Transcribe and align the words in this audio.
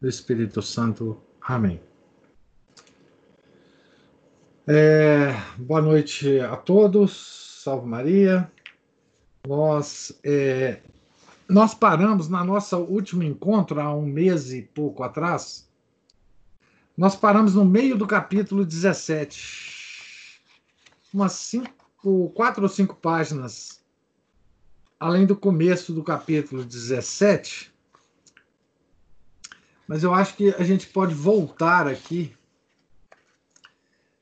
do 0.00 0.08
Espírito 0.08 0.62
Santo. 0.62 1.20
Amém. 1.40 1.80
É, 4.66 5.32
boa 5.58 5.80
noite 5.80 6.40
a 6.40 6.56
todos, 6.56 7.62
salve 7.62 7.86
Maria. 7.86 8.50
Nós, 9.46 10.18
é, 10.24 10.80
nós 11.48 11.72
paramos 11.72 12.28
na 12.28 12.42
nossa 12.42 12.76
último 12.76 13.22
encontro, 13.22 13.80
há 13.80 13.94
um 13.94 14.04
mês 14.04 14.52
e 14.52 14.62
pouco 14.62 15.04
atrás, 15.04 15.66
nós 16.96 17.14
paramos 17.14 17.54
no 17.54 17.64
meio 17.64 17.96
do 17.96 18.06
capítulo 18.06 18.64
17. 18.64 20.40
Umas 21.14 21.32
cinco, 21.32 22.30
quatro 22.30 22.62
ou 22.62 22.68
cinco 22.68 22.96
páginas, 22.96 23.80
além 24.98 25.26
do 25.26 25.36
começo 25.36 25.92
do 25.92 26.02
capítulo 26.02 26.64
17, 26.64 27.72
mas 29.86 30.02
eu 30.02 30.12
acho 30.12 30.34
que 30.34 30.50
a 30.58 30.64
gente 30.64 30.88
pode 30.88 31.14
voltar 31.14 31.86
aqui 31.86 32.34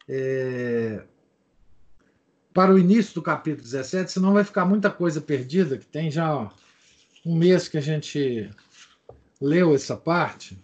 é, 0.09 1.03
para 2.53 2.73
o 2.73 2.79
início 2.79 3.15
do 3.15 3.23
capítulo 3.23 3.63
17, 3.63 4.13
senão 4.13 4.33
vai 4.33 4.45
ficar 4.45 4.65
muita 4.65 4.91
coisa 4.91 5.21
perdida, 5.21 5.79
que 5.79 5.87
tem 5.87 6.11
já 6.11 6.51
um 7.25 7.37
mês 7.37 7.67
que 7.67 7.79
a 7.79 7.81
gente 7.81 8.51
leu 9.41 9.75
essa 9.75 9.97
parte, 9.97 10.59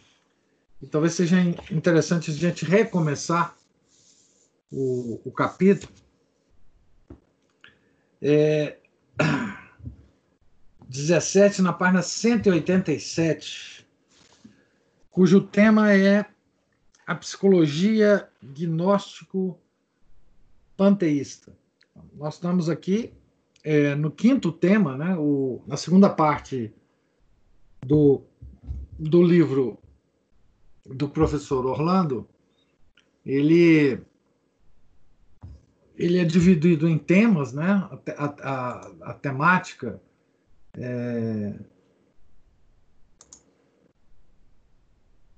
e 0.83 0.87
talvez 0.87 1.15
seja 1.15 1.41
interessante 1.71 2.31
a 2.31 2.35
gente 2.35 2.65
recomeçar 2.65 3.57
o, 4.71 5.21
o 5.25 5.33
capítulo. 5.33 5.93
É, 8.23 8.77
17, 10.89 11.63
na 11.63 11.73
página 11.73 12.03
187 12.03 13.80
cujo 15.11 15.41
tema 15.41 15.93
é 15.93 16.25
a 17.07 17.15
psicologia 17.15 18.29
gnóstico 18.43 19.59
panteísta. 20.77 21.57
Nós 22.15 22.35
estamos 22.35 22.69
aqui 22.69 23.13
é, 23.63 23.95
no 23.95 24.11
quinto 24.11 24.51
tema, 24.53 24.97
né, 24.97 25.17
o, 25.19 25.63
na 25.67 25.77
segunda 25.77 26.09
parte 26.09 26.73
do, 27.85 28.23
do 28.99 29.23
livro 29.23 29.79
do 30.87 31.09
professor 31.09 31.67
Orlando, 31.67 32.27
ele 33.25 34.01
ele 35.97 36.19
é 36.19 36.25
dividido 36.25 36.89
em 36.89 36.97
temas, 36.97 37.53
né? 37.53 37.87
A, 38.17 38.25
a, 38.25 38.93
a 39.11 39.13
temática 39.13 40.01
é, 40.73 41.55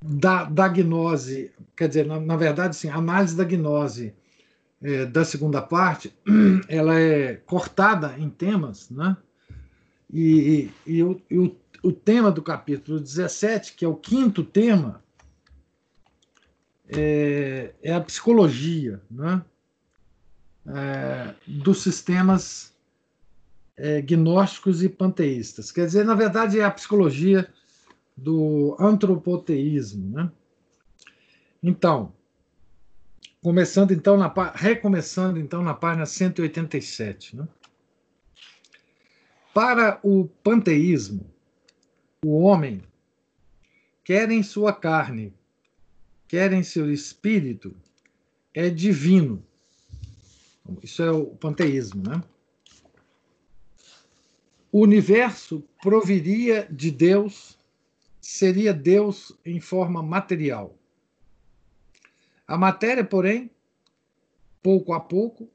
da, 0.03 0.45
da 0.45 0.69
gnose, 0.69 1.53
quer 1.77 1.89
dizer, 1.89 2.06
na, 2.06 2.19
na 2.19 2.36
verdade, 2.36 2.77
sim, 2.77 2.89
a 2.89 2.97
análise 2.97 3.36
da 3.36 3.45
gnose 3.45 4.14
é, 4.83 5.06
da 5.06 5.25
segunda 5.25 5.62
parte, 5.62 6.13
ela 6.68 6.98
é 6.98 7.36
cortada 7.46 8.17
em 8.18 8.29
temas, 8.29 8.91
né? 8.91 9.17
E, 10.12 10.70
e, 10.86 10.95
e, 10.95 11.02
o, 11.02 11.23
e 11.30 11.39
o, 11.39 11.57
o, 11.83 11.92
tema 11.92 12.30
do 12.30 12.42
capítulo 12.42 13.01
17, 13.01 13.74
que 13.74 13.85
é 13.85 13.89
o 13.89 13.95
quinto 13.95 14.45
tema, 14.45 15.02
é, 16.89 17.73
é 17.83 17.95
a 17.95 18.01
psicologia 18.01 19.01
né? 19.11 19.42
É, 20.67 21.35
dos 21.46 21.83
sistemas 21.83 22.73
é, 23.77 24.02
gnósticos 24.02 24.83
e 24.83 24.89
panteístas. 24.89 25.73
Quer 25.73 25.86
dizer, 25.86 26.05
na 26.05 26.14
verdade, 26.14 26.61
é 26.61 26.64
a 26.64 26.70
psicologia 26.70 27.48
do 28.17 28.77
antropoteísmo. 28.78 30.11
Né? 30.11 30.30
Então, 31.62 32.12
começando 33.42 33.92
então 33.92 34.17
na 34.17 34.33
recomeçando 34.55 35.39
então 35.39 35.62
na 35.62 35.74
página 35.74 36.06
187, 36.06 37.36
né? 37.36 37.48
Para 39.52 40.00
o 40.02 40.27
panteísmo, 40.42 41.30
o 42.24 42.40
homem 42.40 42.83
quer 44.02 44.30
em 44.30 44.42
sua 44.42 44.73
carne, 44.73 45.34
quer 46.27 46.55
em 46.55 46.62
seu 46.62 46.90
espírito, 46.90 47.77
é 48.55 48.70
divino. 48.70 49.44
Isso 50.83 51.02
é 51.02 51.11
o 51.11 51.27
panteísmo, 51.27 52.02
né? 52.02 52.23
O 54.70 54.80
universo 54.80 55.62
proviria 55.83 56.67
de 56.70 56.90
Deus 56.90 57.58
seria 58.23 58.73
Deus 58.73 59.37
em 59.45 59.61
forma 59.61 60.01
material. 60.01 60.79
A 62.47 62.57
matéria, 62.57 63.05
porém, 63.05 63.51
pouco 64.63 64.93
a 64.93 65.01
pouco, 65.01 65.51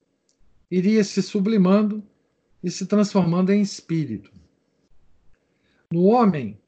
iria 0.69 1.01
se 1.03 1.23
sublimando 1.23 2.03
e 2.61 2.69
se 2.69 2.85
transformando 2.85 3.51
em 3.51 3.61
espírito. 3.61 4.29
No 5.89 6.03
homem, 6.03 6.59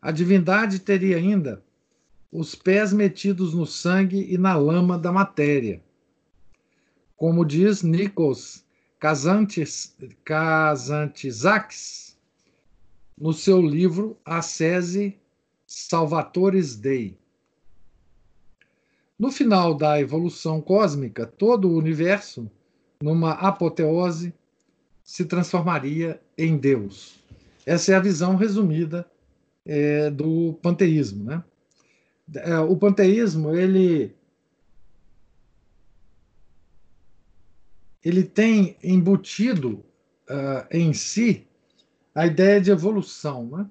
a 0.00 0.12
divindade 0.12 0.78
teria 0.78 1.16
ainda 1.16 1.60
os 2.30 2.54
pés 2.54 2.92
metidos 2.92 3.52
no 3.52 3.66
sangue 3.66 4.32
e 4.32 4.38
na 4.38 4.54
lama 4.54 4.96
da 4.96 5.10
matéria. 5.10 5.82
Como 7.16 7.44
diz 7.44 7.82
Nikos 7.82 8.64
Kazantzakis 9.00 9.96
no 13.18 13.32
seu 13.32 13.60
livro 13.60 14.16
Ascese 14.24 15.20
Salvatores 15.72 16.76
Dei. 16.76 17.16
No 19.18 19.32
final 19.32 19.74
da 19.74 19.98
evolução 19.98 20.60
cósmica, 20.60 21.26
todo 21.26 21.68
o 21.68 21.78
universo, 21.78 22.50
numa 23.02 23.32
apoteose, 23.32 24.34
se 25.02 25.24
transformaria 25.24 26.20
em 26.36 26.58
Deus. 26.58 27.18
Essa 27.64 27.92
é 27.92 27.94
a 27.94 28.00
visão 28.00 28.36
resumida 28.36 29.10
é, 29.64 30.10
do 30.10 30.58
panteísmo. 30.62 31.24
Né? 31.24 31.42
É, 32.34 32.58
o 32.58 32.76
panteísmo 32.76 33.54
ele, 33.54 34.14
ele 38.04 38.24
tem 38.24 38.76
embutido 38.82 39.82
uh, 40.28 40.66
em 40.70 40.92
si 40.92 41.46
a 42.14 42.26
ideia 42.26 42.60
de 42.60 42.70
evolução. 42.70 43.46
Né? 43.46 43.70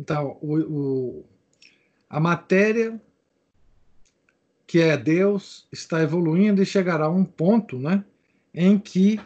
Então, 0.00 0.38
o, 0.40 0.56
o, 0.56 1.24
a 2.08 2.18
matéria, 2.18 2.98
que 4.66 4.80
é 4.80 4.96
Deus, 4.96 5.68
está 5.70 6.00
evoluindo 6.00 6.62
e 6.62 6.66
chegará 6.66 7.04
a 7.04 7.10
um 7.10 7.22
ponto 7.22 7.78
né, 7.78 8.02
em 8.54 8.78
que 8.78 9.20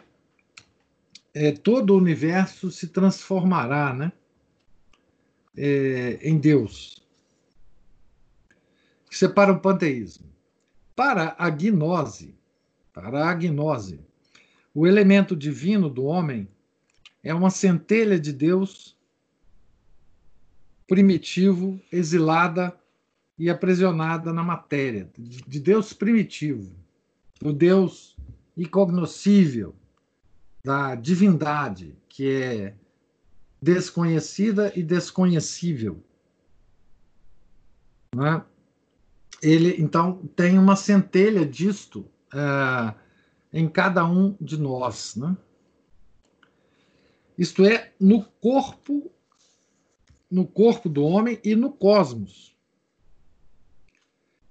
é, 1.33 1.53
todo 1.53 1.91
o 1.91 1.97
universo 1.97 2.69
se 2.69 2.89
transformará 2.89 3.93
né, 3.93 4.11
é, 5.55 6.19
em 6.21 6.37
Deus. 6.37 7.01
Separa 9.09 9.53
o 9.53 9.61
panteísmo. 9.61 10.25
Para 10.93 11.37
a 11.39 11.49
gnose, 11.49 12.35
para 12.91 13.29
a 13.29 13.33
gnose, 13.33 14.01
o 14.73 14.85
elemento 14.85 15.37
divino 15.37 15.89
do 15.89 16.03
homem 16.03 16.49
é 17.23 17.33
uma 17.33 17.49
centelha 17.49 18.19
de 18.19 18.33
Deus 18.33 18.94
primitivo, 20.87 21.79
exilada 21.91 22.75
e 23.37 23.49
aprisionada 23.49 24.31
na 24.31 24.43
matéria, 24.43 25.09
de 25.17 25.59
Deus 25.59 25.93
primitivo, 25.93 26.75
do 27.41 27.51
Deus 27.51 28.15
incognoscível, 28.55 29.75
da 30.63 30.95
divindade, 30.95 31.95
que 32.07 32.31
é 32.31 32.73
desconhecida 33.61 34.71
e 34.75 34.81
desconhecível. 34.81 36.03
Né? 38.15 38.43
Ele, 39.41 39.75
então, 39.79 40.27
tem 40.35 40.57
uma 40.57 40.75
centelha 40.75 41.45
disto 41.45 42.09
uh, 42.33 42.95
em 43.51 43.67
cada 43.67 44.05
um 44.05 44.35
de 44.39 44.57
nós. 44.57 45.15
Né? 45.15 45.35
Isto 47.37 47.65
é, 47.65 47.91
no 47.99 48.23
corpo 48.23 49.11
no 50.35 50.45
corpo 50.45 50.89
do 50.89 51.01
homem 51.01 51.39
e 51.45 51.55
no 51.55 51.71
cosmos. 51.71 52.53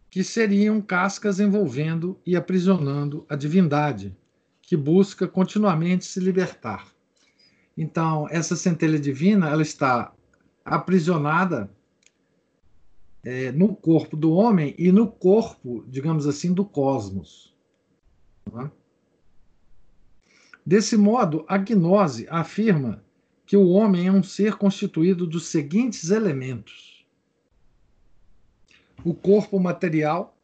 que 0.08 0.24
seriam 0.24 0.80
cascas 0.80 1.40
envolvendo 1.40 2.18
e 2.24 2.36
aprisionando 2.36 3.26
a 3.28 3.36
divindade, 3.36 4.16
que 4.62 4.78
busca 4.78 5.28
continuamente 5.28 6.06
se 6.06 6.20
libertar. 6.20 6.90
Então, 7.76 8.26
essa 8.30 8.56
centelha 8.56 8.98
divina, 8.98 9.50
ela 9.50 9.60
está 9.60 10.14
aprisionada 10.64 11.68
é, 13.22 13.52
no 13.52 13.76
corpo 13.76 14.16
do 14.16 14.32
homem 14.32 14.74
e 14.78 14.90
no 14.90 15.06
corpo, 15.06 15.84
digamos 15.86 16.26
assim, 16.26 16.54
do 16.54 16.64
cosmos. 16.64 17.54
Tá? 18.50 18.72
Desse 20.64 20.96
modo, 20.96 21.44
a 21.46 21.58
gnose 21.58 22.26
afirma 22.30 23.04
que 23.46 23.56
o 23.56 23.68
homem 23.68 24.06
é 24.06 24.12
um 24.12 24.22
ser 24.22 24.54
constituído 24.56 25.26
dos 25.26 25.46
seguintes 25.46 26.10
elementos: 26.10 27.04
o 29.04 29.14
corpo 29.14 29.58
material, 29.58 30.36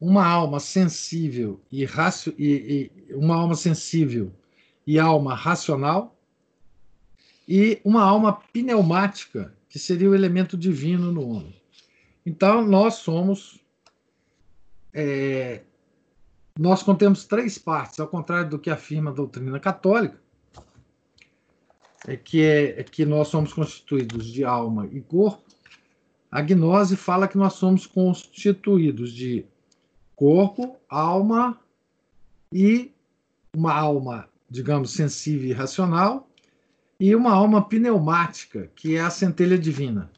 uma 0.00 0.26
alma 0.26 0.58
sensível 0.60 1.60
e, 1.70 1.84
e, 1.84 2.42
e 3.08 3.14
uma 3.14 3.36
alma 3.36 3.54
sensível 3.54 4.32
e 4.86 4.98
alma 4.98 5.34
racional, 5.34 6.18
e 7.46 7.80
uma 7.84 8.02
alma 8.02 8.32
pneumática, 8.32 9.54
que 9.68 9.78
seria 9.78 10.10
o 10.10 10.14
elemento 10.14 10.56
divino 10.56 11.12
no 11.12 11.28
homem. 11.28 11.60
Então, 12.24 12.64
nós 12.66 12.94
somos. 12.94 13.60
É, 14.94 15.62
nós 16.58 16.82
contemos 16.82 17.24
três 17.24 17.56
partes, 17.56 17.98
ao 17.98 18.06
contrário 18.06 18.50
do 18.50 18.58
que 18.58 18.68
afirma 18.68 19.10
a 19.10 19.14
doutrina 19.14 19.58
católica, 19.58 20.21
é 22.06 22.16
que, 22.16 22.42
é, 22.42 22.80
é 22.80 22.82
que 22.82 23.04
nós 23.04 23.28
somos 23.28 23.52
constituídos 23.52 24.26
de 24.26 24.44
alma 24.44 24.88
e 24.92 25.00
corpo. 25.00 25.42
A 26.30 26.40
gnose 26.40 26.96
fala 26.96 27.28
que 27.28 27.36
nós 27.36 27.54
somos 27.54 27.86
constituídos 27.86 29.12
de 29.12 29.44
corpo, 30.16 30.76
alma 30.88 31.60
e 32.52 32.90
uma 33.54 33.72
alma 33.72 34.28
digamos, 34.52 34.90
sensível 34.90 35.48
e 35.48 35.52
racional, 35.52 36.28
e 37.00 37.16
uma 37.16 37.32
alma 37.32 37.66
pneumática, 37.66 38.70
que 38.76 38.96
é 38.96 39.00
a 39.00 39.08
centelha 39.08 39.58
divina. 39.58 40.10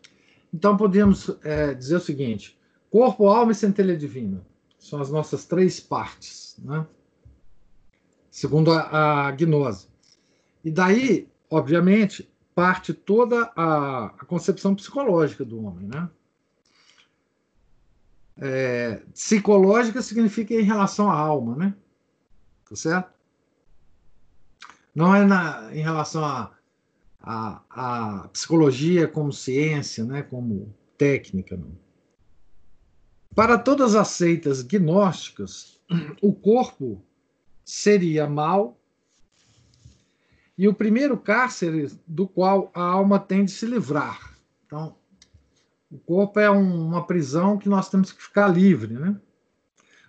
Então, 0.53 0.77
podemos 0.77 1.31
é, 1.45 1.73
dizer 1.73 1.97
o 1.97 2.01
seguinte: 2.01 2.59
corpo, 2.91 3.29
alma 3.29 3.53
e 3.53 3.55
centelha 3.55 3.97
divina 3.97 4.45
são 4.77 5.01
as 5.01 5.11
nossas 5.11 5.47
três 5.47 5.79
partes, 5.79 6.57
né? 6.59 6.85
segundo 8.29 8.73
a, 8.73 9.29
a 9.29 9.31
gnose. 9.31 9.87
E 10.65 10.71
daí, 10.71 11.29
obviamente, 11.55 12.29
parte 12.55 12.93
toda 12.93 13.51
a, 13.56 14.06
a 14.06 14.25
concepção 14.25 14.75
psicológica 14.75 15.45
do 15.45 15.65
homem. 15.65 15.87
Né? 15.87 16.11
É, 18.39 19.03
psicológica 19.12 20.03
significa 20.03 20.53
em 20.55 20.62
relação 20.62 21.09
à 21.09 21.15
alma, 21.15 21.55
né? 21.55 21.75
Tá 22.69 22.75
certo? 22.75 23.12
Não 24.93 25.15
é 25.15 25.25
na, 25.25 25.71
em 25.73 25.81
relação 25.81 26.25
à 26.25 26.53
a, 27.21 27.62
a, 27.71 28.25
a, 28.25 28.29
psicologia 28.29 29.06
como 29.09 29.33
ciência, 29.33 30.05
né, 30.05 30.23
como 30.23 30.75
técnica. 30.99 31.56
Não. 31.56 31.73
Para 33.35 33.56
todas 33.59 33.95
as 33.95 34.09
seitas 34.09 34.61
gnósticas, 34.62 35.81
o 36.21 36.33
corpo 36.33 37.03
seria 37.65 38.29
mal 38.29 38.79
e 40.56 40.69
o 40.69 40.75
primeiro 40.75 41.17
cárcere 41.17 41.91
do 42.06 42.29
qual 42.29 42.71
a 42.75 42.83
alma 42.83 43.19
tem 43.19 43.45
de 43.45 43.51
se 43.51 43.67
livrar. 43.67 44.35
Então, 44.67 44.97
o 45.91 45.99
corpo 45.99 46.39
é 46.41 46.51
um, 46.51 46.89
uma 46.89 47.06
prisão 47.06 47.59
que 47.59 47.69
nós 47.69 47.89
temos 47.89 48.12
que 48.12 48.23
ficar 48.23 48.49
livre, 48.49 48.95
né? 48.95 49.17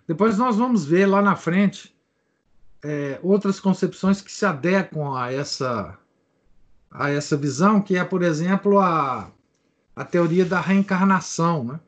Depois 0.06 0.38
nós 0.38 0.56
vamos 0.56 0.84
ver 0.84 1.06
lá 1.06 1.20
na 1.20 1.34
frente 1.34 1.96
é, 2.82 3.18
outras 3.22 3.58
concepções 3.58 4.20
que 4.20 4.30
se 4.30 4.46
adequam 4.46 5.16
a 5.16 5.32
essa, 5.32 5.98
a 6.90 7.10
essa 7.10 7.36
visão, 7.36 7.82
que 7.82 7.96
é, 7.96 8.04
por 8.04 8.22
exemplo, 8.22 8.78
a, 8.78 9.32
a 9.96 10.04
teoria 10.04 10.44
da 10.44 10.60
reencarnação. 10.60 11.64
Né? 11.64 11.80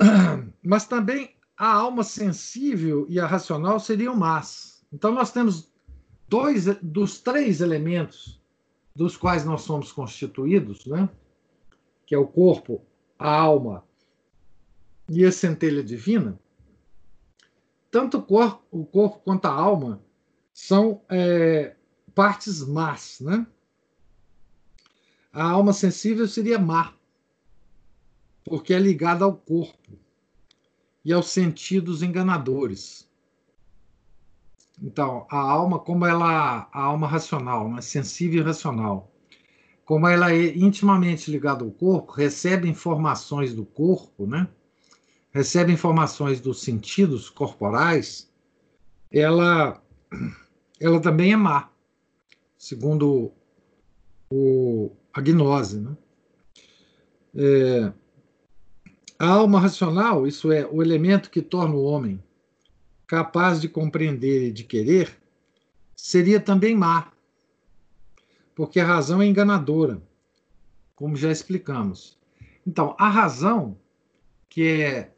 Mas 0.62 0.86
também 0.86 1.36
a 1.56 1.70
alma 1.70 2.02
sensível 2.02 3.04
e 3.08 3.20
a 3.20 3.26
racional 3.26 3.78
seriam 3.78 4.16
más. 4.16 4.77
Então, 4.92 5.12
nós 5.12 5.32
temos 5.32 5.70
dois 6.28 6.66
dos 6.82 7.20
três 7.20 7.60
elementos 7.60 8.40
dos 8.94 9.16
quais 9.16 9.44
nós 9.44 9.62
somos 9.62 9.92
constituídos, 9.92 10.86
né? 10.86 11.08
que 12.06 12.14
é 12.14 12.18
o 12.18 12.26
corpo, 12.26 12.82
a 13.18 13.30
alma 13.30 13.84
e 15.08 15.24
a 15.24 15.32
centelha 15.32 15.82
divina, 15.82 16.38
tanto 17.90 18.18
o 18.18 18.22
corpo, 18.22 18.62
o 18.70 18.84
corpo 18.84 19.20
quanto 19.20 19.46
a 19.46 19.52
alma 19.52 20.02
são 20.52 21.02
é, 21.08 21.76
partes 22.14 22.66
más, 22.66 23.20
né? 23.20 23.46
A 25.32 25.50
alma 25.50 25.72
sensível 25.72 26.26
seria 26.26 26.58
má, 26.58 26.94
porque 28.44 28.74
é 28.74 28.78
ligada 28.78 29.24
ao 29.24 29.36
corpo 29.36 29.98
e 31.04 31.12
aos 31.12 31.28
sentidos 31.28 32.02
enganadores. 32.02 33.07
Então, 34.82 35.26
a 35.30 35.38
alma, 35.38 35.78
como 35.78 36.06
ela, 36.06 36.68
a 36.72 36.80
alma 36.80 37.06
racional, 37.06 37.68
né? 37.68 37.80
sensível 37.80 38.42
e 38.42 38.44
racional, 38.44 39.12
como 39.84 40.06
ela 40.06 40.32
é 40.32 40.56
intimamente 40.56 41.30
ligada 41.30 41.64
ao 41.64 41.70
corpo, 41.70 42.12
recebe 42.12 42.68
informações 42.68 43.52
do 43.52 43.64
corpo, 43.64 44.26
né? 44.26 44.46
recebe 45.30 45.72
informações 45.72 46.40
dos 46.40 46.62
sentidos 46.62 47.28
corporais, 47.28 48.30
ela, 49.10 49.82
ela 50.78 51.00
também 51.00 51.32
é 51.32 51.36
má, 51.36 51.70
segundo 52.56 53.32
o, 54.30 54.92
a 55.12 55.20
gnose. 55.20 55.80
Né? 55.80 55.96
É, 57.34 57.92
a 59.18 59.28
alma 59.28 59.58
racional, 59.58 60.26
isso 60.26 60.52
é, 60.52 60.66
o 60.70 60.82
elemento 60.82 61.30
que 61.30 61.42
torna 61.42 61.74
o 61.74 61.82
homem 61.82 62.22
capaz 63.08 63.60
de 63.60 63.68
compreender 63.68 64.48
e 64.48 64.52
de 64.52 64.62
querer, 64.62 65.18
seria 65.96 66.38
também 66.38 66.76
má, 66.76 67.10
porque 68.54 68.78
a 68.78 68.86
razão 68.86 69.22
é 69.22 69.26
enganadora, 69.26 70.00
como 70.94 71.16
já 71.16 71.32
explicamos. 71.32 72.18
Então, 72.66 72.94
a 72.98 73.08
razão, 73.08 73.78
que 74.48 74.82
é 74.82 75.12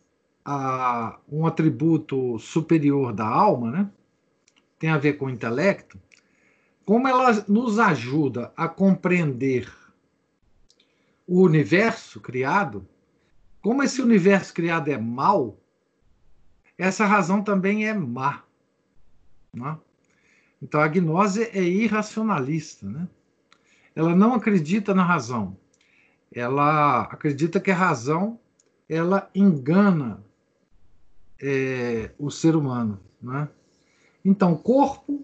a, 0.44 1.18
um 1.28 1.46
atributo 1.46 2.38
superior 2.38 3.12
da 3.12 3.26
alma, 3.26 3.70
né? 3.70 3.90
tem 4.78 4.88
a 4.88 4.98
ver 4.98 5.14
com 5.14 5.26
o 5.26 5.30
intelecto, 5.30 6.00
como 6.86 7.08
ela 7.08 7.44
nos 7.48 7.78
ajuda 7.78 8.52
a 8.56 8.68
compreender 8.68 9.70
o 11.26 11.42
universo 11.42 12.20
criado, 12.20 12.86
como 13.60 13.82
esse 13.82 14.00
universo 14.00 14.54
criado 14.54 14.88
é 14.88 14.96
mau, 14.96 15.59
essa 16.80 17.04
razão 17.04 17.42
também 17.42 17.86
é 17.86 17.92
má. 17.92 18.42
Né? 19.52 19.76
Então 20.62 20.80
a 20.80 20.88
gnose 20.88 21.42
é 21.52 21.62
irracionalista. 21.62 22.86
Né? 22.86 23.06
Ela 23.94 24.16
não 24.16 24.34
acredita 24.34 24.94
na 24.94 25.04
razão. 25.04 25.54
Ela 26.32 27.02
acredita 27.02 27.60
que 27.60 27.70
a 27.70 27.76
razão 27.76 28.40
ela 28.88 29.28
engana 29.34 30.24
é, 31.38 32.12
o 32.18 32.30
ser 32.30 32.56
humano. 32.56 32.98
Né? 33.20 33.46
Então, 34.24 34.56
corpo, 34.56 35.22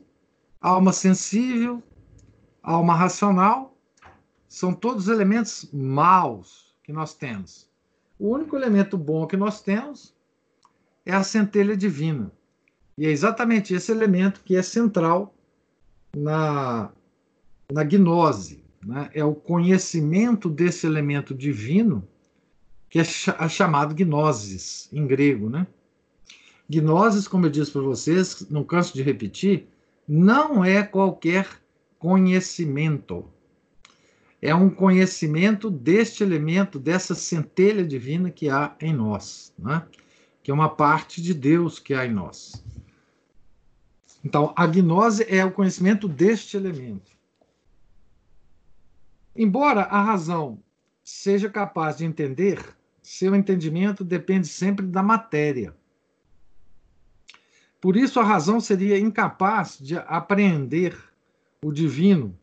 alma 0.61 0.93
sensível, 0.93 1.83
alma 2.63 2.95
racional, 2.95 3.75
são 4.47 4.75
todos 4.75 5.09
elementos 5.09 5.71
maus 5.73 6.77
que 6.85 6.93
nós 6.93 7.15
temos. 7.15 7.67
O 8.19 8.29
único 8.29 8.57
elemento 8.57 8.99
bom 8.99 9.27
que 9.27 9.39
nós 9.39 9.63
temos 9.63 10.16
é 11.07 11.15
a 11.15 11.23
centelha 11.23 11.77
divina. 11.77 12.33
E 12.99 13.07
é 13.07 13.11
exatamente 13.11 13.73
esse 13.73 13.93
elemento 13.93 14.43
que 14.45 14.57
é 14.57 14.63
central 14.63 15.33
na, 16.15 16.91
na 17.73 17.85
gnose. 17.85 18.65
Né? 18.85 19.09
É 19.15 19.25
o 19.25 19.35
conhecimento 19.35 20.51
desse 20.51 20.87
elemento 20.87 21.33
divino 21.33 22.07
que 22.91 22.99
é 22.99 23.05
chamado 23.49 23.95
gnosis, 23.95 24.89
em 24.93 25.07
grego. 25.07 25.49
Né? 25.49 25.67
Gnosis, 26.69 27.29
como 27.29 27.47
eu 27.47 27.51
disse 27.51 27.71
para 27.71 27.83
vocês, 27.83 28.47
não 28.51 28.65
canso 28.65 28.93
de 28.95 29.03
repetir, 29.03 29.69
não 30.09 30.65
é 30.65 30.83
qualquer 30.83 31.47
conhecimento. 31.99 33.25
É 34.41 34.55
um 34.55 34.71
conhecimento 34.71 35.71
deste 35.71 36.23
elemento, 36.23 36.79
dessa 36.79 37.15
centelha 37.15 37.85
divina 37.85 38.31
que 38.31 38.49
há 38.49 38.75
em 38.81 38.93
nós, 38.93 39.53
né? 39.59 39.83
Que 40.47 40.51
é 40.53 40.55
uma 40.55 40.69
parte 40.69 41.21
de 41.21 41.35
Deus 41.35 41.81
que 41.81 41.93
há 41.93 42.07
em 42.07 42.13
nós. 42.13 42.65
Então, 44.25 44.55
a 44.55 44.65
gnose 44.65 45.27
é 45.29 45.45
o 45.45 45.51
conhecimento 45.51 46.07
deste 46.07 46.57
elemento. 46.57 47.11
Embora 49.35 49.81
a 49.81 50.01
razão 50.01 50.63
seja 51.03 51.51
capaz 51.51 51.97
de 51.97 52.05
entender, 52.05 52.65
seu 53.03 53.35
entendimento 53.35 54.05
depende 54.05 54.47
sempre 54.47 54.87
da 54.87 55.03
matéria. 55.03 55.75
Por 57.81 57.97
isso, 57.97 58.21
a 58.21 58.25
razão 58.25 58.61
seria 58.61 59.01
incapaz 59.01 59.77
de 59.81 59.99
apreender 59.99 60.97
o 61.61 61.73
divino 61.73 62.39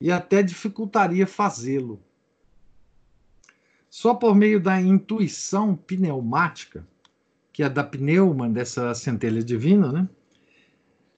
e 0.00 0.10
até 0.10 0.42
dificultaria 0.42 1.24
fazê-lo. 1.24 2.02
Só 3.88 4.12
por 4.12 4.34
meio 4.34 4.58
da 4.58 4.80
intuição 4.80 5.76
pneumática, 5.76 6.84
que 7.56 7.62
é 7.62 7.70
da 7.70 7.82
pneuma, 7.82 8.50
dessa 8.50 8.94
centelha 8.94 9.42
divina, 9.42 9.90
né? 9.90 10.06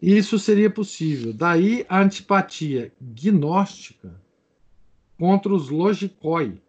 Isso 0.01 0.39
seria 0.39 0.71
possível. 0.71 1.33
Daí 1.33 1.85
a 1.89 2.01
antipatia 2.01 2.93
gnóstica 3.01 4.15
contra 5.19 5.53
os 5.53 5.69
logicoi 5.69 6.63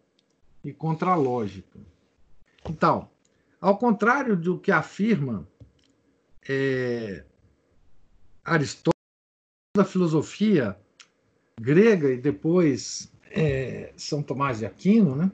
e 0.64 0.72
contra 0.72 1.12
a 1.12 1.14
lógica. 1.14 1.78
Então, 2.68 3.08
ao 3.60 3.78
contrário 3.78 4.36
do 4.36 4.58
que 4.58 4.72
afirma 4.72 5.46
é, 6.48 7.24
Aristóteles, 8.44 8.90
da 9.76 9.84
filosofia 9.84 10.76
grega 11.60 12.10
e 12.10 12.16
depois 12.16 13.12
é, 13.30 13.92
São 13.96 14.20
Tomás 14.20 14.58
de 14.58 14.66
Aquino, 14.66 15.14
né? 15.14 15.30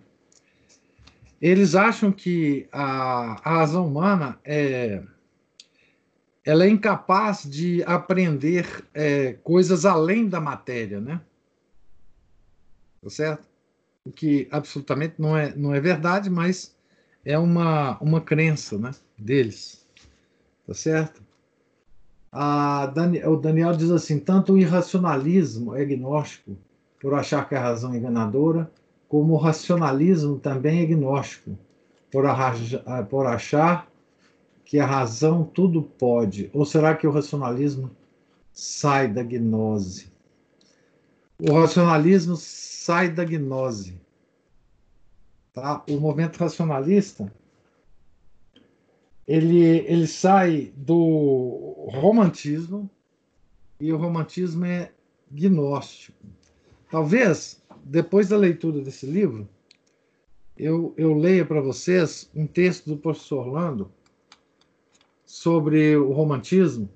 Eles 1.40 1.74
acham 1.74 2.10
que 2.10 2.68
a, 2.72 3.40
a 3.44 3.58
razão 3.58 3.86
humana 3.86 4.38
é 4.44 5.02
ela 6.46 6.64
é 6.64 6.68
incapaz 6.68 7.42
de 7.42 7.82
aprender 7.82 8.84
é, 8.94 9.32
coisas 9.42 9.84
além 9.84 10.28
da 10.28 10.40
matéria, 10.40 11.00
né? 11.00 11.20
Tá 13.02 13.10
certo? 13.10 13.48
O 14.04 14.12
que 14.12 14.46
absolutamente 14.52 15.14
não 15.18 15.36
é, 15.36 15.52
não 15.56 15.74
é 15.74 15.80
verdade, 15.80 16.30
mas 16.30 16.76
é 17.24 17.36
uma, 17.36 17.98
uma 17.98 18.20
crença 18.20 18.78
né, 18.78 18.92
deles. 19.18 19.84
Tá 20.64 20.72
certo? 20.72 21.20
A 22.30 22.92
o 23.26 23.36
Daniel 23.36 23.76
diz 23.76 23.90
assim: 23.90 24.20
tanto 24.20 24.52
o 24.52 24.58
irracionalismo 24.58 25.74
é 25.74 25.84
gnóstico, 25.84 26.56
por 27.00 27.14
achar 27.14 27.48
que 27.48 27.56
a 27.56 27.60
razão 27.60 27.92
é 27.92 27.96
enganadora, 27.96 28.70
como 29.08 29.34
o 29.34 29.36
racionalismo 29.36 30.38
também 30.38 30.82
é 30.82 30.86
gnóstico, 30.86 31.56
por, 32.10 32.24
por 33.08 33.26
achar 33.26 33.88
que 34.64 34.78
a 34.78 34.86
razão 34.86 35.44
tudo 35.44 35.82
pode? 35.82 36.50
Ou 36.52 36.64
será 36.64 36.94
que 36.94 37.06
o 37.06 37.10
racionalismo 37.10 37.90
sai 38.52 39.08
da 39.08 39.22
gnose? 39.22 40.10
O 41.38 41.52
racionalismo 41.52 42.36
sai 42.36 43.10
da 43.10 43.24
gnose. 43.24 44.00
Tá? 45.52 45.82
O 45.88 46.00
movimento 46.00 46.38
racionalista 46.38 47.32
ele, 49.26 49.58
ele 49.86 50.06
sai 50.06 50.72
do 50.76 51.88
romantismo 51.90 52.88
e 53.80 53.92
o 53.92 53.96
romantismo 53.96 54.64
é 54.64 54.92
gnóstico. 55.30 56.16
Talvez, 56.90 57.60
depois 57.88 58.28
da 58.28 58.36
leitura 58.36 58.80
desse 58.80 59.06
livro, 59.06 59.48
eu, 60.56 60.92
eu 60.96 61.14
leia 61.14 61.46
para 61.46 61.60
vocês 61.60 62.28
um 62.34 62.44
texto 62.44 62.86
do 62.86 62.96
professor 62.96 63.46
Orlando 63.46 63.92
sobre 65.24 65.96
o 65.96 66.10
romantismo 66.10 66.90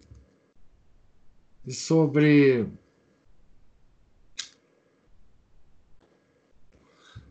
e 1.65 1.73
sobre 1.73 2.67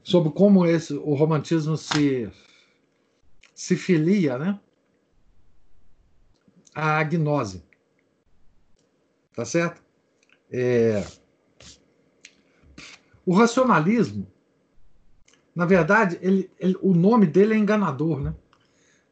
sobre 0.02 0.32
como 0.32 0.66
esse 0.66 0.94
o 0.94 1.14
romantismo 1.14 1.76
se 1.76 2.32
se 3.54 3.76
filia, 3.76 4.38
né? 4.38 4.60
A 6.74 7.04
gnose. 7.04 7.62
Tá 9.34 9.44
certo? 9.44 9.84
É... 10.50 11.04
O 13.30 13.34
racionalismo, 13.36 14.26
na 15.54 15.64
verdade, 15.64 16.18
ele, 16.20 16.50
ele, 16.60 16.76
o 16.82 16.96
nome 16.96 17.28
dele 17.28 17.54
é 17.54 17.58
enganador, 17.58 18.20
né? 18.20 18.34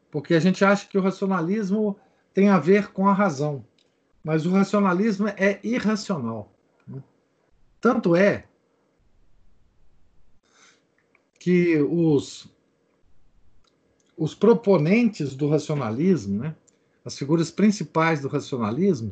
porque 0.10 0.34
a 0.34 0.40
gente 0.40 0.66
acha 0.66 0.88
que 0.88 0.98
o 0.98 1.02
racionalismo 1.04 1.96
tem 2.34 2.50
a 2.50 2.58
ver 2.58 2.92
com 2.92 3.08
a 3.08 3.14
razão, 3.14 3.64
mas 4.24 4.44
o 4.48 4.50
racionalismo 4.50 5.28
é 5.28 5.60
irracional. 5.64 6.52
Né? 6.88 7.04
Tanto 7.80 8.16
é 8.16 8.48
que 11.40 11.78
os, 11.78 12.52
os 14.18 14.34
proponentes 14.34 15.36
do 15.36 15.48
racionalismo, 15.48 16.40
né, 16.40 16.56
as 17.06 17.16
figuras 17.16 17.52
principais 17.52 18.20
do 18.22 18.28
racionalismo, 18.28 19.12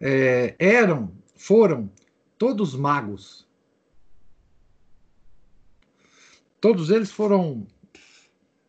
é, 0.00 0.56
eram, 0.58 1.12
foram 1.36 1.88
todos 2.36 2.74
magos. 2.74 3.48
Todos 6.60 6.90
eles 6.90 7.10
foram 7.10 7.66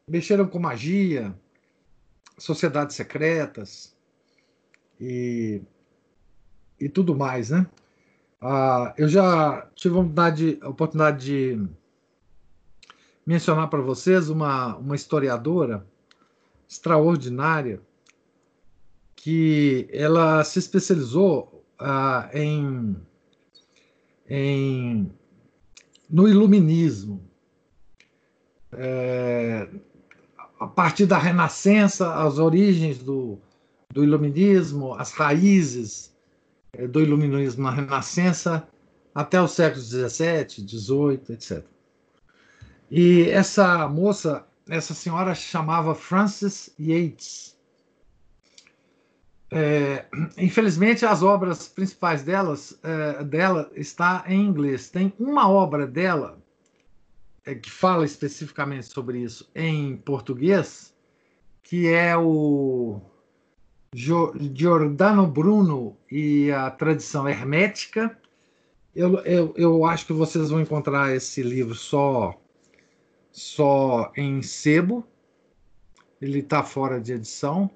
mexeram 0.08 0.48
com 0.48 0.60
magia, 0.60 1.34
sociedades 2.38 2.96
secretas 2.96 3.96
e, 5.00 5.62
e 6.80 6.90
tudo 6.90 7.16
mais, 7.16 7.50
né? 7.50 7.66
Ah, 8.42 8.94
eu 8.98 9.08
já 9.08 9.70
tive 9.76 9.96
a 9.96 10.00
oportunidade, 10.00 10.60
a 10.62 10.70
oportunidade 10.70 11.26
de 11.26 11.68
mencionar 13.26 13.70
para 13.70 13.82
vocês 13.82 14.30
uma, 14.30 14.76
uma 14.78 14.96
historiadora 14.96 15.86
extraordinária 16.68 17.82
que 19.16 19.88
ela 19.92 20.44
se 20.44 20.58
especializou 20.58 21.64
ah, 21.78 22.30
em, 22.34 22.98
em 24.28 25.12
no 26.10 26.28
iluminismo. 26.28 27.31
É, 28.74 29.68
a 30.60 30.68
partir 30.68 31.06
da 31.08 31.18
Renascença, 31.18 32.14
as 32.14 32.38
origens 32.38 33.00
do, 33.00 33.40
do 33.90 34.04
Iluminismo, 34.04 34.94
as 34.94 35.12
raízes 35.12 36.16
eh, 36.74 36.88
do 36.88 37.02
Iluminismo 37.02 37.64
na 37.64 37.72
Renascença, 37.72 38.68
até 39.14 39.42
os 39.42 39.52
séculos 39.52 39.90
XVII, 39.90 40.68
XVIII, 40.68 41.22
etc. 41.30 41.66
E 42.90 43.30
essa 43.30 43.88
moça, 43.88 44.46
essa 44.70 44.94
senhora 44.94 45.34
chamava 45.34 45.96
Frances 45.96 46.74
Yates. 46.80 47.58
É, 49.54 50.06
infelizmente, 50.38 51.06
as 51.06 51.24
obras 51.24 51.68
principais 51.68 52.24
delas, 52.24 52.80
é, 52.84 53.24
dela 53.24 53.70
está 53.76 54.24
em 54.28 54.46
inglês. 54.46 54.90
Tem 54.90 55.12
uma 55.20 55.50
obra 55.50 55.86
dela 55.86 56.38
é, 56.38 56.41
que 57.62 57.72
fala 57.72 58.06
especificamente 58.06 58.86
sobre 58.86 59.20
isso 59.20 59.50
em 59.56 59.98
português, 59.98 60.94
que 61.64 61.88
é 61.88 62.16
o 62.16 63.02
Giordano 63.94 65.28
Bruno 65.28 65.98
e 66.10 66.52
a 66.52 66.70
tradição 66.70 67.28
hermética. 67.28 68.18
Eu, 68.96 69.20
eu, 69.20 69.54
eu 69.58 69.86
acho 69.86 70.06
que 70.06 70.14
vocês 70.14 70.50
vão 70.50 70.62
encontrar 70.62 71.16
esse 71.16 71.42
livro 71.42 71.76
só 71.76 72.40
só 73.32 74.12
em 74.16 74.42
sebo. 74.42 75.06
Ele 76.22 76.40
está 76.40 76.64
fora 76.64 77.00
de 77.00 77.14
edição. 77.14 77.70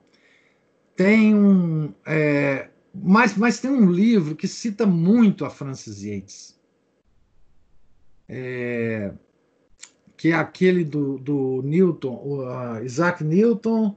Tem 0.96 1.34
um, 1.34 1.94
é, 2.06 2.70
mas, 2.94 3.36
mas 3.36 3.60
tem 3.60 3.72
um 3.72 3.92
livro 3.92 4.36
que 4.36 4.48
cita 4.48 4.86
muito 4.86 5.44
a 5.44 5.50
Francis 5.50 6.04
Yates. 6.04 6.60
É, 8.28 9.14
que 10.26 10.32
é 10.32 10.34
aquele 10.34 10.84
do, 10.84 11.20
do 11.20 11.62
Newton, 11.62 12.16
o, 12.16 12.84
Isaac 12.84 13.24
Newton, 13.24 13.96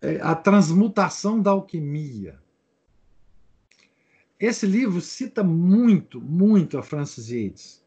é, 0.00 0.20
A 0.20 0.32
Transmutação 0.36 1.42
da 1.42 1.50
Alquimia. 1.50 2.38
Esse 4.38 4.64
livro 4.64 5.00
cita 5.00 5.42
muito, 5.42 6.20
muito 6.20 6.78
a 6.78 6.84
Francis 6.84 7.30
Yates. 7.30 7.84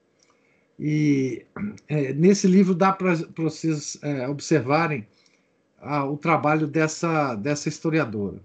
E 0.78 1.46
é, 1.88 2.12
nesse 2.12 2.48
livro 2.48 2.76
dá 2.76 2.92
para 2.92 3.14
vocês 3.38 3.98
é, 4.02 4.28
observarem 4.28 5.08
ah, 5.80 6.04
o 6.04 6.18
trabalho 6.18 6.68
dessa, 6.68 7.34
dessa 7.36 7.70
historiadora. 7.70 8.42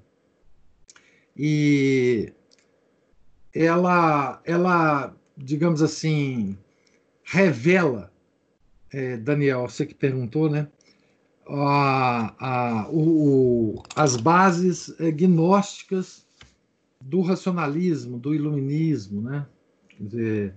E 1.36 2.32
ela, 3.52 4.40
ela, 4.44 5.12
digamos 5.36 5.82
assim, 5.82 6.56
revela, 7.30 8.12
é, 8.92 9.16
Daniel, 9.16 9.68
você 9.68 9.86
que 9.86 9.94
perguntou, 9.94 10.50
né? 10.50 10.68
A, 11.48 12.34
a, 12.38 12.88
o, 12.90 13.74
o, 13.76 13.82
as 13.96 14.16
bases 14.16 14.94
é, 15.00 15.10
gnósticas 15.10 16.26
do 17.00 17.22
racionalismo, 17.22 18.18
do 18.18 18.34
iluminismo, 18.34 19.20
né? 19.22 19.46
Quer 19.88 20.04
dizer, 20.04 20.54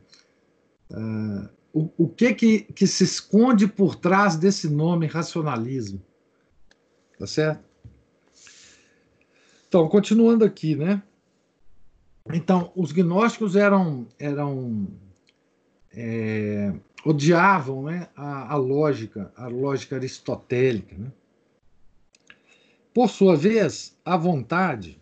Uh, 0.93 1.49
o, 1.73 1.89
o 1.97 2.07
que, 2.07 2.35
que 2.35 2.59
que 2.59 2.85
se 2.85 3.03
esconde 3.03 3.67
por 3.67 3.95
trás 3.95 4.35
desse 4.35 4.69
nome 4.69 5.07
racionalismo? 5.07 5.99
Tá 7.17 7.25
certo? 7.25 7.63
Então, 9.67 9.89
continuando 9.89 10.45
aqui, 10.45 10.75
né? 10.75 11.01
Então, 12.31 12.71
os 12.75 12.91
gnósticos 12.91 13.55
eram, 13.55 14.07
eram 14.19 14.87
é, 15.95 16.73
odiavam 17.05 17.83
né, 17.83 18.09
a, 18.15 18.53
a, 18.53 18.55
lógica, 18.55 19.31
a 19.35 19.47
lógica 19.47 19.95
aristotélica. 19.95 20.95
Né? 20.97 21.11
Por 22.93 23.09
sua 23.09 23.35
vez, 23.35 23.97
a 24.03 24.15
vontade, 24.17 25.01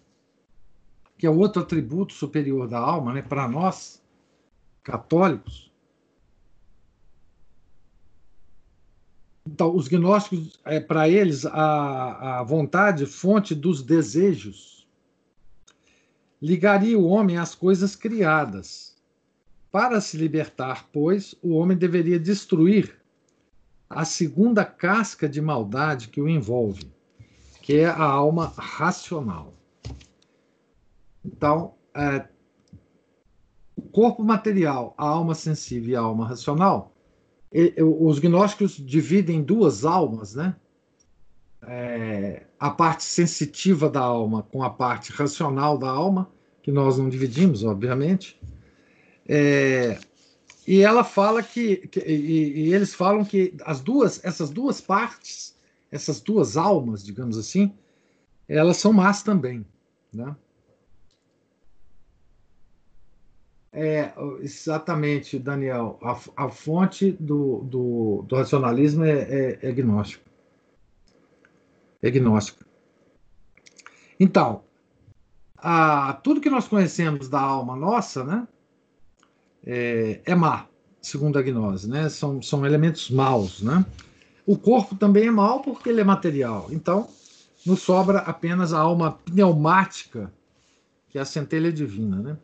que 1.18 1.26
é 1.26 1.30
outro 1.30 1.62
atributo 1.62 2.14
superior 2.14 2.68
da 2.68 2.80
alma, 2.80 3.14
né, 3.14 3.22
para 3.22 3.48
nós, 3.48 4.02
católicos, 4.84 5.72
então, 9.46 9.76
os 9.76 9.88
gnósticos, 9.88 10.60
é, 10.64 10.80
para 10.80 11.10
eles, 11.10 11.46
a, 11.46 12.40
a 12.40 12.44
vontade, 12.44 13.06
fonte 13.06 13.56
dos 13.56 13.82
desejos, 13.82 14.88
ligaria 16.42 16.98
o 16.98 17.08
homem 17.08 17.38
às 17.38 17.56
coisas 17.56 17.96
criadas. 17.96 18.91
Para 19.72 20.02
se 20.02 20.18
libertar, 20.18 20.90
pois, 20.92 21.36
o 21.42 21.56
homem 21.56 21.78
deveria 21.78 22.20
destruir 22.20 23.00
a 23.90 24.04
segunda 24.06 24.66
casca 24.66 25.28
de 25.28 25.42
maldade 25.42 26.10
que 26.10 26.22
o 26.22 26.28
envolve, 26.28 26.92
que 27.62 27.78
é 27.78 27.86
a 27.86 28.04
alma 28.04 28.54
racional. 28.58 29.54
Então, 31.24 31.76
é, 31.96 32.28
o 33.76 33.82
corpo 33.82 34.24
material, 34.24 34.94
a 34.98 35.06
alma 35.08 35.36
sensível 35.36 35.90
e 35.92 35.96
a 35.96 36.02
alma 36.02 36.28
racional, 36.28 36.94
e, 37.54 37.74
os 37.82 38.20
gnósticos 38.20 38.76
dividem 38.76 39.38
em 39.38 39.44
duas 39.44 39.86
almas, 39.86 40.36
né? 40.36 40.56
é, 41.64 42.44
a 42.60 42.70
parte 42.72 43.04
sensitiva 43.04 43.90
da 43.90 44.02
alma 44.02 44.44
com 44.44 44.64
a 44.64 44.70
parte 44.70 45.12
racional 45.12 45.78
da 45.78 45.90
alma, 45.90 46.30
que 46.62 46.72
nós 46.72 46.98
não 46.98 47.10
dividimos, 47.10 47.64
obviamente. 47.64 48.40
É, 49.28 50.00
e 50.68 50.82
ela 50.82 51.04
fala 51.04 51.42
que, 51.42 51.88
que 51.88 52.00
e, 52.00 52.68
e, 52.68 52.74
eles 52.74 52.94
falam 52.94 53.24
que 53.24 53.54
as 53.64 53.82
duas, 53.82 54.24
essas 54.24 54.50
duas 54.50 54.82
partes, 54.82 55.56
essas 55.92 56.20
duas 56.20 56.58
almas, 56.58 57.04
digamos 57.04 57.38
assim, 57.38 57.74
elas 58.48 58.78
são 58.78 58.94
más 58.94 59.24
também, 59.24 59.66
né? 60.14 60.36
É, 63.74 64.12
exatamente, 64.42 65.40
Daniel. 65.40 65.98
A, 66.02 66.46
a 66.46 66.50
fonte 66.50 67.12
do, 67.14 67.60
do, 67.60 68.26
do 68.28 68.36
racionalismo 68.36 69.06
é, 69.06 69.22
é, 69.22 69.60
é 69.62 69.72
gnóstico 69.72 70.32
agnóstica. 72.08 72.66
Então, 74.20 74.64
a, 75.58 76.14
tudo 76.24 76.42
que 76.42 76.50
nós 76.50 76.68
conhecemos 76.68 77.30
da 77.30 77.40
alma 77.40 77.76
nossa, 77.76 78.24
né, 78.24 78.48
é, 79.66 80.22
é 80.26 80.36
má, 80.36 80.68
segundo 81.02 81.38
a 81.38 81.42
gnose, 81.42 81.90
né? 81.90 82.10
São, 82.10 82.42
são 82.42 82.66
elementos 82.66 83.10
maus, 83.10 83.62
né? 83.62 83.86
O 84.46 84.58
corpo 84.58 84.96
também 84.96 85.28
é 85.28 85.32
mau 85.32 85.62
porque 85.62 85.90
ele 85.90 86.02
é 86.02 86.04
material. 86.04 86.68
Então, 86.72 87.08
nos 87.66 87.82
sobra 87.82 88.20
apenas 88.20 88.74
a 88.74 88.80
alma 88.80 89.12
pneumática, 89.12 90.32
que 91.10 91.18
é 91.18 91.22
a 91.22 91.26
centelha 91.26 91.72
divina, 91.72 92.18
né? 92.18 92.38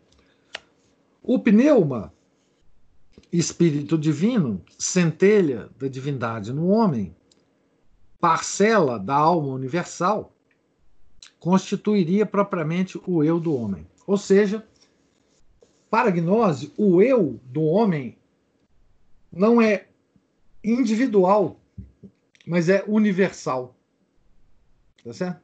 O 1.24 1.40
pneuma, 1.40 2.14
espírito 3.32 3.98
divino, 3.98 4.62
centelha 4.78 5.70
da 5.78 5.88
divindade 5.88 6.54
no 6.54 6.68
homem, 6.68 7.16
parcela 8.20 8.98
da 8.98 9.16
alma 9.16 9.50
universal, 9.50 10.34
constituiria 11.40 12.26
propriamente 12.26 13.00
o 13.06 13.24
eu 13.24 13.40
do 13.40 13.54
homem. 13.54 13.86
Ou 14.06 14.18
seja, 14.18 14.66
para 15.90 16.12
gnose, 16.12 16.74
o 16.78 17.02
eu 17.02 17.40
do 17.46 17.64
homem 17.64 18.18
não 19.32 19.62
é 19.62 19.88
individual, 20.64 21.60
mas 22.46 22.70
é 22.70 22.84
universal. 22.88 23.76
Tá 25.04 25.14
certo? 25.14 25.42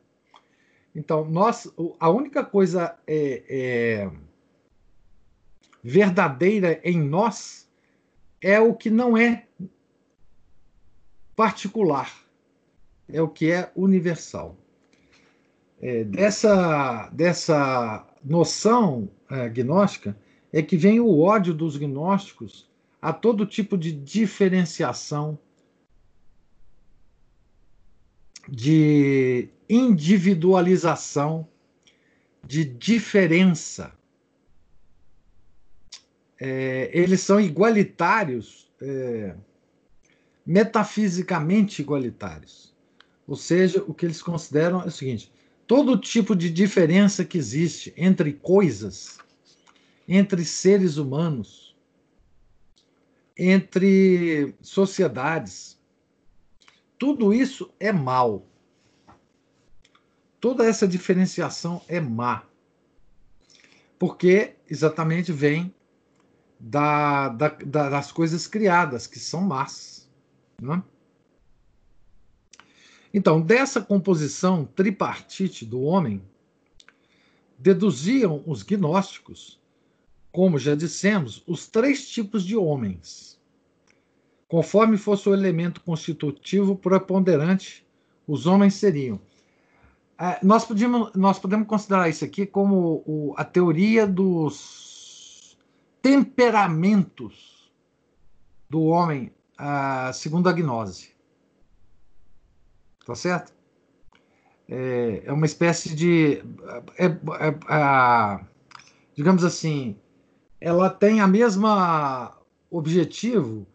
Então, 0.95 1.25
nós, 1.25 1.71
a 1.99 2.09
única 2.09 2.43
coisa 2.43 2.97
é, 3.07 3.43
é 3.49 4.11
verdadeira 5.83 6.79
em 6.83 7.01
nós 7.01 7.69
é 8.41 8.59
o 8.59 8.73
que 8.73 8.89
não 8.89 9.17
é 9.17 9.47
particular 11.35 12.23
é 13.11 13.21
o 13.21 13.27
que 13.27 13.51
é 13.51 13.71
universal. 13.75 14.57
É, 15.81 16.03
dessa, 16.03 17.09
dessa 17.11 18.07
noção 18.23 19.09
é, 19.29 19.49
gnóstica 19.49 20.15
é 20.53 20.61
que 20.61 20.77
vem 20.77 20.99
o 20.99 21.19
ódio 21.19 21.51
dos 21.51 21.75
gnósticos 21.75 22.69
a 23.01 23.11
todo 23.11 23.43
tipo 23.43 23.75
de 23.75 23.91
diferenciação, 23.91 25.37
de 28.47 29.49
individualização, 29.67 31.47
de 32.45 32.63
diferença. 32.63 33.91
É, 36.39 36.91
eles 36.93 37.21
são 37.21 37.41
igualitários, 37.41 38.71
é, 38.79 39.35
metafisicamente 40.45 41.81
igualitários. 41.81 42.75
Ou 43.25 43.35
seja, 43.35 43.83
o 43.87 43.93
que 43.93 44.05
eles 44.05 44.21
consideram 44.21 44.81
é 44.83 44.87
o 44.87 44.91
seguinte: 44.91 45.31
todo 45.65 45.97
tipo 45.97 46.35
de 46.35 46.49
diferença 46.49 47.25
que 47.25 47.37
existe 47.37 47.93
entre 47.97 48.33
coisas, 48.33 49.17
entre 50.07 50.43
seres 50.45 50.97
humanos, 50.97 51.75
entre 53.37 54.55
sociedades, 54.61 55.79
tudo 56.97 57.33
isso 57.33 57.73
é 57.79 57.91
mal. 57.91 58.45
Toda 60.39 60.65
essa 60.65 60.87
diferenciação 60.87 61.81
é 61.87 61.99
má. 61.99 62.43
Porque 63.97 64.55
exatamente 64.69 65.31
vem 65.31 65.73
da, 66.59 67.29
da, 67.29 67.49
das 67.49 68.11
coisas 68.11 68.47
criadas, 68.47 69.07
que 69.07 69.19
são 69.19 69.41
más. 69.41 70.09
Né? 70.61 70.83
Então, 73.13 73.41
dessa 73.41 73.81
composição 73.81 74.65
tripartite 74.65 75.65
do 75.65 75.81
homem, 75.81 76.21
deduziam 77.57 78.43
os 78.45 78.63
gnósticos, 78.63 79.61
como 80.33 80.57
já 80.57 80.73
dissemos, 80.73 81.43
os 81.45 81.67
três 81.67 82.09
tipos 82.09 82.43
de 82.43 82.57
homens. 82.57 83.39
Conforme 84.47 84.97
fosse 84.97 85.29
o 85.29 85.33
elemento 85.33 85.79
constitutivo 85.81 86.75
preponderante, 86.75 87.85
os 88.27 88.47
homens 88.47 88.73
seriam. 88.73 89.21
É, 90.19 90.43
nós, 90.43 90.65
podíamos, 90.65 91.13
nós 91.13 91.37
podemos 91.37 91.67
considerar 91.67 92.09
isso 92.09 92.25
aqui 92.25 92.47
como 92.47 93.03
o, 93.05 93.35
a 93.37 93.45
teoria 93.45 94.07
dos 94.07 95.55
temperamentos 96.01 97.71
do 98.67 98.81
homem, 98.85 99.31
segundo 100.13 100.49
a 100.49 100.51
gnose. 100.51 101.11
Tá 103.05 103.13
certo? 103.13 103.53
É, 104.67 105.21
é 105.25 105.31
uma 105.31 105.45
espécie 105.45 105.93
de. 105.93 106.43
É, 106.97 107.05
é, 107.05 108.39
digamos 109.13 109.43
assim, 109.43 109.95
ela 110.63 110.89
tem 110.89 111.19
a 111.19 111.27
mesma 111.27 112.37
objetivo 112.71 113.67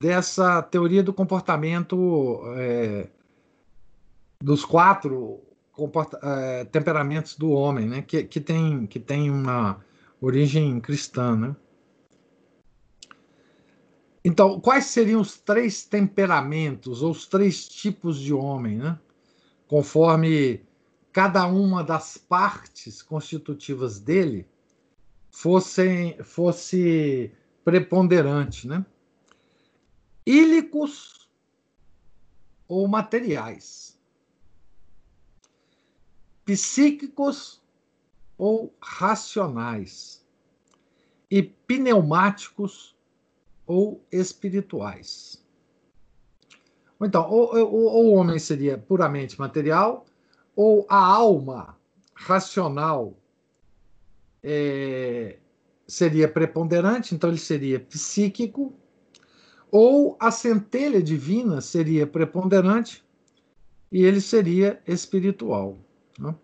dessa 0.00 0.62
teoria 0.62 1.02
do 1.02 1.12
comportamento 1.12 2.40
é, 2.54 3.08
dos 4.40 4.64
quatro 4.64 5.40
comporta, 5.72 6.16
é, 6.22 6.64
temperamentos 6.66 7.36
do 7.36 7.50
homem, 7.50 7.88
né? 7.88 8.02
que, 8.02 8.22
que, 8.22 8.40
tem, 8.40 8.86
que 8.86 9.00
tem 9.00 9.28
uma 9.28 9.84
origem 10.20 10.78
cristã. 10.78 11.34
Né? 11.34 11.56
Então, 14.24 14.60
quais 14.60 14.84
seriam 14.84 15.20
os 15.20 15.38
três 15.38 15.84
temperamentos 15.84 17.02
ou 17.02 17.10
os 17.10 17.26
três 17.26 17.68
tipos 17.68 18.16
de 18.16 18.32
homem, 18.32 18.78
né? 18.78 18.96
Conforme 19.66 20.64
cada 21.12 21.48
uma 21.48 21.82
das 21.82 22.16
partes 22.16 23.02
constitutivas 23.02 23.98
dele 23.98 24.46
fossem, 25.38 26.20
fosse 26.24 27.32
preponderante, 27.64 28.66
né? 28.66 28.84
Ílicos 30.26 31.30
ou 32.66 32.88
materiais, 32.88 33.96
psíquicos 36.44 37.62
ou 38.36 38.74
racionais, 38.82 40.26
e 41.30 41.40
pneumáticos 41.40 42.96
ou 43.64 44.04
espirituais. 44.10 45.46
Então, 47.00 47.30
ou, 47.30 47.56
ou, 47.56 48.06
o 48.06 48.14
homem 48.14 48.40
seria 48.40 48.76
puramente 48.76 49.38
material, 49.38 50.04
ou 50.56 50.84
a 50.88 50.98
alma 50.98 51.78
racional 52.12 53.16
é, 54.50 55.36
seria 55.86 56.26
preponderante, 56.26 57.14
então 57.14 57.28
ele 57.28 57.38
seria 57.38 57.78
psíquico, 57.78 58.72
ou 59.70 60.16
a 60.18 60.30
centelha 60.30 61.02
divina 61.02 61.60
seria 61.60 62.06
preponderante 62.06 63.04
e 63.92 64.02
ele 64.02 64.22
seria 64.22 64.80
espiritual. 64.86 65.76
Né? 66.18 66.34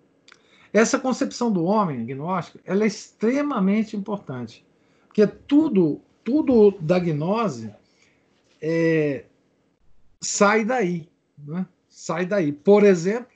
Essa 0.71 0.99
concepção 0.99 1.51
do 1.51 1.65
homem 1.65 2.05
gnóstico 2.05 2.59
ela 2.67 2.85
é 2.85 2.87
extremamente 2.87 3.97
importante, 3.97 4.67
porque 5.07 5.27
tudo, 5.27 6.03
tudo 6.23 6.73
da 6.79 6.99
gnose 6.99 7.75
é, 8.61 9.25
sai 10.21 10.63
daí, 10.63 11.09
né? 11.39 11.67
sai 11.89 12.27
daí. 12.27 12.53
Por 12.53 12.85
exemplo, 12.85 13.33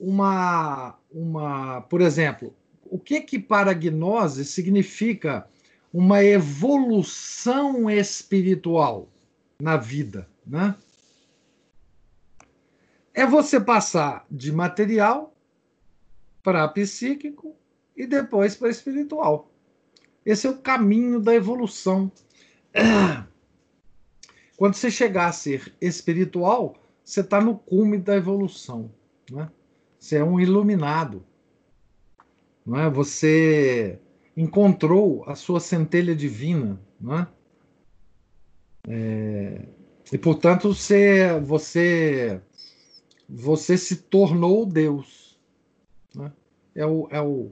uma, 0.00 0.98
uma, 1.12 1.82
por 1.82 2.00
exemplo, 2.00 2.52
o 2.90 2.98
que 2.98 3.20
que 3.20 3.38
para 3.38 3.72
gnose 3.72 4.44
significa 4.44 5.48
uma 5.92 6.22
evolução 6.22 7.88
espiritual 7.88 9.08
na 9.60 9.76
vida, 9.76 10.28
né? 10.46 10.74
É 13.14 13.26
você 13.26 13.60
passar 13.60 14.26
de 14.30 14.52
material 14.52 15.34
para 16.42 16.66
psíquico 16.68 17.54
e 17.96 18.06
depois 18.06 18.56
para 18.56 18.70
espiritual. 18.70 19.50
Esse 20.24 20.46
é 20.46 20.50
o 20.50 20.58
caminho 20.58 21.20
da 21.20 21.34
evolução. 21.34 22.10
Quando 24.56 24.74
você 24.74 24.90
chegar 24.90 25.28
a 25.28 25.32
ser 25.32 25.74
espiritual, 25.80 26.76
você 27.04 27.20
está 27.20 27.40
no 27.40 27.58
cume 27.58 27.98
da 27.98 28.16
evolução. 28.16 28.90
Né? 29.30 29.50
Você 29.98 30.16
é 30.16 30.24
um 30.24 30.38
iluminado. 30.38 31.24
Não 32.64 32.78
é? 32.78 32.90
Você 32.90 33.98
encontrou 34.36 35.24
a 35.26 35.34
sua 35.34 35.60
centelha 35.60 36.14
divina. 36.14 36.80
Não 37.00 37.18
é? 37.18 37.28
É, 38.88 39.66
e, 40.12 40.18
portanto, 40.18 40.74
você, 40.74 41.38
você, 41.40 42.40
você 43.28 43.76
se 43.76 43.96
tornou 43.96 44.66
Deus. 44.66 45.38
Né? 46.14 46.32
É, 46.74 46.86
o, 46.86 47.08
é, 47.10 47.20
o, 47.20 47.50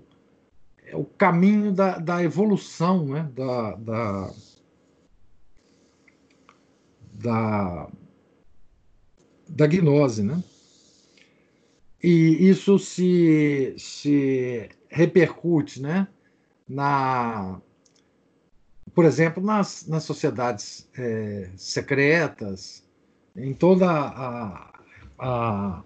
é 0.85 0.97
o 0.97 1.05
caminho 1.05 1.73
da, 1.73 1.99
da 1.99 2.23
evolução, 2.23 3.07
né? 3.07 3.31
da, 3.35 3.75
da 3.77 4.31
da, 7.18 7.90
da 9.49 9.66
gnose, 9.66 10.23
né? 10.23 10.42
E 12.03 12.49
isso 12.49 12.79
se, 12.79 13.75
se 13.77 14.68
repercute, 14.88 15.81
né? 15.81 16.09
Na, 16.68 17.61
por 18.94 19.05
exemplo, 19.05 19.42
nas, 19.42 19.87
nas 19.87 20.05
sociedades 20.05 20.88
é, 20.96 21.51
secretas, 21.57 22.87
em 23.37 23.55
toda 23.55 23.88
a, 23.88 24.72
a, 25.18 25.83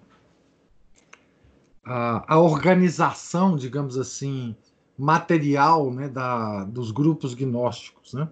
a, 1.85 2.35
a, 2.35 2.41
organização, 2.41 3.57
digamos 3.57 3.99
assim, 3.99 4.57
material 4.97 5.93
né, 5.93 6.09
da, 6.09 6.65
dos 6.65 6.91
grupos 6.91 7.35
gnósticos. 7.35 8.15
Né? 8.15 8.29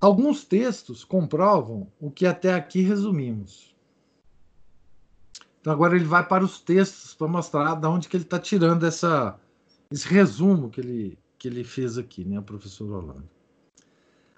Alguns 0.00 0.44
textos 0.44 1.04
comprovam 1.04 1.90
o 2.00 2.10
que 2.10 2.26
até 2.26 2.54
aqui 2.54 2.82
resumimos. 2.82 3.75
Então 5.66 5.74
agora 5.74 5.96
ele 5.96 6.04
vai 6.04 6.24
para 6.24 6.44
os 6.44 6.60
textos 6.60 7.12
para 7.12 7.26
mostrar 7.26 7.74
de 7.74 7.88
onde 7.88 8.08
que 8.08 8.16
ele 8.16 8.22
está 8.22 8.38
tirando 8.38 8.86
essa, 8.86 9.36
esse 9.90 10.06
resumo 10.06 10.70
que 10.70 10.80
ele, 10.80 11.18
que 11.36 11.48
ele 11.48 11.64
fez 11.64 11.98
aqui, 11.98 12.24
né, 12.24 12.40
professor 12.40 12.88
Orlando. 12.88 13.28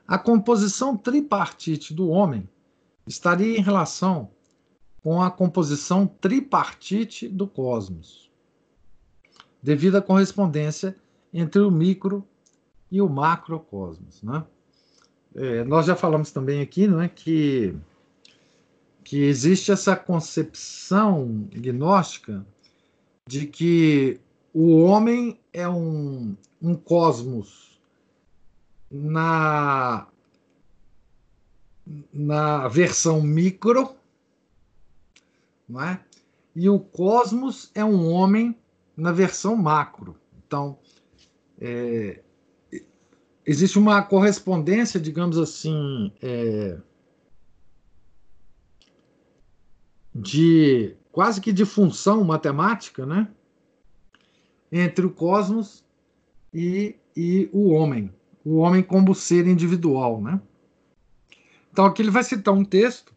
A 0.07 0.19
composição 0.19 0.97
tripartite 0.97 1.93
do 1.93 2.09
homem 2.09 2.49
estaria 3.07 3.59
em 3.59 3.61
relação 3.61 4.31
com 5.03 5.21
a 5.21 5.31
composição 5.31 6.07
tripartite 6.07 7.29
do 7.29 7.47
cosmos, 7.47 8.31
devido 9.63 9.97
à 9.97 10.01
correspondência 10.01 10.97
entre 11.31 11.61
o 11.61 11.71
micro 11.71 12.27
e 12.91 13.03
o 13.03 13.09
macrocosmos. 13.09 14.23
Né? 14.23 14.43
É, 15.35 15.63
nós 15.65 15.85
já 15.85 15.95
falamos 15.95 16.33
também 16.33 16.63
aqui 16.63 16.87
não 16.87 17.03
é, 17.03 17.07
que, 17.07 17.77
que 19.09 19.25
existe 19.25 19.73
essa 19.73 19.97
concepção 19.97 21.49
gnóstica 21.51 22.47
de 23.27 23.47
que 23.47 24.21
o 24.53 24.83
homem 24.83 25.41
é 25.51 25.67
um, 25.67 26.37
um 26.61 26.75
cosmos 26.75 27.81
na, 28.91 30.07
na 32.13 32.69
versão 32.69 33.23
micro, 33.23 33.97
não 35.67 35.83
é? 35.83 36.05
e 36.55 36.69
o 36.69 36.79
cosmos 36.79 37.71
é 37.75 37.83
um 37.83 38.13
homem 38.13 38.55
na 38.95 39.11
versão 39.11 39.57
macro. 39.57 40.17
Então, 40.47 40.79
é, 41.59 42.21
existe 43.47 43.79
uma 43.79 44.03
correspondência, 44.03 45.01
digamos 45.01 45.39
assim, 45.39 46.13
é, 46.21 46.77
de 50.21 50.97
quase 51.13 51.41
que 51.41 51.53
de 51.53 51.65
função 51.65 52.25
matemática, 52.25 53.07
né? 53.07 53.29
Entre 54.71 55.07
o 55.07 55.11
cosmos 55.11 55.85
e, 56.53 56.97
e 57.17 57.49
o 57.53 57.71
homem, 57.71 58.13
o 58.45 58.57
homem 58.57 58.83
como 58.83 59.15
ser 59.15 59.47
individual, 59.47 60.21
né? 60.21 60.41
Então 61.71 61.87
aqui 61.87 62.03
ele 62.03 62.11
vai 62.11 62.25
citar 62.25 62.53
um 62.53 62.65
texto 62.65 63.15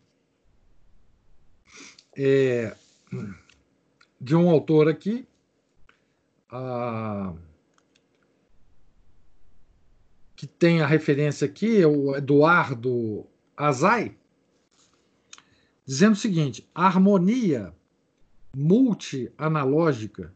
é, 2.15 2.75
de 4.19 4.35
um 4.35 4.49
autor 4.49 4.87
aqui, 4.87 5.27
a 6.49 7.33
que 10.35 10.47
tem 10.47 10.81
a 10.81 10.87
referência 10.87 11.45
aqui, 11.45 11.79
é 11.79 11.85
o 11.85 12.15
Eduardo 12.15 13.27
Azai, 13.55 14.17
dizendo 15.91 16.13
o 16.13 16.15
seguinte: 16.15 16.65
a 16.73 16.87
harmonia 16.87 17.75
multi-analógica 18.55 20.33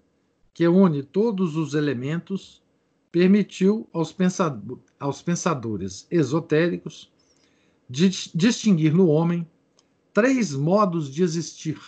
que 0.54 0.68
une 0.68 1.02
todos 1.02 1.56
os 1.56 1.74
elementos 1.74 2.62
permitiu 3.10 3.88
aos, 3.94 4.12
pensador, 4.12 4.80
aos 5.00 5.22
pensadores 5.22 6.08
esotéricos 6.12 7.10
de 7.89 8.10
distinguir 8.36 8.94
no 8.94 9.08
homem 9.08 9.50
três 10.13 10.54
modos 10.54 11.10
de 11.10 11.24
existir. 11.24 11.80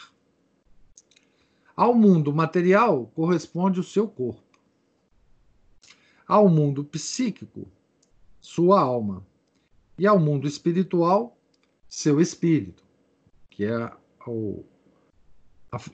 Ao 1.75 1.93
mundo 1.93 2.33
material 2.33 3.11
corresponde 3.13 3.81
o 3.81 3.83
seu 3.83 4.07
corpo. 4.07 4.57
Ao 6.25 6.47
mundo 6.47 6.85
psíquico 6.85 7.67
sua 8.39 8.79
alma, 8.79 9.27
e 9.99 10.07
ao 10.07 10.17
mundo 10.17 10.47
espiritual, 10.47 11.37
seu 11.89 12.21
espírito, 12.21 12.86
que 13.57 13.65
é 13.65 13.73
a, 13.73 13.97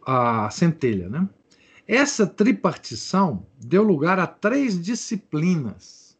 a, 0.05 0.45
a 0.45 0.49
centelha. 0.49 1.07
Né? 1.07 1.29
Essa 1.87 2.27
tripartição 2.27 3.47
deu 3.57 3.83
lugar 3.83 4.19
a 4.19 4.27
três 4.27 4.79
disciplinas: 4.79 6.17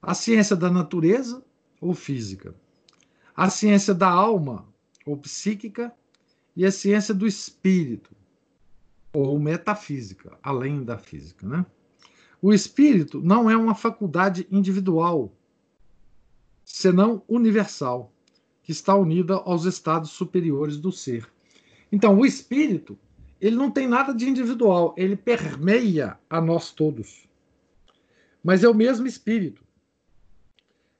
a 0.00 0.14
ciência 0.14 0.56
da 0.56 0.70
natureza, 0.70 1.44
ou 1.78 1.92
física, 1.92 2.54
a 3.36 3.50
ciência 3.50 3.92
da 3.92 4.08
alma, 4.08 4.66
ou 5.04 5.14
psíquica, 5.18 5.92
e 6.56 6.64
a 6.64 6.72
ciência 6.72 7.12
do 7.12 7.26
espírito, 7.26 8.16
ou 9.12 9.38
metafísica, 9.38 10.38
além 10.42 10.84
da 10.84 10.96
física. 10.96 11.46
Né? 11.46 11.66
O 12.40 12.50
espírito 12.50 13.20
não 13.20 13.50
é 13.50 13.54
uma 13.54 13.74
faculdade 13.74 14.48
individual, 14.50 15.36
senão 16.64 17.22
universal, 17.28 18.10
que 18.66 18.72
está 18.72 18.96
unida 18.96 19.34
aos 19.36 19.64
estados 19.64 20.10
superiores 20.10 20.76
do 20.76 20.90
ser. 20.90 21.24
Então, 21.92 22.18
o 22.18 22.26
espírito, 22.26 22.98
ele 23.40 23.54
não 23.54 23.70
tem 23.70 23.86
nada 23.86 24.12
de 24.12 24.28
individual, 24.28 24.92
ele 24.98 25.14
permeia 25.14 26.18
a 26.28 26.40
nós 26.40 26.72
todos. 26.72 27.28
Mas 28.42 28.64
é 28.64 28.68
o 28.68 28.74
mesmo 28.74 29.06
espírito. 29.06 29.62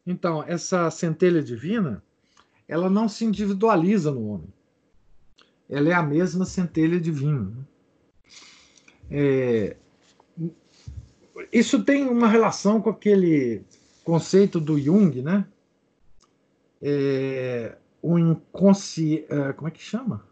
Então, 0.07 0.45
essa 0.47 0.89
centelha 0.93 1.43
divina, 1.43 2.01
ela 2.69 2.89
não 2.89 3.09
se 3.09 3.25
individualiza 3.25 4.13
no 4.13 4.29
homem. 4.29 4.55
Ela 5.69 5.89
é 5.89 5.93
a 5.93 6.05
mesma 6.05 6.45
centelha 6.45 7.01
divina. 7.01 7.53
É, 9.11 9.77
isso 11.53 11.83
tem 11.83 12.07
uma 12.07 12.29
relação 12.29 12.81
com 12.81 12.91
aquele 12.91 13.65
conceito 14.05 14.61
do 14.61 14.79
Jung, 14.79 15.21
né? 15.21 15.45
É, 16.89 17.77
um 18.01 18.17
inconsciente, 18.17 19.27
é, 19.29 19.53
como 19.53 19.67
é 19.67 19.71
que 19.73 19.83
chama? 19.83 20.25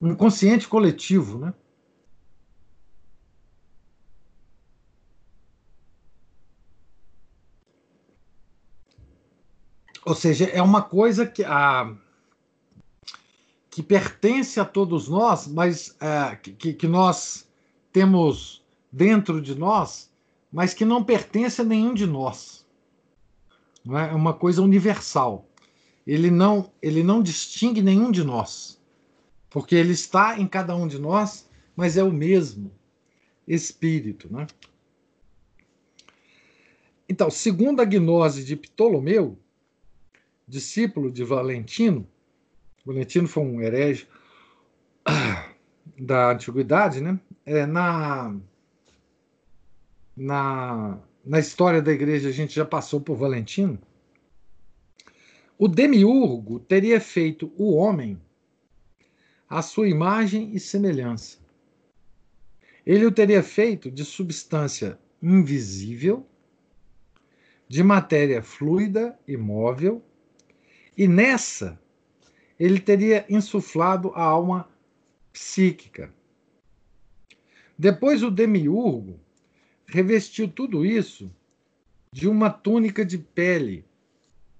Um 0.00 0.12
inconsciente 0.12 0.66
coletivo, 0.66 1.38
né? 1.38 1.52
Ou 10.06 10.14
seja, 10.14 10.46
é 10.46 10.62
uma 10.62 10.80
coisa 10.80 11.26
que, 11.26 11.44
a, 11.44 11.94
que 13.68 13.82
pertence 13.82 14.58
a 14.58 14.64
todos 14.64 15.06
nós, 15.06 15.46
mas 15.46 15.94
é, 16.00 16.34
que, 16.36 16.72
que 16.72 16.88
nós 16.88 17.46
temos 17.92 18.64
dentro 18.90 19.42
de 19.42 19.54
nós, 19.54 20.10
mas 20.50 20.72
que 20.72 20.86
não 20.86 21.04
pertence 21.04 21.60
a 21.60 21.64
nenhum 21.64 21.92
de 21.92 22.06
nós. 22.06 22.66
Não 23.84 23.98
é? 23.98 24.10
é 24.10 24.14
uma 24.14 24.32
coisa 24.32 24.62
universal. 24.62 25.47
Ele 26.08 26.30
não, 26.30 26.72
ele 26.80 27.02
não 27.02 27.22
distingue 27.22 27.82
nenhum 27.82 28.10
de 28.10 28.24
nós, 28.24 28.80
porque 29.50 29.74
ele 29.74 29.92
está 29.92 30.40
em 30.40 30.46
cada 30.46 30.74
um 30.74 30.88
de 30.88 30.98
nós, 30.98 31.46
mas 31.76 31.98
é 31.98 32.02
o 32.02 32.10
mesmo 32.10 32.72
espírito. 33.46 34.26
Né? 34.32 34.46
Então, 37.06 37.30
segundo 37.30 37.82
a 37.82 37.84
gnose 37.84 38.42
de 38.42 38.56
Ptolomeu, 38.56 39.38
discípulo 40.46 41.12
de 41.12 41.22
Valentino. 41.24 42.08
Valentino 42.86 43.28
foi 43.28 43.42
um 43.42 43.60
herege 43.60 44.08
da 46.00 46.30
antiguidade, 46.30 47.02
né? 47.02 47.20
É, 47.44 47.66
na, 47.66 48.34
na, 50.16 50.98
na 51.22 51.38
história 51.38 51.82
da 51.82 51.92
igreja 51.92 52.30
a 52.30 52.32
gente 52.32 52.54
já 52.54 52.64
passou 52.64 52.98
por 52.98 53.14
Valentino. 53.14 53.78
O 55.60 55.66
demiurgo 55.66 56.60
teria 56.60 57.00
feito 57.00 57.52
o 57.58 57.74
homem 57.74 58.16
à 59.48 59.60
sua 59.60 59.88
imagem 59.88 60.54
e 60.54 60.60
semelhança. 60.60 61.38
Ele 62.86 63.04
o 63.04 63.10
teria 63.10 63.42
feito 63.42 63.90
de 63.90 64.04
substância 64.04 64.96
invisível, 65.20 66.24
de 67.66 67.82
matéria 67.82 68.40
fluida 68.40 69.18
e 69.26 69.36
móvel, 69.36 70.00
e 70.96 71.08
nessa, 71.08 71.76
ele 72.56 72.78
teria 72.78 73.26
insuflado 73.28 74.12
a 74.14 74.22
alma 74.22 74.70
psíquica. 75.32 76.14
Depois, 77.76 78.22
o 78.22 78.30
demiurgo 78.30 79.18
revestiu 79.86 80.48
tudo 80.48 80.86
isso 80.86 81.28
de 82.12 82.28
uma 82.28 82.48
túnica 82.48 83.04
de 83.04 83.18
pele, 83.18 83.84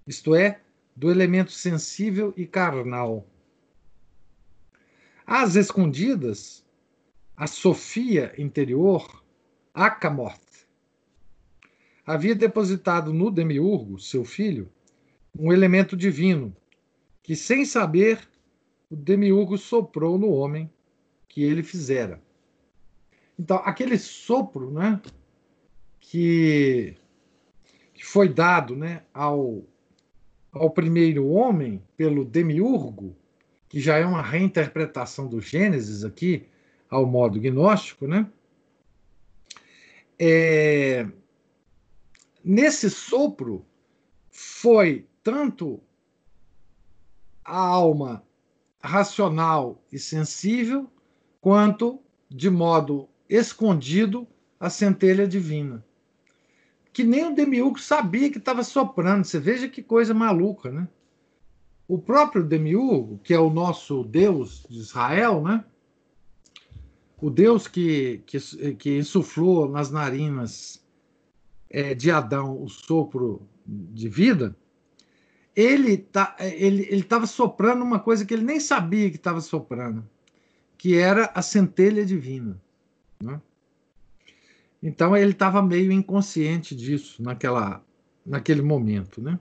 isto 0.05 0.35
é, 0.35 0.61
do 0.99 1.13
elemento 1.13 1.53
sensível 1.53 2.35
e 2.37 2.45
carnal. 2.45 3.25
Às 5.25 5.55
escondidas, 5.55 6.67
a 7.37 7.47
Sofia 7.47 8.35
interior, 8.37 9.23
Acamoth, 9.73 10.67
havia 12.05 12.35
depositado 12.35 13.13
no 13.13 13.31
demiurgo, 13.31 14.01
seu 14.01 14.25
filho, 14.25 14.73
um 15.39 15.53
elemento 15.53 15.97
divino, 15.97 16.57
que 17.23 17.37
sem 17.37 17.65
saber, 17.65 18.29
o 18.91 18.97
demiurgo 18.97 19.57
soprou 19.57 20.19
no 20.19 20.31
homem 20.31 20.69
que 21.29 21.45
ele 21.45 21.63
fizera. 21.63 22.21
Então, 23.39 23.59
aquele 23.59 23.97
sopro 23.97 24.69
né, 24.73 25.01
que, 26.01 26.97
que 27.95 28.05
foi 28.05 28.29
dado 28.29 28.75
né, 28.75 29.05
ao, 29.15 29.65
ao 30.59 30.71
primeiro 30.71 31.29
homem 31.29 31.83
pelo 31.97 32.25
demiurgo, 32.25 33.17
que 33.69 33.81
já 33.81 33.97
é 33.97 34.05
uma 34.05 34.23
reinterpretação 34.23 35.29
do 35.29 35.41
Gênesis 35.41 36.05
aqui, 36.05 36.47
ao 36.89 37.07
modo 37.07 37.41
gnóstico, 37.41 38.07
né? 38.07 38.27
É, 40.19 41.07
nesse 42.43 42.91
sopro 42.91 43.65
foi 44.31 45.07
tanto 45.23 45.81
a 47.45 47.59
alma 47.59 48.25
racional 48.81 49.83
e 49.93 49.99
sensível, 49.99 50.91
quanto, 51.41 52.01
de 52.29 52.51
modo 52.51 53.09
escondido, 53.29 54.27
a 54.59 54.69
centelha 54.69 55.27
divina. 55.27 55.85
Que 56.99 57.05
nem 57.05 57.27
o 57.27 57.33
Demiurgo 57.33 57.79
sabia 57.79 58.29
que 58.29 58.39
estava 58.39 58.65
soprando. 58.65 59.25
Você 59.25 59.39
veja 59.39 59.69
que 59.69 59.85
coisa 59.85 60.13
maluca, 60.13 60.69
né? 60.69 60.89
O 61.87 61.97
próprio 61.97 62.43
Demiurgo, 62.43 63.21
que 63.23 63.33
é 63.33 63.39
o 63.39 63.51
nosso 63.51 64.03
Deus 64.03 64.67
de 64.69 64.81
Israel, 64.81 65.41
né? 65.41 65.65
O 67.23 67.31
Deus 67.31 67.69
que, 67.69 68.21
que, 68.27 68.41
que 68.75 68.99
insuflou 68.99 69.69
nas 69.69 69.93
narinas 69.93 70.85
é, 71.71 71.95
de 71.95 72.11
Adão 72.11 72.61
o 72.61 72.69
sopro 72.69 73.47
de 73.65 74.09
vida, 74.09 74.57
ele 75.55 75.99
tá, 75.99 76.35
ele 76.41 76.83
estava 76.83 77.29
soprando 77.29 77.85
uma 77.85 78.01
coisa 78.01 78.27
que 78.27 78.35
ele 78.35 78.43
nem 78.43 78.59
sabia 78.59 79.09
que 79.09 79.19
estava 79.19 79.41
soprando, 79.41 80.05
que 80.77 80.97
era 80.97 81.31
a 81.33 81.43
centelha 81.43 82.05
divina. 82.05 82.61
Né? 83.23 83.41
Então 84.83 85.17
ele 85.17 85.33
estava 85.33 85.61
meio 85.61 85.91
inconsciente 85.91 86.75
disso 86.75 87.23
naquela, 87.23 87.85
naquele 88.25 88.63
momento, 88.63 89.21
né? 89.21 89.39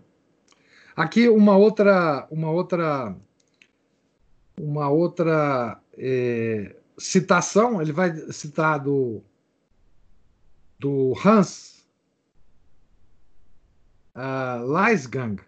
Aqui 0.96 1.30
uma 1.30 1.56
outra, 1.56 2.28
uma 2.32 2.50
outra, 2.50 3.16
uma 4.60 4.90
outra 4.90 5.80
é, 5.96 6.76
citação. 6.98 7.80
Ele 7.82 7.92
vai 7.92 8.16
citar 8.32 8.80
do 8.80 9.24
do 10.80 11.14
Hans 11.26 11.88
uh, 14.16 14.64
Leisgang, 14.72 15.42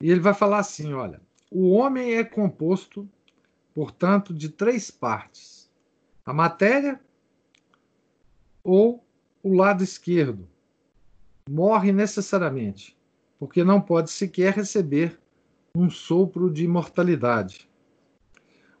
e 0.00 0.10
ele 0.10 0.20
vai 0.20 0.34
falar 0.34 0.58
assim: 0.58 0.92
olha, 0.92 1.20
o 1.50 1.70
homem 1.70 2.14
é 2.14 2.24
composto, 2.24 3.08
portanto, 3.74 4.32
de 4.34 4.48
três 4.48 4.90
partes: 4.90 5.70
a 6.24 6.32
matéria 6.32 7.00
ou 8.64 9.04
o 9.42 9.52
lado 9.52 9.84
esquerdo. 9.84 10.48
Morre 11.48 11.92
necessariamente, 11.92 12.96
porque 13.38 13.62
não 13.62 13.80
pode 13.80 14.10
sequer 14.10 14.54
receber 14.54 15.20
um 15.76 15.90
sopro 15.90 16.50
de 16.50 16.64
imortalidade. 16.64 17.68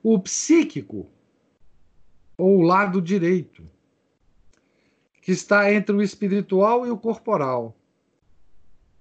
O 0.02 0.18
psíquico, 0.18 1.06
ou 2.38 2.58
o 2.58 2.62
lado 2.62 3.02
direito, 3.02 3.68
que 5.20 5.32
está 5.32 5.72
entre 5.72 5.94
o 5.94 6.02
espiritual 6.02 6.86
e 6.86 6.90
o 6.90 6.96
corporal, 6.96 7.76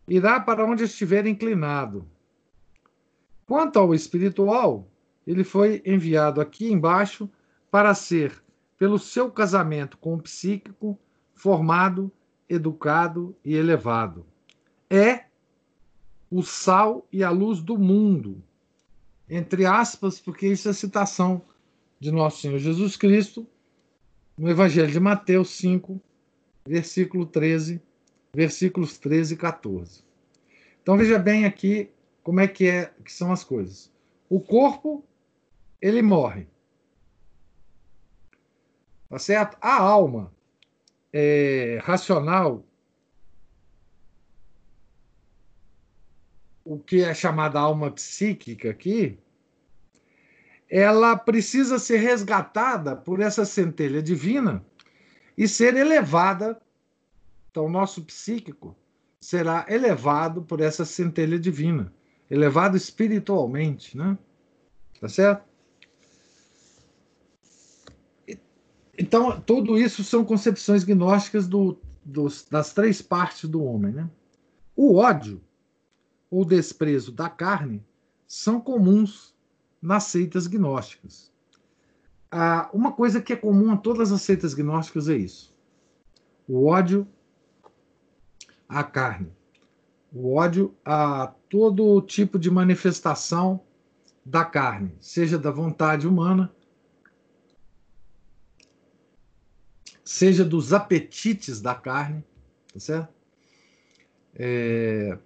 irá 0.07 0.39
para 0.39 0.65
onde 0.65 0.83
estiver 0.83 1.25
inclinado. 1.25 2.05
Quanto 3.45 3.79
ao 3.79 3.93
espiritual, 3.93 4.87
ele 5.25 5.43
foi 5.43 5.81
enviado 5.85 6.41
aqui 6.41 6.71
embaixo 6.71 7.29
para 7.71 7.93
ser, 7.93 8.42
pelo 8.77 8.99
seu 8.99 9.31
casamento 9.31 9.97
com 9.97 10.15
o 10.15 10.21
psíquico, 10.21 10.97
formado, 11.33 12.11
educado 12.49 13.35
e 13.43 13.55
elevado. 13.55 14.25
É 14.89 15.25
o 16.29 16.43
sal 16.43 17.07
e 17.11 17.23
a 17.23 17.29
luz 17.29 17.61
do 17.61 17.77
mundo. 17.77 18.43
Entre 19.29 19.65
aspas, 19.65 20.19
porque 20.19 20.47
isso 20.47 20.69
é 20.69 20.73
citação 20.73 21.41
de 21.99 22.11
nosso 22.11 22.41
Senhor 22.41 22.59
Jesus 22.59 22.97
Cristo 22.97 23.47
no 24.37 24.49
Evangelho 24.49 24.91
de 24.91 24.99
Mateus 24.99 25.49
5, 25.51 26.01
versículo 26.65 27.25
13 27.25 27.81
versículos 28.33 28.97
13 28.97 29.35
e 29.35 29.37
14. 29.37 30.03
Então 30.81 30.97
veja 30.97 31.19
bem 31.19 31.45
aqui 31.45 31.89
como 32.23 32.39
é 32.39 32.47
que, 32.47 32.67
é 32.67 32.91
que 33.05 33.11
são 33.11 33.31
as 33.31 33.43
coisas. 33.43 33.91
O 34.27 34.39
corpo, 34.39 35.03
ele 35.81 36.01
morre. 36.01 36.47
Tá 39.13 39.19
certo? 39.19 39.55
A 39.61 39.79
alma 39.79 40.33
é, 41.13 41.77
racional, 41.83 42.65
o 46.65 46.79
que 46.79 47.03
é 47.03 47.13
chamada 47.13 47.59
alma 47.59 47.91
psíquica 47.91 48.71
aqui, 48.71 49.19
ela 50.67 51.15
precisa 51.15 51.77
ser 51.77 51.97
resgatada 51.97 52.95
por 52.95 53.19
essa 53.19 53.45
centelha 53.45 54.01
divina 54.01 54.65
e 55.37 55.47
ser 55.47 55.75
elevada 55.75 56.59
então, 57.51 57.67
o 57.67 57.69
nosso 57.69 58.03
psíquico 58.03 58.75
será 59.21 59.63
elevado 59.69 60.41
por 60.41 60.59
essa 60.59 60.85
centelha 60.85 61.37
divina, 61.37 61.93
elevado 62.31 62.75
espiritualmente, 62.75 63.95
né? 63.95 64.17
Tá 64.99 65.07
certo? 65.07 65.52
Então, 68.97 69.39
tudo 69.41 69.77
isso 69.77 70.03
são 70.03 70.23
concepções 70.23 70.83
gnósticas 70.83 71.47
do 71.47 71.77
dos, 72.03 72.45
das 72.49 72.73
três 72.73 73.01
partes 73.01 73.49
do 73.49 73.63
homem. 73.63 73.93
Né? 73.93 74.09
O 74.75 74.95
ódio 74.95 75.41
ou 76.29 76.43
desprezo 76.43 77.11
da 77.11 77.29
carne 77.29 77.83
são 78.27 78.59
comuns 78.59 79.33
nas 79.81 80.05
seitas 80.05 80.47
gnósticas. 80.47 81.31
Ah, 82.31 82.69
uma 82.73 82.91
coisa 82.91 83.21
que 83.21 83.33
é 83.33 83.35
comum 83.35 83.71
a 83.71 83.77
todas 83.77 84.11
as 84.11 84.21
seitas 84.21 84.53
gnósticas 84.53 85.07
é 85.07 85.15
isso: 85.15 85.55
o 86.47 86.65
ódio 86.65 87.07
à 88.67 88.83
carne, 88.83 89.31
o 90.11 90.33
ódio 90.33 90.73
a 90.83 91.31
todo 91.47 92.01
tipo 92.01 92.39
de 92.39 92.49
manifestação 92.49 93.61
da 94.25 94.43
carne, 94.43 94.95
seja 94.99 95.37
da 95.37 95.51
vontade 95.51 96.07
humana, 96.07 96.51
seja 100.03 100.43
dos 100.43 100.73
apetites 100.73 101.61
da 101.61 101.75
carne, 101.75 102.23
tá 102.73 102.79
certo? 102.79 103.13
É... 104.35 105.17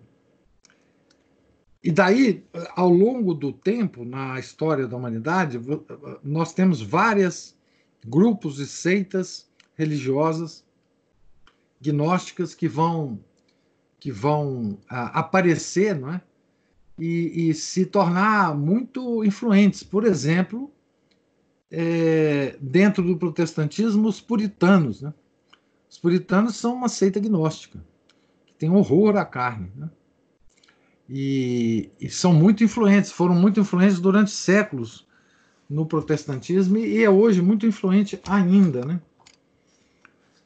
E 1.84 1.92
daí, 1.92 2.44
ao 2.76 2.90
longo 2.90 3.34
do 3.34 3.54
tempo, 3.54 4.04
na 4.04 4.40
história 4.40 4.88
da 4.88 4.98
humanidade, 4.98 5.60
nós 6.24 6.54
temos 6.54 6.82
vários 6.82 7.56
grupos 8.06 8.60
e 8.60 8.68
seitas 8.68 9.50
religiosas 9.76 10.66
gnósticas 11.80 12.54
que 12.56 12.68
vão 12.68 13.20
que 14.00 14.12
vão 14.12 14.78
a, 14.88 15.20
aparecer, 15.20 15.98
não 15.98 16.14
é? 16.14 16.22
E, 17.00 17.50
e, 17.50 17.54
se 17.54 17.86
tornar 17.86 18.56
muito 18.56 19.24
influentes. 19.24 19.84
Por 19.84 20.04
exemplo, 20.04 20.72
é, 21.72 22.58
dentro 22.62 23.04
do 23.04 23.18
protestantismo, 23.18 24.08
os 24.08 24.22
puritanos. 24.22 25.02
Né? 25.02 25.14
Os 25.90 25.98
puritanos 25.98 26.56
são 26.56 26.74
uma 26.74 26.90
seita 26.90 27.20
gnóstica, 27.20 27.84
que 28.46 28.54
tem 28.54 28.70
horror 28.70 29.18
à 29.18 29.26
carne. 29.26 29.72
Né? 29.76 29.90
E, 31.10 31.90
e, 32.00 32.10
são 32.10 32.34
muito 32.34 32.64
influentes, 32.64 33.12
foram 33.12 33.36
muito 33.36 33.60
influentes 33.60 34.00
durante 34.00 34.32
séculos 34.32 35.08
no 35.70 35.86
protestantismo 35.86 36.78
e 36.78 37.04
é 37.04 37.10
hoje 37.10 37.42
muito 37.42 37.66
influente 37.66 38.20
ainda. 38.28 38.86
Né? 38.86 39.02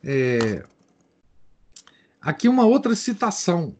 É, 0.04 0.64
aqui 2.22 2.48
uma 2.48 2.66
outra 2.66 2.96
citação, 2.96 3.76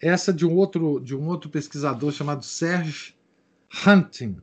essa 0.00 0.32
de 0.32 0.46
um 0.46 0.54
outro, 0.54 0.98
de 1.00 1.14
um 1.14 1.26
outro 1.28 1.50
pesquisador 1.50 2.10
chamado 2.10 2.44
Serge 2.44 3.14
Hunting, 3.86 4.38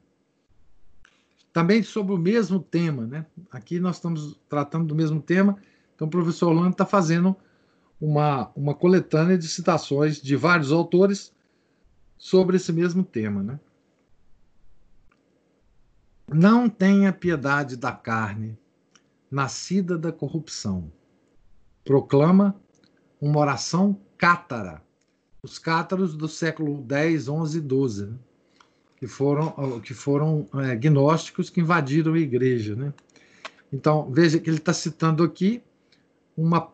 também 1.53 1.83
sobre 1.83 2.13
o 2.13 2.17
mesmo 2.17 2.59
tema. 2.59 3.05
Né? 3.05 3.25
Aqui 3.51 3.79
nós 3.79 3.97
estamos 3.97 4.39
tratando 4.49 4.87
do 4.87 4.95
mesmo 4.95 5.21
tema, 5.21 5.57
então 5.95 6.07
o 6.07 6.11
professor 6.11 6.49
Orlando 6.49 6.71
está 6.71 6.85
fazendo 6.85 7.35
uma, 7.99 8.51
uma 8.55 8.73
coletânea 8.73 9.37
de 9.37 9.47
citações 9.47 10.21
de 10.21 10.35
vários 10.35 10.71
autores 10.71 11.33
sobre 12.17 12.57
esse 12.57 12.71
mesmo 12.73 13.03
tema. 13.03 13.43
Né? 13.43 13.59
Não 16.33 16.69
tenha 16.69 17.11
piedade 17.11 17.75
da 17.75 17.91
carne, 17.91 18.57
nascida 19.29 19.97
da 19.97 20.11
corrupção. 20.11 20.91
Proclama 21.83 22.55
uma 23.19 23.39
oração 23.39 23.99
cátara. 24.17 24.81
Os 25.43 25.57
cátaros 25.59 26.15
do 26.15 26.27
século 26.27 26.85
X, 26.87 27.25
XI 27.25 27.57
e 27.57 27.61
XII. 27.61 28.19
Que 29.01 29.07
foram, 29.07 29.81
que 29.81 29.95
foram 29.95 30.47
é, 30.53 30.75
gnósticos 30.75 31.49
que 31.49 31.59
invadiram 31.59 32.13
a 32.13 32.19
igreja. 32.19 32.75
Né? 32.75 32.93
Então, 33.73 34.07
veja 34.11 34.39
que 34.39 34.47
ele 34.47 34.57
está 34.57 34.73
citando 34.73 35.23
aqui 35.23 35.63
uma, 36.37 36.71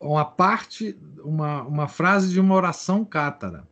uma 0.00 0.24
parte, 0.24 0.98
uma, 1.22 1.62
uma 1.62 1.86
frase 1.86 2.30
de 2.30 2.40
uma 2.40 2.56
oração 2.56 3.04
cátara. 3.04 3.62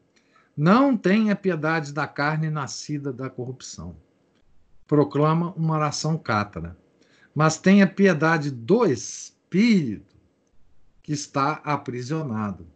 Não 0.56 0.96
tenha 0.96 1.34
piedade 1.34 1.92
da 1.92 2.06
carne 2.06 2.48
nascida 2.48 3.12
da 3.12 3.28
corrupção. 3.28 3.96
Proclama 4.86 5.52
uma 5.56 5.74
oração 5.74 6.16
cátara. 6.16 6.78
Mas 7.34 7.58
tenha 7.58 7.88
piedade 7.88 8.52
do 8.52 8.86
espírito 8.86 10.14
que 11.02 11.12
está 11.12 11.54
aprisionado. 11.64 12.68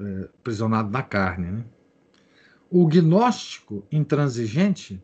É, 0.00 0.30
aprisionado 0.40 0.90
na 0.90 1.02
carne, 1.02 1.50
né? 1.50 1.64
O 2.70 2.86
gnóstico 2.86 3.86
intransigente 3.92 5.00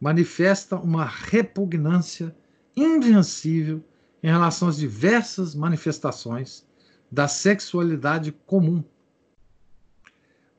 manifesta 0.00 0.76
uma 0.76 1.04
repugnância 1.04 2.36
invencível 2.76 3.82
em 4.22 4.26
relação 4.26 4.68
às 4.68 4.76
diversas 4.76 5.54
manifestações 5.54 6.66
da 7.10 7.28
sexualidade 7.28 8.32
comum. 8.32 8.82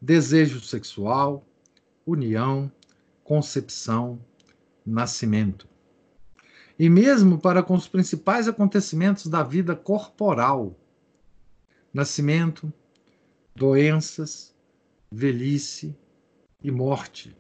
Desejo 0.02 0.62
sexual, 0.62 1.46
união, 2.06 2.72
concepção, 3.24 4.20
nascimento. 4.86 5.68
E 6.80 6.90
mesmo 6.90 7.40
para 7.40 7.62
com 7.62 7.74
os 7.74 7.90
principais 7.90 8.48
acontecimentos 8.48 9.28
da 9.28 9.44
vida 9.44 9.76
corporal: 9.76 10.80
nascimento, 11.94 12.72
doenças, 13.54 14.56
velhice, 15.12 15.94
e 16.68 16.72
morte. 16.72 17.36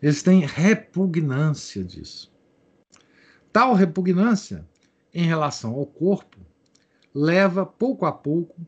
Eles 0.00 0.22
têm 0.22 0.46
repugnância 0.46 1.82
disso. 1.82 2.32
Tal 3.52 3.74
repugnância 3.74 4.66
em 5.12 5.24
relação 5.24 5.74
ao 5.74 5.84
corpo 5.84 6.38
leva, 7.12 7.66
pouco 7.66 8.06
a 8.06 8.12
pouco, 8.12 8.64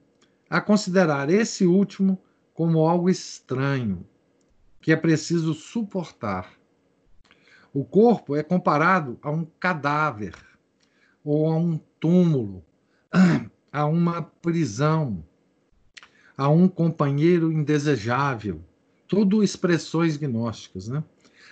a 0.51 0.61
considerar 0.61 1.31
esse 1.31 1.65
último 1.65 2.21
como 2.53 2.81
algo 2.81 3.09
estranho, 3.09 4.05
que 4.81 4.91
é 4.91 4.97
preciso 4.97 5.55
suportar. 5.55 6.53
O 7.73 7.85
corpo 7.85 8.35
é 8.35 8.43
comparado 8.43 9.19
a 9.23 9.31
um 9.31 9.45
cadáver, 9.45 10.35
ou 11.25 11.51
a 11.51 11.57
um 11.57 11.79
túmulo, 12.01 12.65
a 13.73 13.87
uma 13.87 14.23
prisão, 14.23 15.25
a 16.37 16.49
um 16.49 16.69
companheiro 16.69 17.53
indesejável, 17.53 18.63
tudo 19.13 19.45
expressões 19.45 20.17
gnósticas. 20.17 20.89
Né? 20.89 21.05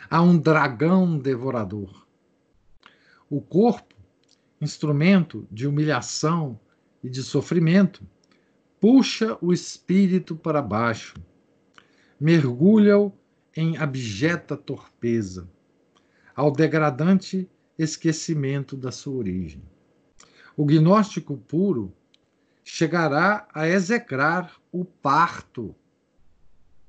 Há 0.09 0.23
um 0.23 0.39
dragão 0.39 1.19
devorador. 1.19 2.07
O 3.29 3.43
corpo, 3.43 3.95
instrumento 4.59 5.47
de 5.53 5.67
humilhação 5.67 6.59
e 7.05 7.11
de 7.11 7.23
sofrimento, 7.23 8.03
puxa 8.81 9.37
o 9.43 9.53
espírito 9.53 10.35
para 10.35 10.63
baixo, 10.63 11.17
mergulha-o 12.19 13.13
em 13.55 13.77
abjeta 13.77 14.57
torpeza, 14.57 15.47
ao 16.35 16.51
degradante 16.51 17.47
esquecimento 17.79 18.75
da 18.75 18.91
sua 18.91 19.17
origem. 19.17 19.63
O 20.57 20.65
gnóstico 20.65 21.37
puro 21.37 21.93
chegará 22.65 23.47
a 23.53 23.69
execrar 23.69 24.59
o 24.73 24.83
parto 24.83 25.77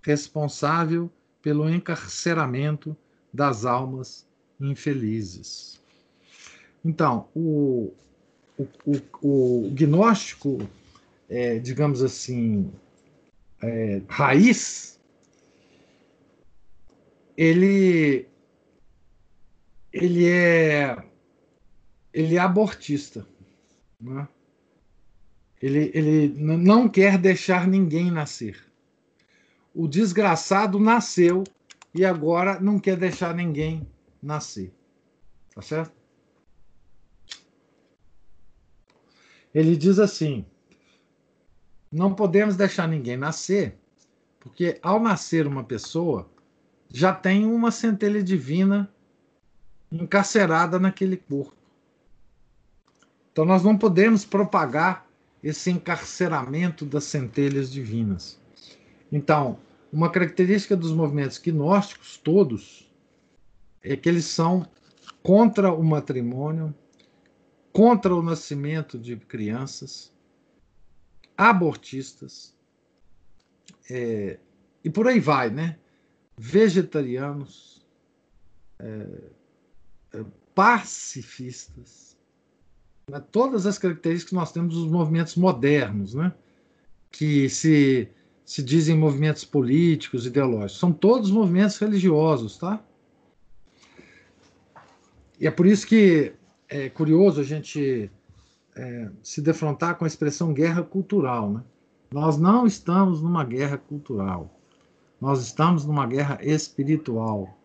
responsável 0.02 1.12
pelo 1.42 1.70
encarceramento 1.70 2.96
das 3.34 3.66
almas 3.66 4.28
infelizes. 4.60 5.82
Então, 6.84 7.28
o, 7.36 7.94
o, 8.58 8.68
o, 8.86 9.66
o 9.68 9.72
gnóstico, 9.72 10.68
é, 11.30 11.60
digamos 11.60 12.04
assim, 12.04 12.72
é, 13.62 14.02
raiz, 14.08 15.00
ele, 17.38 18.28
ele 19.94 20.28
é 20.28 21.04
ele 22.14 22.36
é 22.36 22.40
abortista. 22.40 23.26
Né? 24.00 24.28
Ele, 25.62 25.92
ele 25.94 26.28
não 26.38 26.90
quer 26.90 27.18
deixar 27.18 27.68
ninguém 27.68 28.12
nascer 28.12 28.71
o 29.74 29.88
desgraçado 29.88 30.80
nasceu 30.80 31.44
e 31.94 32.06
agora 32.06 32.60
não 32.60 32.80
quer 32.80 32.98
deixar 32.98 33.34
ninguém 33.34 33.88
nascer. 34.22 34.74
Tá 35.54 35.62
certo? 35.62 35.94
Ele 39.54 39.76
diz 39.76 40.00
assim: 40.00 40.46
não 41.92 42.14
podemos 42.14 42.56
deixar 42.56 42.88
ninguém 42.88 43.18
nascer, 43.18 43.78
porque 44.40 44.80
ao 44.82 45.00
nascer 45.00 45.46
uma 45.46 45.64
pessoa, 45.64 46.30
já 46.90 47.14
tem 47.14 47.46
uma 47.46 47.72
centelha 47.72 48.24
divina 48.24 48.92
encarcerada 49.92 50.80
naquele 50.80 51.18
corpo. 51.18 51.56
Então 53.32 53.46
nós 53.46 53.64
não 53.64 53.78
podemos 53.78 54.26
propagar 54.26 55.08
esse 55.44 55.70
encarceramento 55.70 56.86
das 56.86 57.06
centelhas 57.06 57.72
divinas. 57.72 58.41
Então, 59.12 59.60
uma 59.92 60.10
característica 60.10 60.76
dos 60.76 60.94
movimentos 60.94 61.38
gnósticos 61.38 62.18
todos 62.18 62.90
é 63.84 63.96
que 63.96 64.08
eles 64.08 64.26
são 64.26 64.66
contra 65.22 65.74
o 65.74 65.84
matrimônio, 65.84 66.74
contra 67.74 68.16
o 68.16 68.22
nascimento 68.22 68.98
de 68.98 69.16
crianças, 69.18 70.12
abortistas, 71.38 72.56
é, 73.90 74.40
e 74.84 74.90
por 74.90 75.08
aí 75.08 75.20
vai, 75.20 75.50
né? 75.50 75.78
Vegetarianos, 76.38 77.86
é, 78.80 79.08
é, 80.14 80.26
pacifistas, 80.56 82.18
né? 83.10 83.20
todas 83.32 83.66
as 83.66 83.78
características 83.78 84.30
que 84.30 84.36
nós 84.36 84.52
temos 84.52 84.76
dos 84.76 84.90
movimentos 84.90 85.36
modernos, 85.36 86.14
né? 86.14 86.34
Que 87.12 87.50
se, 87.50 88.10
se 88.52 88.62
dizem 88.62 88.98
movimentos 88.98 89.46
políticos, 89.46 90.26
ideológicos, 90.26 90.78
são 90.78 90.92
todos 90.92 91.32
movimentos 91.32 91.78
religiosos, 91.78 92.58
tá? 92.58 92.84
E 95.40 95.48
é 95.48 95.52
por 95.52 95.66
isso 95.66 95.88
que 95.88 96.34
é 96.68 96.90
curioso 96.90 97.40
a 97.40 97.46
gente 97.46 98.12
é, 98.76 99.10
se 99.24 99.42
defrontar 99.42 99.96
com 99.96 100.04
a 100.04 100.08
expressão 100.08 100.52
guerra 100.52 100.84
cultural. 100.84 101.50
Né? 101.50 101.64
Nós 102.12 102.38
não 102.38 102.68
estamos 102.68 103.22
numa 103.22 103.46
guerra 103.46 103.78
cultural, 103.78 104.54
nós 105.22 105.42
estamos 105.42 105.86
numa 105.86 106.06
guerra 106.06 106.38
espiritual. 106.42 107.58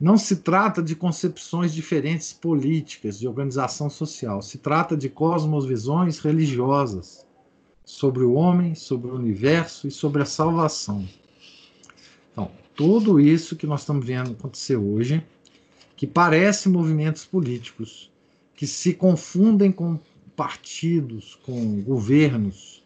Não 0.00 0.16
se 0.16 0.38
trata 0.38 0.82
de 0.82 0.96
concepções 0.96 1.72
diferentes 1.72 2.32
políticas, 2.32 3.16
de 3.16 3.28
organização 3.28 3.88
social, 3.88 4.42
se 4.42 4.58
trata 4.58 4.96
de 4.96 5.08
cosmovisões 5.08 6.18
religiosas 6.18 7.24
sobre 7.84 8.22
o 8.22 8.34
homem, 8.34 8.74
sobre 8.74 9.10
o 9.10 9.14
universo 9.14 9.86
e 9.86 9.90
sobre 9.90 10.22
a 10.22 10.26
salvação. 10.26 11.08
Então, 12.30 12.50
tudo 12.74 13.20
isso 13.20 13.56
que 13.56 13.66
nós 13.66 13.80
estamos 13.80 14.06
vendo 14.06 14.32
acontecer 14.32 14.76
hoje 14.76 15.24
que 15.96 16.06
parecem 16.06 16.72
movimentos 16.72 17.24
políticos, 17.24 18.10
que 18.56 18.66
se 18.66 18.94
confundem 18.94 19.70
com 19.70 19.98
partidos, 20.34 21.36
com 21.44 21.80
governos, 21.82 22.82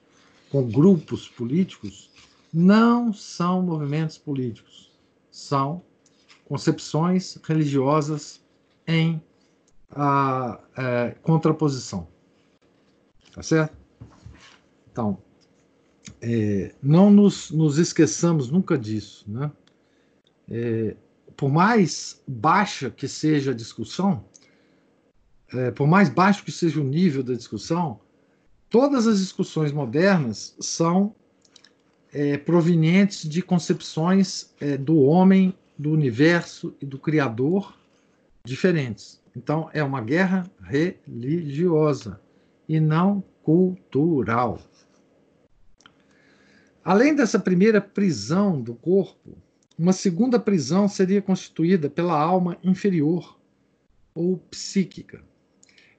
com 0.50 0.68
grupos 0.68 1.28
políticos, 1.28 2.10
não 2.52 3.12
são 3.12 3.62
movimentos 3.62 4.18
políticos, 4.18 4.90
são 5.30 5.82
concepções 6.46 7.38
religiosas 7.42 8.40
em 8.86 9.22
a, 9.90 10.60
a, 10.76 11.10
contraposição. 11.22 12.06
Tá 13.34 13.42
certo? 13.42 13.76
Então, 14.96 15.18
é, 16.22 16.74
não 16.82 17.10
nos, 17.10 17.50
nos, 17.50 17.76
esqueçamos 17.76 18.50
nunca 18.50 18.78
disso. 18.78 19.26
Né? 19.28 19.52
É, 20.48 20.96
por 21.36 21.52
mais 21.52 22.22
baixa 22.26 22.88
que 22.88 23.06
seja 23.06 23.50
a 23.50 23.54
discussão, 23.54 24.24
é, 25.52 25.70
por 25.70 25.86
mais 25.86 26.08
baixo 26.08 26.42
que 26.42 26.50
seja 26.50 26.80
o 26.80 26.84
nível 26.84 27.22
da 27.22 27.34
discussão, 27.34 28.00
todas 28.70 29.06
as 29.06 29.18
discussões 29.18 29.70
modernas 29.70 30.56
são 30.58 31.14
é, 32.10 32.38
provenientes 32.38 33.28
de 33.28 33.42
concepções 33.42 34.54
é, 34.58 34.78
do 34.78 34.98
homem, 35.00 35.54
do 35.76 35.90
universo 35.90 36.74
e 36.80 36.86
do 36.86 36.98
Criador 36.98 37.78
diferentes. 38.42 39.20
Então, 39.36 39.68
é 39.74 39.84
uma 39.84 40.00
guerra 40.00 40.50
religiosa 40.62 42.18
e 42.66 42.80
não 42.80 43.22
cultural. 43.42 44.58
Além 46.86 47.16
dessa 47.16 47.36
primeira 47.36 47.80
prisão 47.80 48.62
do 48.62 48.72
corpo, 48.72 49.36
uma 49.76 49.92
segunda 49.92 50.38
prisão 50.38 50.86
seria 50.86 51.20
constituída 51.20 51.90
pela 51.90 52.16
alma 52.16 52.56
inferior 52.62 53.40
ou 54.14 54.36
psíquica. 54.36 55.20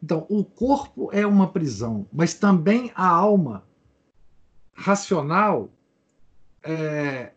Então, 0.01 0.25
o 0.29 0.45
corpo 0.45 1.09
é 1.11 1.27
uma 1.27 1.51
prisão, 1.51 2.07
mas 2.09 2.35
também 2.35 2.89
a 2.95 3.05
alma 3.05 3.67
racional, 4.73 5.69
é, 6.63 7.33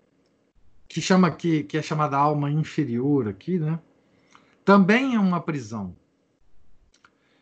que 0.86 1.01
chama 1.01 1.28
que 1.32 1.66
é 1.72 1.82
chamada 1.82 2.16
alma 2.16 2.53
inferior 2.53 3.26
aqui, 3.26 3.59
né? 3.59 3.80
Também 4.64 5.16
é 5.16 5.18
uma 5.18 5.40
prisão. 5.40 5.96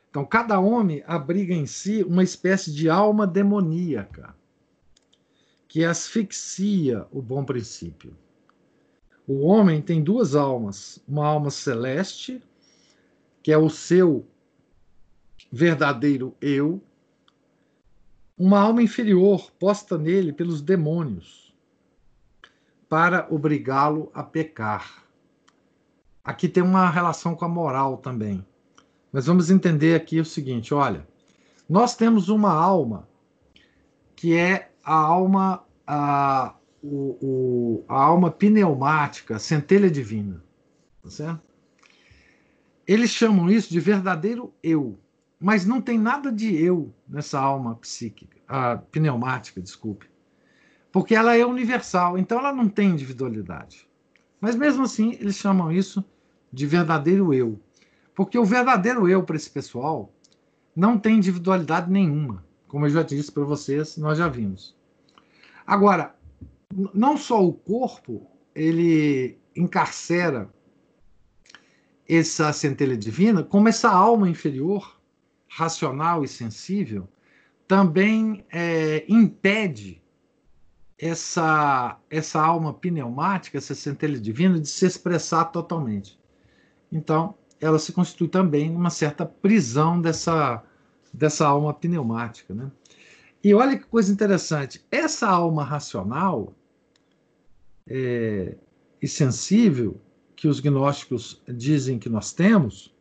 Então, 0.09 0.25
cada 0.25 0.59
homem 0.59 1.05
abriga 1.07 1.53
em 1.53 1.67
si 1.67 2.03
uma 2.03 2.25
espécie 2.25 2.73
de 2.73 2.89
alma 2.89 3.27
demoníaca 3.27 4.38
que 5.69 5.85
asfixia 5.85 7.07
o 7.13 7.21
bom 7.21 7.45
princípio. 7.45 8.17
O 9.27 9.47
homem 9.47 9.83
tem 9.83 10.03
duas 10.03 10.35
almas: 10.35 10.99
uma 11.07 11.27
alma 11.27 11.51
celeste, 11.51 12.43
que 13.43 13.53
é 13.53 13.59
o 13.59 13.69
seu 13.69 14.27
verdadeiro 15.53 16.35
eu, 16.41 16.83
uma 18.37 18.61
alma 18.61 18.83
inferior 18.83 19.51
posta 19.53 19.99
nele 19.99 20.33
pelos 20.33 20.63
demônios, 20.63 21.55
para 22.89 23.27
obrigá-lo 23.31 24.11
a 24.15 24.23
pecar. 24.23 25.05
Aqui 26.25 26.49
tem 26.49 26.63
uma 26.63 26.89
relação 26.89 27.35
com 27.35 27.45
a 27.45 27.49
moral 27.49 27.99
também. 27.99 28.45
Mas 29.13 29.27
vamos 29.27 29.51
entender 29.51 29.95
aqui 29.95 30.21
o 30.21 30.25
seguinte: 30.25 30.73
olha, 30.73 31.07
nós 31.69 31.95
temos 31.95 32.29
uma 32.29 32.53
alma 32.53 33.09
que 34.17 34.35
é 34.35 34.71
a 34.89 34.95
alma 34.95 35.63
a, 35.87 36.55
o, 36.83 37.19
o, 37.21 37.85
a 37.87 38.03
alma 38.03 38.31
pneumática, 38.31 39.37
a 39.37 39.39
centelha 39.39 39.91
divina. 39.91 40.43
Tá 41.03 41.11
certo? 41.11 41.43
Eles 42.87 43.11
chamam 43.11 43.51
isso 43.51 43.71
de 43.71 43.81
verdadeiro 43.81 44.51
eu, 44.63 44.99
mas 45.39 45.67
não 45.67 45.79
tem 45.79 45.99
nada 45.99 46.33
de 46.33 46.57
eu 46.57 46.91
nessa 47.07 47.39
alma 47.39 47.75
psíquica, 47.75 48.39
a 48.49 48.79
pneumática, 48.79 49.61
desculpe. 49.61 50.09
Porque 50.91 51.15
ela 51.15 51.37
é 51.37 51.45
universal, 51.45 52.17
então 52.17 52.39
ela 52.39 52.53
não 52.53 52.67
tem 52.67 52.89
individualidade. 52.89 53.87
Mas 54.41 54.57
mesmo 54.57 54.85
assim, 54.85 55.13
eles 55.21 55.37
chamam 55.37 55.71
isso 55.71 56.03
de 56.51 56.67
verdadeiro 56.67 57.35
eu. 57.35 57.61
Porque 58.15 58.39
o 58.39 58.45
verdadeiro 58.45 59.07
eu 59.07 59.23
para 59.23 59.37
esse 59.37 59.51
pessoal 59.51 60.11
não 60.75 60.99
tem 60.99 61.17
individualidade 61.17 61.91
nenhuma. 61.91 62.43
Como 62.67 62.87
eu 62.87 62.91
já 62.91 63.03
disse 63.03 63.31
para 63.31 63.45
vocês, 63.45 63.99
nós 63.99 64.17
já 64.17 64.29
vimos. 64.29 64.78
Agora, 65.69 66.15
não 66.95 67.19
só 67.19 67.45
o 67.45 67.53
corpo 67.53 68.27
ele 68.55 69.39
encarcera 69.55 70.49
essa 72.09 72.51
centelha 72.55 72.97
divina, 72.97 73.45
como 73.45 73.69
essa 73.69 73.91
alma 73.91 74.31
inferior, 74.31 74.99
racional 75.47 76.25
e 76.25 76.29
sensível, 76.29 77.07
também 77.67 78.47
é, 78.51 79.05
impede 79.07 80.03
essa, 80.99 82.01
essa 82.09 82.41
alma 82.41 82.73
pneumática, 82.73 83.59
essa 83.59 83.75
centelha 83.75 84.19
divina, 84.19 84.59
de 84.59 84.69
se 84.69 84.87
expressar 84.87 85.45
totalmente. 85.53 86.19
Então, 86.91 87.35
ela 87.61 87.79
se 87.79 87.93
constitui 87.93 88.29
também 88.29 88.75
uma 88.75 88.89
certa 88.89 89.27
prisão 89.27 90.01
dessa, 90.01 90.65
dessa 91.13 91.47
alma 91.47 91.75
pneumática. 91.75 92.55
Né? 92.55 92.71
E 93.43 93.55
olha 93.55 93.79
que 93.79 93.85
coisa 93.87 94.13
interessante: 94.13 94.85
essa 94.91 95.29
alma 95.29 95.65
racional, 95.65 96.55
é, 97.87 98.57
e 99.01 99.09
sensível 99.09 100.01
que 100.37 100.49
os 100.49 100.61
gnósticos 100.61 101.43
dizem 101.49 101.99
que 101.99 102.09
nós 102.09 102.33
temos, 102.33 102.95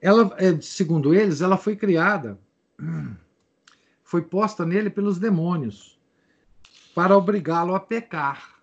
ela, 0.00 0.34
é, 0.38 0.58
segundo 0.60 1.14
eles, 1.14 1.40
ela 1.40 1.56
foi 1.56 1.76
criada, 1.76 2.38
foi 4.02 4.22
posta 4.22 4.64
nele 4.64 4.90
pelos 4.90 5.18
demônios 5.18 5.98
para 6.94 7.16
obrigá-lo 7.16 7.74
a 7.74 7.80
pecar. 7.80 8.60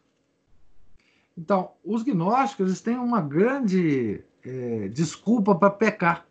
Então, 1.38 1.72
os 1.84 2.04
gnósticos 2.04 2.68
eles 2.68 2.82
têm 2.82 2.98
uma 2.98 3.22
grande 3.22 4.24
é, 4.44 4.88
desculpa 4.90 5.54
para 5.54 5.70
pecar. 5.70 6.27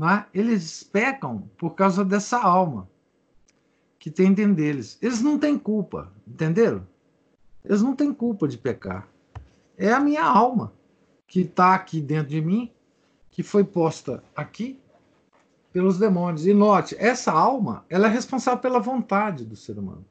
Né? 0.00 0.24
Eles 0.32 0.82
pecam 0.82 1.50
por 1.58 1.74
causa 1.74 2.02
dessa 2.02 2.38
alma 2.38 2.88
que 3.98 4.10
tem 4.10 4.32
dentro 4.32 4.54
deles. 4.54 4.96
Eles 5.02 5.20
não 5.20 5.38
têm 5.38 5.58
culpa, 5.58 6.10
entenderam? 6.26 6.86
Eles 7.62 7.82
não 7.82 7.94
têm 7.94 8.10
culpa 8.14 8.48
de 8.48 8.56
pecar. 8.56 9.06
É 9.76 9.92
a 9.92 10.00
minha 10.00 10.24
alma 10.24 10.72
que 11.28 11.42
está 11.42 11.74
aqui 11.74 12.00
dentro 12.00 12.30
de 12.30 12.40
mim, 12.40 12.72
que 13.30 13.42
foi 13.42 13.62
posta 13.62 14.24
aqui 14.34 14.80
pelos 15.70 15.98
demônios. 15.98 16.46
E 16.46 16.54
note, 16.54 16.96
essa 16.98 17.30
alma, 17.30 17.84
ela 17.90 18.06
é 18.06 18.10
responsável 18.10 18.58
pela 18.58 18.80
vontade 18.80 19.44
do 19.44 19.54
ser 19.54 19.78
humano. 19.78 20.06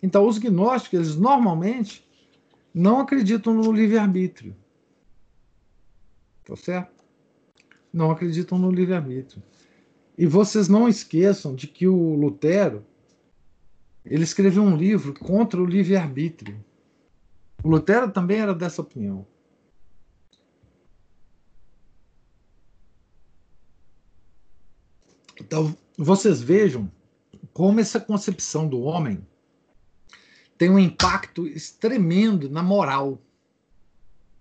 Então, 0.00 0.24
os 0.24 0.38
gnósticos, 0.38 1.00
eles 1.00 1.16
normalmente 1.16 2.08
não 2.72 3.00
acreditam 3.00 3.52
no 3.54 3.72
livre-arbítrio. 3.72 4.54
Tá 6.44 6.54
certo? 6.54 6.95
Não 7.96 8.10
acreditam 8.10 8.58
no 8.58 8.70
livre-arbítrio. 8.70 9.42
E 10.18 10.26
vocês 10.26 10.68
não 10.68 10.86
esqueçam 10.86 11.54
de 11.54 11.66
que 11.66 11.88
o 11.88 12.14
Lutero 12.14 12.84
ele 14.04 14.22
escreveu 14.22 14.62
um 14.62 14.76
livro 14.76 15.14
contra 15.14 15.58
o 15.58 15.64
livre-arbítrio. 15.64 16.62
O 17.64 17.70
Lutero 17.70 18.10
também 18.10 18.38
era 18.38 18.54
dessa 18.54 18.82
opinião. 18.82 19.26
Então, 25.40 25.74
vocês 25.96 26.42
vejam 26.42 26.92
como 27.54 27.80
essa 27.80 27.98
concepção 27.98 28.68
do 28.68 28.82
homem 28.82 29.26
tem 30.58 30.68
um 30.68 30.78
impacto 30.78 31.46
tremendo 31.80 32.50
na 32.50 32.62
moral. 32.62 33.22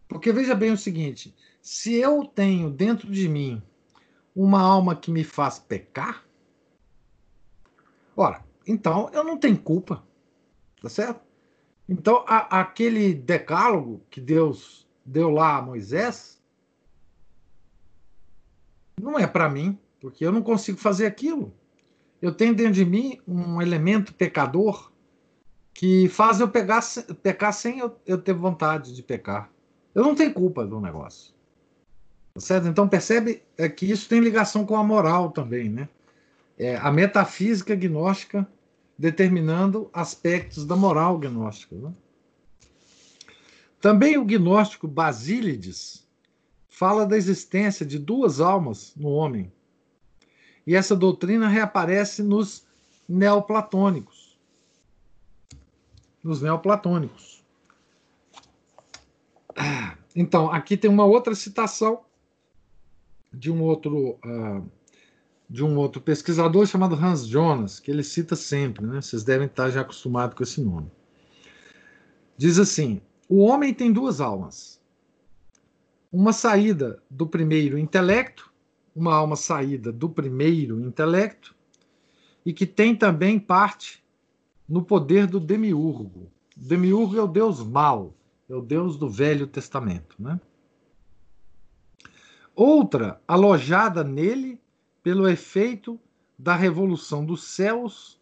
Porque 0.09 0.33
veja 0.33 0.53
bem 0.53 0.71
o 0.71 0.77
seguinte: 0.77 1.33
se 1.65 1.95
eu 1.95 2.23
tenho 2.23 2.69
dentro 2.69 3.09
de 3.09 3.27
mim 3.27 3.59
uma 4.35 4.61
alma 4.61 4.95
que 4.95 5.09
me 5.09 5.23
faz 5.23 5.57
pecar, 5.57 6.23
ora, 8.15 8.45
então 8.67 9.09
eu 9.11 9.23
não 9.23 9.35
tenho 9.35 9.57
culpa, 9.57 10.05
tá 10.79 10.87
certo? 10.89 11.21
Então, 11.89 12.23
a, 12.27 12.61
aquele 12.61 13.15
decálogo 13.15 14.03
que 14.11 14.21
Deus 14.21 14.87
deu 15.03 15.31
lá 15.31 15.57
a 15.57 15.61
Moisés 15.63 16.39
não 19.01 19.17
é 19.17 19.25
para 19.25 19.49
mim, 19.49 19.75
porque 19.99 20.23
eu 20.23 20.31
não 20.31 20.43
consigo 20.43 20.77
fazer 20.77 21.07
aquilo. 21.07 21.51
Eu 22.21 22.31
tenho 22.31 22.53
dentro 22.53 22.73
de 22.73 22.85
mim 22.85 23.19
um 23.27 23.59
elemento 23.59 24.13
pecador 24.13 24.91
que 25.73 26.07
faz 26.09 26.39
eu 26.39 26.47
pegar, 26.47 26.83
pecar 27.23 27.51
sem 27.51 27.79
eu, 27.79 27.99
eu 28.05 28.21
ter 28.21 28.33
vontade 28.33 28.93
de 28.93 29.01
pecar. 29.01 29.51
Eu 29.95 30.03
não 30.03 30.13
tenho 30.13 30.31
culpa 30.31 30.63
do 30.63 30.79
negócio. 30.79 31.34
Certo? 32.37 32.67
Então 32.67 32.87
percebe 32.87 33.43
é 33.57 33.69
que 33.69 33.89
isso 33.89 34.09
tem 34.09 34.19
ligação 34.19 34.65
com 34.65 34.75
a 34.75 34.83
moral 34.83 35.31
também, 35.31 35.69
né? 35.69 35.87
É, 36.57 36.75
a 36.77 36.91
metafísica 36.91 37.75
gnóstica 37.75 38.47
determinando 38.97 39.89
aspectos 39.93 40.65
da 40.65 40.75
moral 40.75 41.17
gnóstica. 41.17 41.75
Né? 41.75 41.93
Também 43.81 44.17
o 44.17 44.23
gnóstico 44.23 44.87
Basílides 44.87 46.07
fala 46.69 47.05
da 47.05 47.17
existência 47.17 47.85
de 47.85 47.99
duas 47.99 48.39
almas 48.39 48.93
no 48.95 49.09
homem. 49.09 49.51
E 50.65 50.75
essa 50.75 50.95
doutrina 50.95 51.47
reaparece 51.49 52.23
nos 52.23 52.65
neoplatônicos 53.07 54.25
nos 56.25 56.41
neoplatônicos. 56.41 57.45
Então, 60.15 60.49
aqui 60.49 60.77
tem 60.77 60.89
uma 60.89 61.03
outra 61.03 61.35
citação 61.35 62.04
de 63.37 63.51
um 63.51 63.61
outro 63.61 64.17
uh, 64.25 64.69
de 65.49 65.63
um 65.63 65.77
outro 65.77 66.01
pesquisador 66.01 66.65
chamado 66.65 66.95
Hans 66.95 67.27
Jonas, 67.27 67.79
que 67.79 67.91
ele 67.91 68.03
cita 68.03 68.35
sempre, 68.35 68.85
né? 68.85 69.01
Vocês 69.01 69.23
devem 69.23 69.47
estar 69.47 69.69
já 69.69 69.81
acostumados 69.81 70.35
com 70.35 70.43
esse 70.43 70.61
nome. 70.61 70.91
Diz 72.37 72.57
assim: 72.57 73.01
o 73.29 73.39
homem 73.43 73.73
tem 73.73 73.91
duas 73.91 74.19
almas. 74.19 74.81
Uma 76.11 76.31
saída 76.31 77.01
do 77.09 77.27
primeiro 77.27 77.77
intelecto, 77.77 78.51
uma 78.95 79.13
alma 79.13 79.35
saída 79.35 79.91
do 79.91 80.09
primeiro 80.09 80.79
intelecto, 80.79 81.53
e 82.45 82.53
que 82.53 82.65
tem 82.65 82.95
também 82.95 83.37
parte 83.37 84.03
no 84.67 84.83
poder 84.83 85.27
do 85.27 85.39
demiurgo. 85.39 86.31
O 86.57 86.67
demiurgo 86.67 87.17
é 87.17 87.21
o 87.21 87.27
deus 87.27 87.61
mau, 87.61 88.15
é 88.49 88.55
o 88.55 88.61
deus 88.61 88.97
do 88.97 89.09
Velho 89.09 89.45
Testamento. 89.45 90.15
Né? 90.17 90.39
Outra, 92.55 93.21
alojada 93.27 94.03
nele 94.03 94.59
pelo 95.03 95.27
efeito 95.27 95.99
da 96.39 96.55
revolução 96.55 97.25
dos 97.25 97.43
céus, 97.43 98.17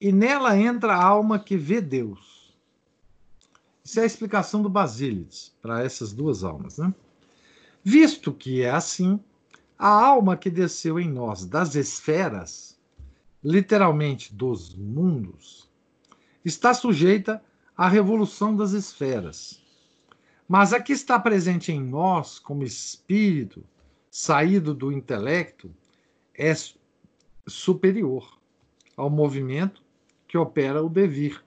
e 0.00 0.12
nela 0.12 0.58
entra 0.58 0.94
a 0.94 1.02
alma 1.02 1.38
que 1.38 1.56
vê 1.56 1.80
Deus. 1.80 2.54
Isso 3.82 3.98
é 3.98 4.02
a 4.02 4.06
explicação 4.06 4.60
do 4.62 4.68
Basílides 4.68 5.54
para 5.62 5.82
essas 5.82 6.12
duas 6.12 6.44
almas. 6.44 6.76
Né? 6.76 6.94
Visto 7.82 8.32
que 8.32 8.62
é 8.62 8.70
assim, 8.70 9.18
a 9.78 9.88
alma 9.88 10.36
que 10.36 10.50
desceu 10.50 11.00
em 11.00 11.10
nós 11.10 11.46
das 11.46 11.74
esferas, 11.74 12.78
literalmente 13.42 14.34
dos 14.34 14.74
mundos, 14.74 15.68
está 16.44 16.74
sujeita 16.74 17.42
à 17.76 17.88
revolução 17.88 18.54
das 18.54 18.72
esferas. 18.72 19.62
Mas 20.46 20.72
a 20.72 20.80
que 20.80 20.92
está 20.92 21.18
presente 21.18 21.72
em 21.72 21.80
nós, 21.80 22.38
como 22.38 22.62
espírito, 22.62 23.64
saído 24.18 24.74
do 24.74 24.90
intelecto, 24.90 25.72
é 26.34 26.52
superior 27.46 28.36
ao 28.96 29.08
movimento 29.08 29.80
que 30.26 30.36
opera 30.36 30.82
o 30.82 30.88
devir. 30.88 31.40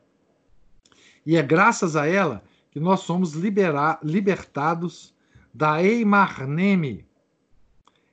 E 1.26 1.36
é 1.36 1.44
graças 1.44 1.98
a 1.98 2.08
ela 2.08 2.42
que 2.72 2.80
nós 2.80 3.02
somos 3.02 3.34
libertados 3.34 5.14
da 5.54 5.84
Eimarneme, 5.84 7.06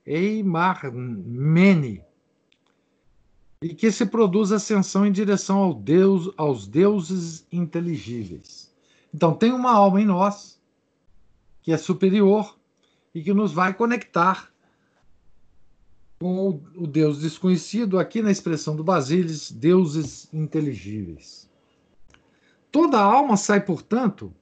Eimarmene, 0.05 2.03
e 3.63 3.75
que 3.75 3.93
se 3.93 4.07
produz 4.07 4.51
ascensão 4.51 5.07
em 5.07 5.13
direção 5.13 5.59
ao 5.59 5.73
Deus, 5.73 6.35
aos 6.37 6.67
deuses 6.67 7.47
inteligíveis. 7.53 8.75
Então, 9.15 9.35
tem 9.35 9.53
uma 9.53 9.71
alma 9.71 10.01
em 10.01 10.05
nós 10.05 10.61
que 11.63 11.73
é 11.73 11.79
superior 11.79 12.58
e 13.19 13.23
que 13.23 13.35
nos 13.35 13.53
vai 13.53 13.75
conectar 13.75 14.53
com 16.19 16.61
o, 16.75 16.87
Deus 16.87 17.21
desconhecido, 17.21 17.99
aqui 17.99 18.21
na 18.23 18.31
expressão 18.31 18.75
do 18.75 18.83
Basílides, 18.83 19.53
deuses 19.53 20.29
inteligíveis. 20.33 21.49
Toda 22.73 23.01
alma 23.01 23.37
sai, 23.37 23.61
portanto, 23.61 24.35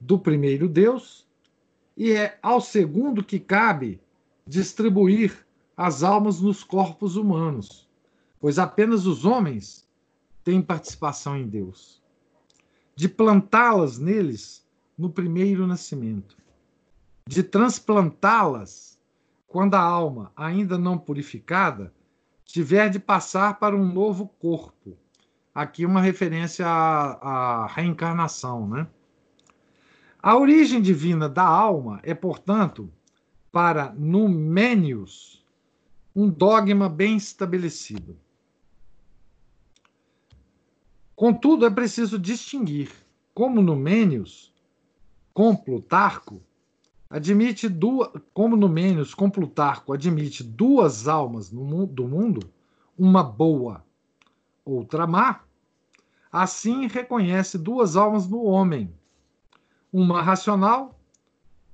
do 0.00 0.18
primeiro 0.18 0.68
Deus 0.68 1.26
e 1.96 2.12
é 2.12 2.38
ao 2.42 2.60
segundo 2.60 3.22
que 3.22 3.38
cabe 3.38 4.00
distribuir 4.46 5.46
as 5.76 6.02
almas 6.02 6.40
nos 6.40 6.64
corpos 6.64 7.16
humanos 7.16 7.86
pois 8.42 8.58
apenas 8.58 9.06
os 9.06 9.24
homens 9.24 9.88
têm 10.42 10.60
participação 10.60 11.36
em 11.36 11.46
Deus, 11.46 12.02
de 12.96 13.08
plantá-las 13.08 14.00
neles 14.00 14.66
no 14.98 15.08
primeiro 15.08 15.64
nascimento, 15.64 16.36
de 17.26 17.42
transplantá-las 17.42 18.98
quando 19.46 19.74
a 19.74 19.80
alma, 19.80 20.32
ainda 20.34 20.78
não 20.78 20.96
purificada, 20.96 21.92
tiver 22.44 22.88
de 22.88 22.98
passar 22.98 23.58
para 23.58 23.76
um 23.76 23.84
novo 23.84 24.26
corpo. 24.26 24.96
Aqui 25.54 25.84
uma 25.84 26.00
referência 26.00 26.66
à, 26.66 27.64
à 27.64 27.66
reencarnação, 27.66 28.66
né? 28.66 28.86
A 30.22 30.36
origem 30.36 30.80
divina 30.80 31.28
da 31.28 31.44
alma 31.44 32.00
é, 32.02 32.14
portanto, 32.14 32.90
para 33.50 33.92
Numênios, 33.92 35.44
um 36.14 36.30
dogma 36.30 36.88
bem 36.88 37.16
estabelecido. 37.16 38.16
Contudo, 41.14 41.66
é 41.66 41.70
preciso 41.70 42.18
distinguir 42.18 42.90
como 43.34 43.60
Numênios, 43.60 44.54
com 45.34 45.54
Plutarco, 45.54 46.42
admite 47.12 47.68
duas, 47.68 48.10
como 48.32 48.56
Numênios 48.56 49.12
com 49.12 49.28
Plutarco 49.28 49.92
admite 49.92 50.42
duas 50.42 51.06
almas 51.06 51.52
no, 51.52 51.86
do 51.86 52.08
mundo, 52.08 52.40
uma 52.98 53.22
boa, 53.22 53.84
outra 54.64 55.06
má, 55.06 55.40
assim 56.32 56.86
reconhece 56.86 57.58
duas 57.58 57.96
almas 57.96 58.26
no 58.26 58.42
homem, 58.44 58.90
uma 59.92 60.22
racional, 60.22 60.98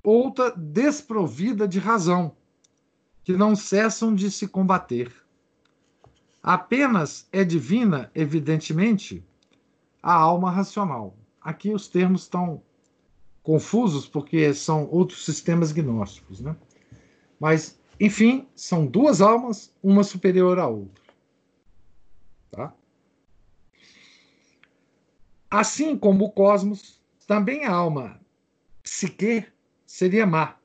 outra 0.03 0.51
desprovida 0.57 1.69
de 1.69 1.79
razão, 1.79 2.35
que 3.23 3.37
não 3.37 3.55
cessam 3.55 4.13
de 4.13 4.33
se 4.33 4.49
combater. 4.49 5.13
Apenas 6.43 7.29
é 7.31 7.45
divina, 7.45 8.11
evidentemente, 8.13 9.25
a 10.03 10.15
alma 10.15 10.51
racional. 10.51 11.17
Aqui 11.41 11.73
os 11.73 11.87
termos 11.87 12.23
estão 12.23 12.61
confusos 13.49 14.07
porque 14.07 14.53
são 14.53 14.87
outros 14.91 15.25
sistemas 15.25 15.73
gnósticos, 15.73 16.39
né? 16.39 16.55
Mas, 17.41 17.81
enfim, 17.99 18.47
são 18.55 18.85
duas 18.85 19.23
almas, 19.23 19.75
uma 19.83 20.05
superior 20.05 20.59
à 20.59 20.69
outra. 20.69 21.03
Tá? 22.51 22.75
Assim 25.51 25.97
como 25.97 26.27
o 26.27 26.31
cosmos, 26.31 27.01
também 27.27 27.65
a 27.65 27.73
alma 27.73 28.21
psique 28.83 29.47
seria 29.87 30.27
má. 30.27 30.59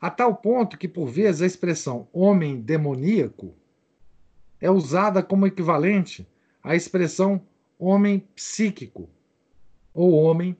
A 0.00 0.08
tal 0.08 0.34
ponto 0.34 0.78
que, 0.78 0.88
por 0.88 1.04
vezes, 1.06 1.42
a 1.42 1.46
expressão 1.46 2.08
homem 2.14 2.62
demoníaco 2.62 3.54
é 4.58 4.70
usada 4.70 5.22
como 5.22 5.46
equivalente 5.46 6.26
a 6.62 6.74
expressão 6.74 7.46
homem 7.78 8.20
psíquico 8.34 9.06
ou 9.92 10.12
homem 10.12 10.56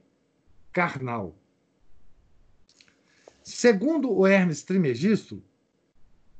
carnal. 0.71 1.35
Segundo 3.43 4.11
o 4.11 4.27
Hermes 4.27 4.63
Trimegisto, 4.63 5.43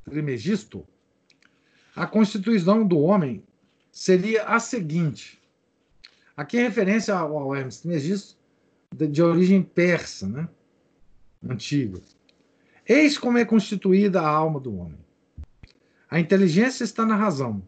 Trimegisto, 0.06 0.88
a 1.96 2.08
constituição 2.08 2.86
do 2.86 3.00
homem 3.00 3.44
seria 3.92 4.46
a 4.46 4.60
seguinte. 4.60 5.42
Aqui 6.36 6.58
é 6.58 6.62
referência 6.62 7.14
ao 7.16 7.56
Hermes 7.56 7.82
Trimegisto, 7.82 8.38
de, 8.96 9.08
de 9.08 9.22
origem 9.22 9.62
persa, 9.62 10.28
né? 10.28 10.48
antiga. 11.44 12.00
Eis 12.88 13.18
como 13.18 13.38
é 13.38 13.46
constituída 13.46 14.22
a 14.22 14.28
alma 14.28 14.60
do 14.60 14.76
homem. 14.76 15.00
A 16.10 16.20
inteligência 16.20 16.84
está 16.84 17.06
na 17.06 17.16
razão, 17.16 17.64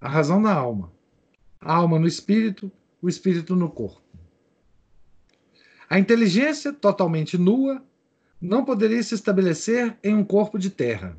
a 0.00 0.08
razão 0.08 0.40
na 0.40 0.52
alma, 0.52 0.92
a 1.60 1.74
alma 1.74 1.98
no 1.98 2.08
espírito, 2.08 2.70
o 3.00 3.08
espírito 3.08 3.54
no 3.54 3.70
corpo. 3.70 4.01
A 5.92 5.98
inteligência, 5.98 6.72
totalmente 6.72 7.36
nua, 7.36 7.84
não 8.40 8.64
poderia 8.64 9.02
se 9.02 9.14
estabelecer 9.14 9.94
em 10.02 10.14
um 10.14 10.24
corpo 10.24 10.58
de 10.58 10.70
terra. 10.70 11.18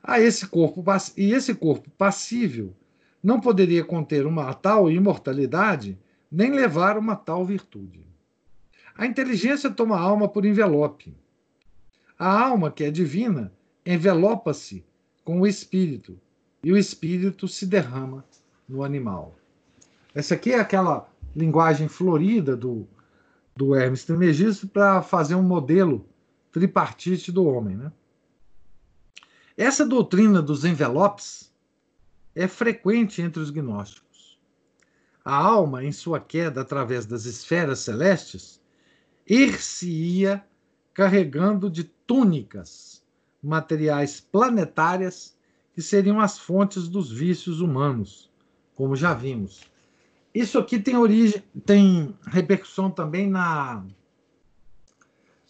A 0.00 0.20
esse 0.20 0.46
corpo 0.46 0.84
e 1.16 1.32
esse 1.32 1.52
corpo 1.56 1.90
passível 1.98 2.72
não 3.20 3.40
poderia 3.40 3.82
conter 3.82 4.24
uma 4.24 4.54
tal 4.54 4.88
imortalidade 4.88 5.98
nem 6.30 6.52
levar 6.52 6.96
uma 6.96 7.16
tal 7.16 7.44
virtude. 7.44 8.06
A 8.96 9.04
inteligência 9.04 9.68
toma 9.68 9.96
a 9.96 10.00
alma 10.00 10.28
por 10.28 10.46
envelope. 10.46 11.12
A 12.16 12.46
alma, 12.46 12.70
que 12.70 12.84
é 12.84 12.90
divina, 12.92 13.52
envelopa-se 13.84 14.84
com 15.24 15.40
o 15.40 15.46
espírito 15.46 16.20
e 16.62 16.70
o 16.70 16.78
espírito 16.78 17.48
se 17.48 17.66
derrama 17.66 18.24
no 18.68 18.84
animal. 18.84 19.34
Essa 20.14 20.34
aqui 20.34 20.52
é 20.52 20.60
aquela 20.60 21.12
linguagem 21.34 21.88
florida 21.88 22.56
do, 22.56 22.86
do 23.56 23.74
Hermes 23.74 24.04
Trismegisto 24.04 24.68
para 24.68 25.02
fazer 25.02 25.34
um 25.34 25.42
modelo 25.42 26.08
tripartite 26.52 27.30
do 27.30 27.44
homem. 27.44 27.76
Né? 27.76 27.92
Essa 29.56 29.86
doutrina 29.86 30.40
dos 30.40 30.64
envelopes 30.64 31.52
é 32.34 32.48
frequente 32.48 33.20
entre 33.20 33.42
os 33.42 33.50
gnósticos. 33.50 34.38
A 35.24 35.34
alma, 35.34 35.84
em 35.84 35.92
sua 35.92 36.18
queda 36.18 36.62
através 36.62 37.04
das 37.04 37.24
esferas 37.24 37.80
celestes, 37.80 38.60
ir-se-ia 39.26 40.44
carregando 40.94 41.70
de 41.70 41.84
túnicas 41.84 43.04
materiais 43.42 44.20
planetárias 44.20 45.36
que 45.72 45.82
seriam 45.82 46.20
as 46.20 46.38
fontes 46.38 46.88
dos 46.88 47.10
vícios 47.12 47.60
humanos, 47.60 48.30
como 48.74 48.96
já 48.96 49.14
vimos. 49.14 49.69
Isso 50.34 50.58
aqui 50.58 50.78
tem 50.78 50.96
origem, 50.96 51.42
tem 51.64 52.16
repercussão 52.26 52.90
também 52.90 53.28
na 53.28 53.84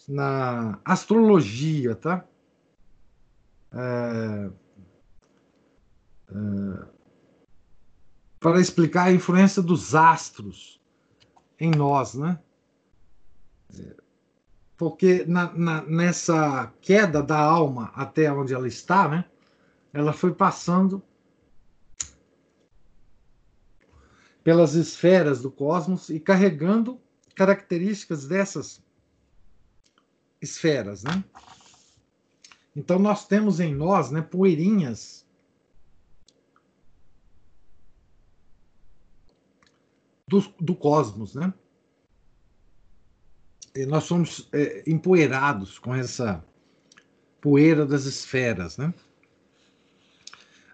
na 0.07 0.79
astrologia, 0.83 1.95
tá? 1.95 2.25
é, 3.73 4.49
é, 6.29 6.85
para 8.39 8.59
explicar 8.59 9.03
a 9.03 9.11
influência 9.11 9.61
dos 9.61 9.95
astros 9.95 10.81
em 11.59 11.71
nós, 11.71 12.15
né? 12.15 12.39
Porque 14.75 15.23
na, 15.25 15.53
na, 15.53 15.81
nessa 15.83 16.73
queda 16.81 17.21
da 17.21 17.39
alma 17.39 17.91
até 17.95 18.31
onde 18.31 18.53
ela 18.53 18.67
está, 18.67 19.07
né? 19.07 19.25
Ela 19.93 20.11
foi 20.11 20.33
passando 20.33 21.03
pelas 24.43 24.73
esferas 24.73 25.41
do 25.41 25.51
cosmos 25.51 26.09
e 26.09 26.19
carregando 26.19 26.99
características 27.35 28.27
dessas 28.27 28.81
esferas, 30.41 31.03
né? 31.03 31.23
Então 32.75 32.97
nós 32.97 33.27
temos 33.27 33.59
em 33.59 33.73
nós, 33.73 34.09
né, 34.09 34.21
poeirinhas 34.21 35.25
do, 40.27 40.39
do 40.59 40.75
cosmos, 40.75 41.35
né? 41.35 41.53
E 43.75 43.85
nós 43.85 44.05
somos 44.05 44.49
é, 44.51 44.83
empoeirados 44.87 45.77
com 45.77 45.93
essa 45.93 46.43
poeira 47.39 47.85
das 47.85 48.05
esferas, 48.05 48.77
né? 48.77 48.93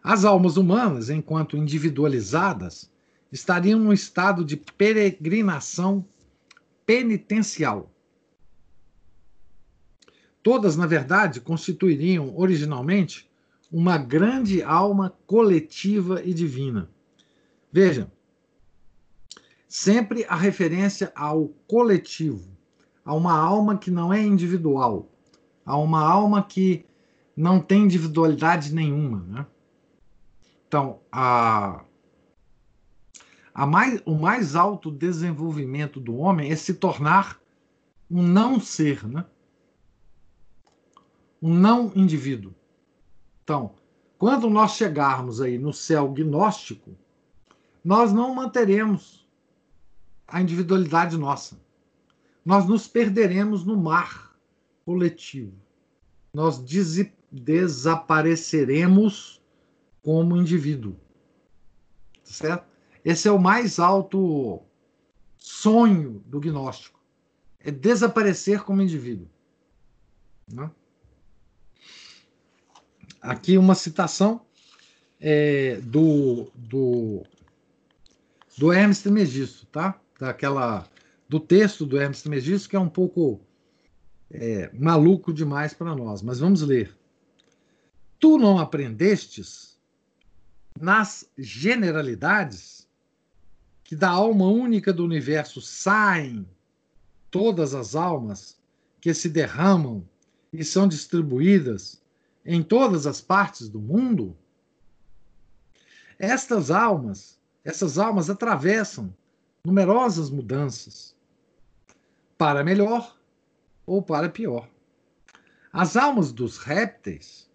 As 0.03 0.23
almas 0.23 0.55
humanas, 0.55 1.09
enquanto 1.09 1.57
individualizadas, 1.57 2.89
estariam 3.31 3.79
num 3.79 3.93
estado 3.93 4.43
de 4.43 4.57
peregrinação 4.57 6.05
penitencial 6.85 7.91
Todas, 10.47 10.77
na 10.77 10.85
verdade, 10.85 11.41
constituiriam 11.41 12.33
originalmente 12.37 13.29
uma 13.69 13.97
grande 13.97 14.63
alma 14.63 15.13
coletiva 15.25 16.23
e 16.23 16.33
divina. 16.33 16.89
Veja, 17.69 18.09
sempre 19.67 20.23
a 20.23 20.37
referência 20.37 21.11
ao 21.13 21.49
coletivo, 21.67 22.49
a 23.03 23.13
uma 23.13 23.37
alma 23.37 23.77
que 23.77 23.91
não 23.91 24.13
é 24.13 24.21
individual, 24.21 25.11
a 25.65 25.77
uma 25.77 26.01
alma 26.01 26.41
que 26.41 26.85
não 27.35 27.59
tem 27.59 27.83
individualidade 27.83 28.73
nenhuma. 28.73 29.25
Né? 29.27 29.45
Então, 30.65 31.01
a, 31.11 31.83
mais, 33.65 34.01
o 34.05 34.13
mais 34.13 34.55
alto 34.55 34.91
desenvolvimento 34.91 35.99
do 35.99 36.17
homem 36.17 36.51
é 36.51 36.55
se 36.55 36.75
tornar 36.75 37.41
um 38.09 38.21
não 38.21 38.59
ser, 38.59 39.05
né? 39.07 39.25
um 41.41 41.53
não 41.53 41.91
indivíduo. 41.95 42.53
Então, 43.43 43.73
quando 44.17 44.49
nós 44.49 44.71
chegarmos 44.71 45.39
aí 45.41 45.57
no 45.57 45.73
céu 45.73 46.09
gnóstico, 46.09 46.97
nós 47.83 48.11
não 48.11 48.33
manteremos 48.33 49.27
a 50.27 50.41
individualidade 50.41 51.17
nossa. 51.17 51.59
Nós 52.43 52.65
nos 52.65 52.87
perderemos 52.87 53.63
no 53.63 53.77
mar 53.77 54.35
coletivo. 54.85 55.53
Nós 56.33 56.57
des 56.59 57.11
desapareceremos 57.31 59.41
como 60.01 60.37
indivíduo. 60.37 60.95
Certo? 62.23 62.65
Esse 63.07 63.29
é 63.29 63.31
o 63.31 63.39
mais 63.39 63.79
alto 63.79 64.61
sonho 65.37 66.21
do 66.25 66.41
gnóstico. 66.41 66.99
É 67.57 67.71
desaparecer 67.71 68.63
como 68.63 68.81
indivíduo. 68.81 69.29
Né? 70.51 70.69
Aqui 73.21 73.57
uma 73.57 73.75
citação 73.75 74.45
é, 75.21 75.79
do, 75.83 76.51
do, 76.53 77.23
do 78.57 78.73
Trismegisto, 78.73 79.65
tá? 79.67 79.97
Daquela, 80.19 80.85
do 81.29 81.39
texto 81.39 81.85
do 81.85 81.97
Hermes 81.97 82.21
Trismegisto, 82.21 82.67
que 82.67 82.75
é 82.75 82.79
um 82.79 82.89
pouco 82.89 83.39
é, 84.29 84.69
maluco 84.73 85.31
demais 85.31 85.73
para 85.73 85.95
nós, 85.95 86.21
mas 86.21 86.41
vamos 86.41 86.61
ler. 86.61 86.93
Tu 88.19 88.37
não 88.37 88.59
aprendestes 88.59 89.79
nas 90.77 91.31
generalidades 91.37 92.76
que 93.87 93.95
da 93.95 94.09
alma 94.09 94.45
única 94.45 94.91
do 94.91 95.05
universo 95.05 95.61
saem 95.61 96.45
todas 97.31 97.73
as 97.73 97.95
almas 97.95 98.59
que 98.99 99.13
se 99.13 99.29
derramam 99.29 100.05
e 100.51 100.61
são 100.61 100.89
distribuídas 100.89 102.01
em 102.45 102.61
todas 102.61 103.07
as 103.07 103.21
partes 103.21 103.69
do 103.69 103.79
mundo, 103.79 104.37
estas 106.19 106.69
almas, 106.69 107.39
essas 107.63 107.97
almas 107.97 108.29
atravessam 108.29 109.15
numerosas 109.63 110.29
mudanças, 110.29 111.15
para 112.37 112.65
melhor 112.65 113.17
ou 113.85 114.01
para 114.01 114.27
pior. 114.27 114.67
As 115.71 115.95
almas 115.95 116.33
dos 116.33 116.57
répteis 116.57 117.49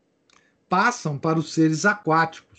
passam 0.67 1.19
para 1.19 1.39
os 1.39 1.53
seres 1.53 1.85
aquáticos. 1.85 2.52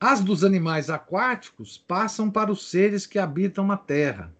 As 0.00 0.22
dos 0.22 0.42
animais 0.42 0.88
aquáticos 0.88 1.76
passam 1.76 2.30
para 2.30 2.50
os 2.50 2.70
seres 2.70 3.06
que 3.06 3.18
habitam 3.18 3.70
a 3.70 3.76
terra. 3.76 4.34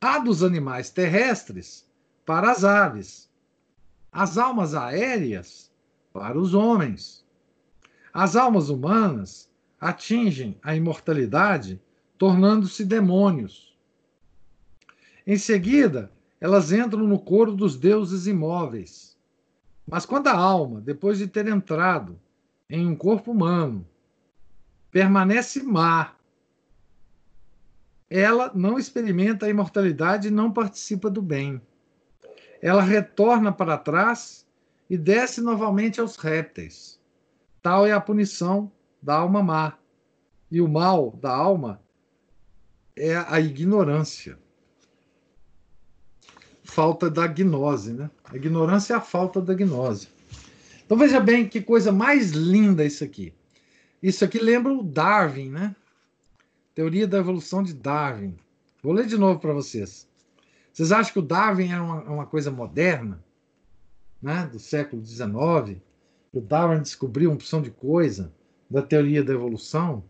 A 0.00 0.20
dos 0.20 0.44
animais 0.44 0.88
terrestres 0.88 1.84
para 2.24 2.50
as 2.50 2.62
aves 2.62 3.32
as 4.12 4.36
almas 4.36 4.74
aéreas 4.74 5.72
para 6.12 6.38
os 6.38 6.52
homens. 6.52 7.24
As 8.12 8.36
almas 8.36 8.68
humanas 8.68 9.48
atingem 9.80 10.58
a 10.62 10.76
imortalidade, 10.76 11.80
tornando-se 12.18 12.84
demônios. 12.84 13.74
Em 15.26 15.38
seguida, 15.38 16.12
elas 16.38 16.72
entram 16.72 17.06
no 17.06 17.18
coro 17.18 17.54
dos 17.54 17.74
deuses 17.74 18.26
imóveis. 18.26 19.16
Mas 19.86 20.04
quando 20.04 20.28
a 20.28 20.36
alma, 20.36 20.80
depois 20.80 21.16
de 21.16 21.26
ter 21.26 21.48
entrado 21.48 22.20
em 22.68 22.86
um 22.86 22.94
corpo 22.94 23.32
humano, 23.32 23.86
permanece 24.92 25.60
má, 25.64 26.14
ela 28.08 28.52
não 28.54 28.78
experimenta 28.78 29.46
a 29.46 29.48
imortalidade 29.48 30.28
e 30.28 30.30
não 30.30 30.52
participa 30.52 31.10
do 31.10 31.20
bem 31.20 31.60
ela 32.62 32.80
retorna 32.80 33.50
para 33.50 33.76
trás 33.76 34.46
e 34.88 34.96
desce 34.96 35.40
novamente 35.40 36.00
aos 36.00 36.16
répteis. 36.16 37.00
Tal 37.60 37.84
é 37.84 37.92
a 37.92 38.00
punição 38.00 38.70
da 39.02 39.16
alma 39.16 39.42
má. 39.42 39.76
E 40.48 40.60
o 40.60 40.68
mal 40.68 41.10
da 41.20 41.34
alma 41.34 41.82
é 42.94 43.16
a 43.16 43.40
ignorância. 43.40 44.38
Falta 46.62 47.10
da 47.10 47.26
gnose, 47.26 47.92
né? 47.92 48.08
A 48.24 48.36
ignorância 48.36 48.94
é 48.94 48.96
a 48.96 49.00
falta 49.00 49.40
da 49.40 49.54
gnose. 49.54 50.08
Então 50.84 50.96
veja 50.96 51.18
bem 51.18 51.48
que 51.48 51.60
coisa 51.60 51.90
mais 51.90 52.30
linda 52.30 52.84
isso 52.84 53.02
aqui. 53.02 53.34
Isso 54.02 54.24
aqui 54.24 54.38
lembra 54.38 54.72
o 54.72 54.82
Darwin, 54.82 55.50
né? 55.50 55.76
Teoria 56.74 57.06
da 57.06 57.18
evolução 57.18 57.62
de 57.62 57.72
Darwin. 57.72 58.36
Vou 58.82 58.92
ler 58.92 59.06
de 59.06 59.16
novo 59.16 59.38
para 59.38 59.52
vocês. 59.52 60.08
Vocês 60.72 60.90
acham 60.90 61.12
que 61.12 61.18
o 61.18 61.22
Darwin 61.22 61.70
é 61.70 61.80
uma, 61.80 62.02
uma 62.02 62.26
coisa 62.26 62.50
moderna, 62.50 63.22
né? 64.20 64.48
Do 64.50 64.58
século 64.58 65.04
XIX? 65.04 65.80
O 66.32 66.40
Darwin 66.40 66.80
descobriu 66.80 67.30
uma 67.30 67.36
opção 67.36 67.62
de 67.62 67.70
coisa 67.70 68.32
da 68.68 68.82
teoria 68.82 69.22
da 69.22 69.34
evolução? 69.34 70.02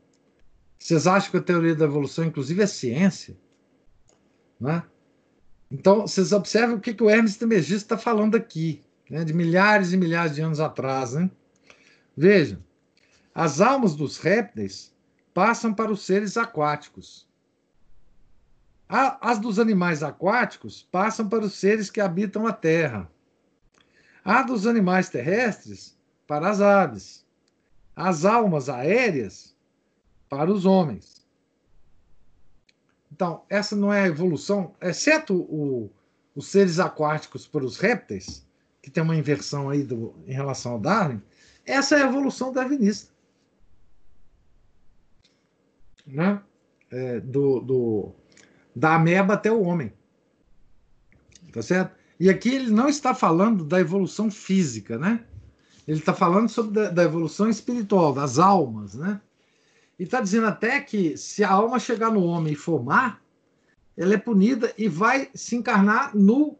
Vocês 0.78 1.06
acham 1.06 1.30
que 1.30 1.36
a 1.36 1.42
teoria 1.42 1.74
da 1.74 1.84
evolução, 1.84 2.24
inclusive, 2.24 2.62
é 2.62 2.66
ciência? 2.66 3.36
Né? 4.58 4.82
Então, 5.70 6.06
vocês 6.06 6.32
observam 6.32 6.76
o 6.76 6.80
que, 6.80 6.94
que 6.94 7.02
o 7.02 7.10
Hermes 7.10 7.36
Trismegisto 7.36 7.84
está 7.84 7.98
falando 7.98 8.36
aqui, 8.36 8.82
né? 9.10 9.24
de 9.24 9.32
milhares 9.32 9.92
e 9.92 9.96
milhares 9.96 10.34
de 10.34 10.42
anos 10.42 10.60
atrás. 10.60 11.14
Né? 11.14 11.30
Vejam, 12.16 12.58
as 13.34 13.60
almas 13.60 13.94
dos 13.94 14.18
répteis 14.18 14.92
passam 15.32 15.72
para 15.72 15.90
os 15.90 16.02
seres 16.02 16.36
aquáticos. 16.36 17.26
As 18.88 19.38
dos 19.38 19.58
animais 19.58 20.02
aquáticos 20.02 20.82
passam 20.82 21.26
para 21.26 21.44
os 21.44 21.54
seres 21.54 21.90
que 21.90 22.00
habitam 22.00 22.46
a 22.46 22.52
terra. 22.52 23.10
A 24.22 24.42
dos 24.42 24.66
animais 24.66 25.08
terrestres 25.08 25.96
para 26.26 26.50
as 26.50 26.60
aves. 26.60 27.24
As 27.96 28.26
almas 28.26 28.68
aéreas 28.68 29.56
para 30.28 30.50
os 30.50 30.66
homens. 30.66 31.26
Então, 33.10 33.44
essa 33.48 33.74
não 33.74 33.92
é 33.92 34.02
a 34.02 34.08
evolução, 34.08 34.74
exceto 34.80 35.34
o, 35.34 35.90
os 36.34 36.48
seres 36.48 36.78
aquáticos 36.78 37.46
para 37.46 37.64
os 37.64 37.78
répteis, 37.78 38.46
que 38.80 38.90
tem 38.90 39.02
uma 39.02 39.16
inversão 39.16 39.68
aí 39.68 39.82
do, 39.82 40.14
em 40.26 40.32
relação 40.32 40.72
ao 40.72 40.80
Darwin, 40.80 41.22
essa 41.64 41.96
é 41.96 42.02
a 42.02 42.06
evolução 42.06 42.52
darwinista 42.52 43.11
né? 46.12 46.40
É, 46.90 47.20
do, 47.20 47.60
do, 47.60 48.12
da 48.76 48.94
ameba 48.94 49.34
até 49.34 49.50
o 49.50 49.62
homem. 49.62 49.92
Tá 51.52 51.62
certo? 51.62 51.96
E 52.20 52.28
aqui 52.30 52.54
ele 52.54 52.70
não 52.70 52.88
está 52.88 53.14
falando 53.14 53.64
da 53.64 53.80
evolução 53.80 54.30
física, 54.30 54.98
né? 54.98 55.24
Ele 55.88 55.98
está 55.98 56.14
falando 56.14 56.48
sobre 56.48 56.72
da, 56.72 56.90
da, 56.90 57.02
evolução 57.02 57.48
espiritual, 57.48 58.12
das 58.12 58.38
almas, 58.38 58.94
né? 58.94 59.20
E 59.98 60.04
está 60.04 60.20
dizendo 60.20 60.46
até 60.46 60.80
que 60.80 61.16
se 61.16 61.42
a 61.42 61.50
alma 61.50 61.78
chegar 61.78 62.12
no 62.12 62.22
homem 62.24 62.52
e 62.52 62.56
formar, 62.56 63.20
ela 63.96 64.14
é 64.14 64.18
punida 64.18 64.72
e 64.78 64.88
vai 64.88 65.30
se 65.34 65.56
encarnar 65.56 66.16
no 66.16 66.56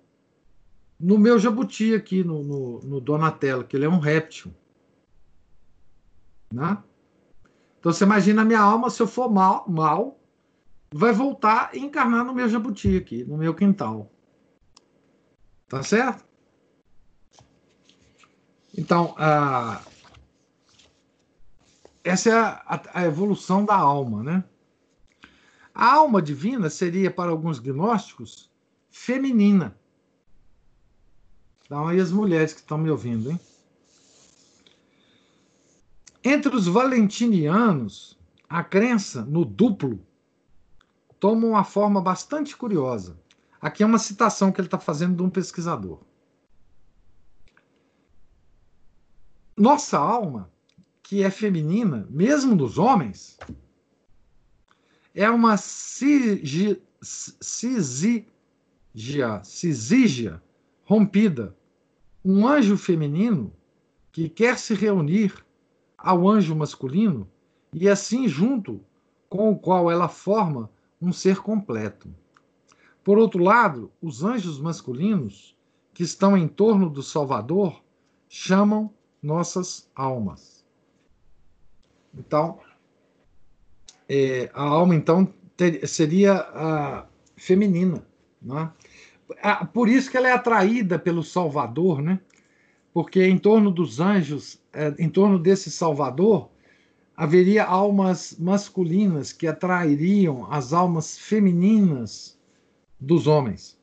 no 0.98 1.18
meu 1.18 1.36
jabuti 1.36 1.94
aqui, 1.94 2.22
no, 2.22 2.44
no, 2.44 2.80
no 2.80 3.00
Donatello, 3.00 3.64
que 3.64 3.76
ele 3.76 3.84
é 3.84 3.88
um 3.88 3.98
réptil. 3.98 4.54
Né? 6.52 6.78
Então 7.82 7.92
você 7.92 8.04
imagina 8.04 8.42
a 8.42 8.44
minha 8.44 8.60
alma, 8.60 8.88
se 8.90 9.02
eu 9.02 9.08
for 9.08 9.28
mal, 9.28 9.68
mal 9.68 10.16
vai 10.94 11.12
voltar 11.12 11.74
e 11.74 11.80
encarnar 11.80 12.24
no 12.24 12.32
meu 12.32 12.48
jabuti 12.48 12.96
aqui, 12.96 13.24
no 13.24 13.36
meu 13.36 13.52
quintal. 13.52 14.08
Tá 15.66 15.82
certo? 15.82 16.24
Então, 18.78 19.16
a, 19.18 19.82
essa 22.04 22.30
é 22.30 22.32
a, 22.34 22.82
a, 22.94 23.04
evolução 23.04 23.64
da 23.64 23.74
alma, 23.74 24.22
né? 24.22 24.44
A 25.74 25.94
alma 25.94 26.22
divina 26.22 26.70
seria, 26.70 27.10
para 27.10 27.32
alguns 27.32 27.58
gnósticos, 27.58 28.48
feminina. 28.92 29.76
Então, 31.64 31.88
aí 31.88 31.98
as 31.98 32.12
mulheres 32.12 32.52
que 32.52 32.60
estão 32.60 32.78
me 32.78 32.90
ouvindo, 32.90 33.28
hein? 33.28 33.40
Entre 36.24 36.54
os 36.54 36.66
valentinianos, 36.66 38.16
a 38.48 38.62
crença 38.62 39.24
no 39.24 39.44
duplo 39.44 40.06
toma 41.18 41.46
uma 41.46 41.64
forma 41.64 42.00
bastante 42.00 42.56
curiosa. 42.56 43.20
Aqui 43.60 43.82
é 43.82 43.86
uma 43.86 43.98
citação 43.98 44.52
que 44.52 44.60
ele 44.60 44.68
está 44.68 44.78
fazendo 44.78 45.16
de 45.16 45.22
um 45.22 45.30
pesquisador. 45.30 46.00
Nossa 49.56 49.98
alma, 49.98 50.50
que 51.02 51.22
é 51.22 51.30
feminina, 51.30 52.06
mesmo 52.08 52.54
nos 52.54 52.78
homens, 52.78 53.38
é 55.14 55.28
uma 55.28 55.56
cisígia 55.56 56.80
rompida, 60.84 61.56
um 62.24 62.46
anjo 62.46 62.76
feminino 62.76 63.52
que 64.10 64.28
quer 64.28 64.58
se 64.58 64.74
reunir 64.74 65.44
ao 66.02 66.28
anjo 66.28 66.54
masculino 66.54 67.28
e 67.72 67.88
assim 67.88 68.28
junto 68.28 68.80
com 69.28 69.50
o 69.50 69.58
qual 69.58 69.90
ela 69.90 70.08
forma 70.08 70.70
um 71.00 71.12
ser 71.12 71.38
completo. 71.38 72.14
Por 73.02 73.18
outro 73.18 73.42
lado, 73.42 73.90
os 74.00 74.22
anjos 74.22 74.60
masculinos 74.60 75.56
que 75.94 76.02
estão 76.02 76.36
em 76.36 76.46
torno 76.46 76.88
do 76.88 77.02
Salvador 77.02 77.82
chamam 78.28 78.92
nossas 79.22 79.90
almas. 79.94 80.64
Então, 82.14 82.60
é, 84.08 84.50
a 84.52 84.62
alma 84.62 84.94
então 84.94 85.32
ter, 85.56 85.86
seria 85.86 86.34
a 86.34 87.06
feminina, 87.36 88.06
né? 88.40 88.70
Por 89.72 89.88
isso 89.88 90.10
que 90.10 90.16
ela 90.16 90.28
é 90.28 90.32
atraída 90.32 90.98
pelo 90.98 91.22
Salvador, 91.22 92.02
né? 92.02 92.20
porque 92.92 93.24
em 93.24 93.38
torno 93.38 93.70
dos 93.70 94.00
anjos, 94.00 94.60
em 94.98 95.08
torno 95.08 95.38
desse 95.38 95.70
Salvador, 95.70 96.50
haveria 97.16 97.64
almas 97.64 98.36
masculinas 98.38 99.32
que 99.32 99.46
atrairiam 99.46 100.50
as 100.50 100.72
almas 100.72 101.18
femininas 101.18 102.38
dos 102.98 103.26
homens. 103.26 103.78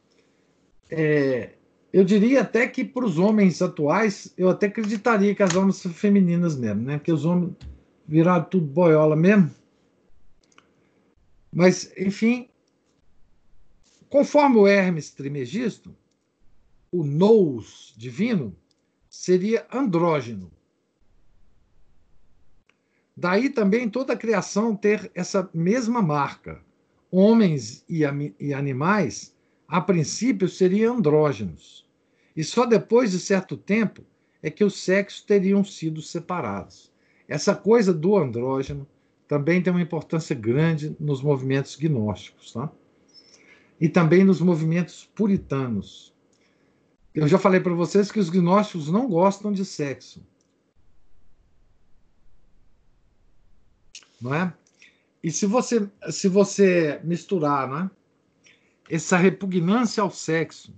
É, 0.90 1.52
eu 1.92 2.04
diria 2.04 2.42
até 2.42 2.68
que 2.68 2.84
para 2.84 3.06
os 3.06 3.18
homens 3.18 3.62
atuais, 3.62 4.34
eu 4.38 4.50
até 4.50 4.68
acreditaria 4.68 5.34
que 5.36 5.44
as 5.44 5.56
almas 5.56 5.78
são 5.78 5.92
femininas 5.92 6.56
mesmo, 6.56 6.84
né? 6.84 6.98
Porque 6.98 7.12
os 7.12 7.26
homens 7.26 7.56
viraram 8.08 8.46
tudo 8.46 8.66
boiola 8.66 9.16
mesmo. 9.16 9.52
Mas, 11.52 11.92
enfim, 11.98 12.48
conforme 14.10 14.58
o 14.58 14.68
Hermes 14.68 15.12
Trimegisto, 15.12 15.96
o 16.92 17.04
nous 17.04 17.94
divino, 17.98 18.56
seria 19.10 19.66
andrógeno. 19.72 20.52
Daí 23.20 23.50
também 23.50 23.90
toda 23.90 24.14
a 24.14 24.18
criação 24.18 24.74
ter 24.74 25.12
essa 25.14 25.50
mesma 25.54 26.02
marca. 26.02 26.62
Homens 27.12 27.84
e, 27.90 28.04
e 28.40 28.54
animais, 28.54 29.36
a 29.68 29.82
princípio, 29.82 30.48
seriam 30.48 30.96
andrógenos. 30.96 31.86
E 32.34 32.46
só 32.46 32.66
depois 32.66 33.12
de 33.12 33.20
certo 33.20 33.58
tempo 33.58 34.04
é 34.42 34.50
que 34.50 34.64
os 34.64 34.82
sexos 34.82 35.22
teriam 35.22 35.66
sido 35.66 36.02
separados. 36.02 36.94
Essa 37.28 37.54
coisa 37.54 37.94
do 37.94 38.16
andrógeno 38.16 38.88
também 39.28 39.62
tem 39.62 39.74
uma 39.74 39.82
importância 39.82 40.34
grande 40.34 40.96
nos 40.98 41.22
movimentos 41.22 41.76
gnósticos, 41.76 42.54
tá? 42.54 42.72
E 43.82 43.90
também 43.90 44.24
nos 44.24 44.40
movimentos 44.40 45.10
puritanos. 45.14 46.16
Eu 47.14 47.28
já 47.28 47.38
falei 47.38 47.60
para 47.60 47.74
vocês 47.74 48.14
que 48.14 48.20
os 48.20 48.30
gnósticos 48.30 48.90
não 48.90 49.10
gostam 49.10 49.52
de 49.52 49.66
sexo. 49.66 50.26
Não 54.22 54.34
é? 54.34 54.54
E 55.24 55.32
se 55.32 55.46
você, 55.46 55.90
se 56.10 56.28
você 56.28 57.00
misturar 57.04 57.68
né, 57.68 57.92
essa 58.90 59.18
repugnância 59.18 60.02
ao 60.02 60.10
sexo 60.10 60.74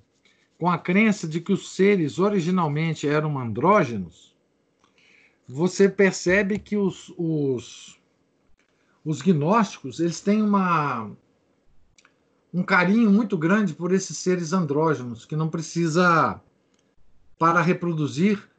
com 0.58 0.70
a 0.70 0.78
crença 0.78 1.28
de 1.28 1.40
que 1.40 1.54
os 1.54 1.74
seres 1.74 2.20
originalmente 2.20 3.08
eram 3.08 3.40
andrógenos, 3.40 4.36
você 5.48 5.90
percebe 5.90 6.60
que 6.60 6.78
os, 6.78 7.14
os, 7.18 8.00
os 9.04 9.22
gnósticos 9.22 10.00
eles 10.00 10.22
têm 10.22 10.42
uma, 10.42 11.12
um 12.54 12.64
carinho 12.64 13.10
muito 13.12 13.38
grande 13.38 13.74
por 13.74 13.92
esses 13.94 14.18
seres 14.18 14.54
andrógenos, 14.54 15.26
que 15.26 15.36
não 15.36 15.50
precisa, 15.50 16.40
para 17.38 17.62
reproduzir, 17.62 18.50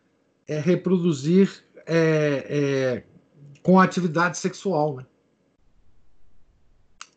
é, 0.47 0.59
reproduzir 0.59 1.64
é, 1.87 2.47
é, 2.49 3.05
com 3.63 3.79
atividade 3.79 4.39
sexual. 4.39 4.97
Né? 4.97 5.07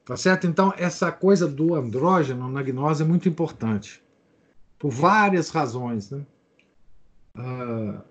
Tá 0.05 0.15
certo? 0.15 0.45
Então, 0.45 0.73
essa 0.77 1.11
coisa 1.11 1.47
do 1.47 1.73
andrógeno 1.73 2.47
na 2.47 2.61
gnose 2.61 3.03
é 3.03 3.05
muito 3.05 3.27
importante, 3.27 4.03
por 4.77 4.91
várias 4.91 5.49
razões. 5.49 6.11
Né? 6.11 6.25
Uh, 7.35 8.01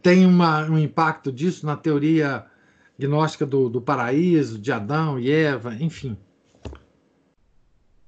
tem 0.00 0.24
uma, 0.24 0.64
um 0.64 0.78
impacto 0.78 1.32
disso 1.32 1.66
na 1.66 1.76
teoria 1.76 2.46
gnóstica 2.98 3.44
do, 3.44 3.68
do 3.68 3.82
paraíso, 3.82 4.58
de 4.58 4.70
Adão 4.70 5.18
e 5.18 5.30
Eva, 5.30 5.74
enfim. 5.74 6.16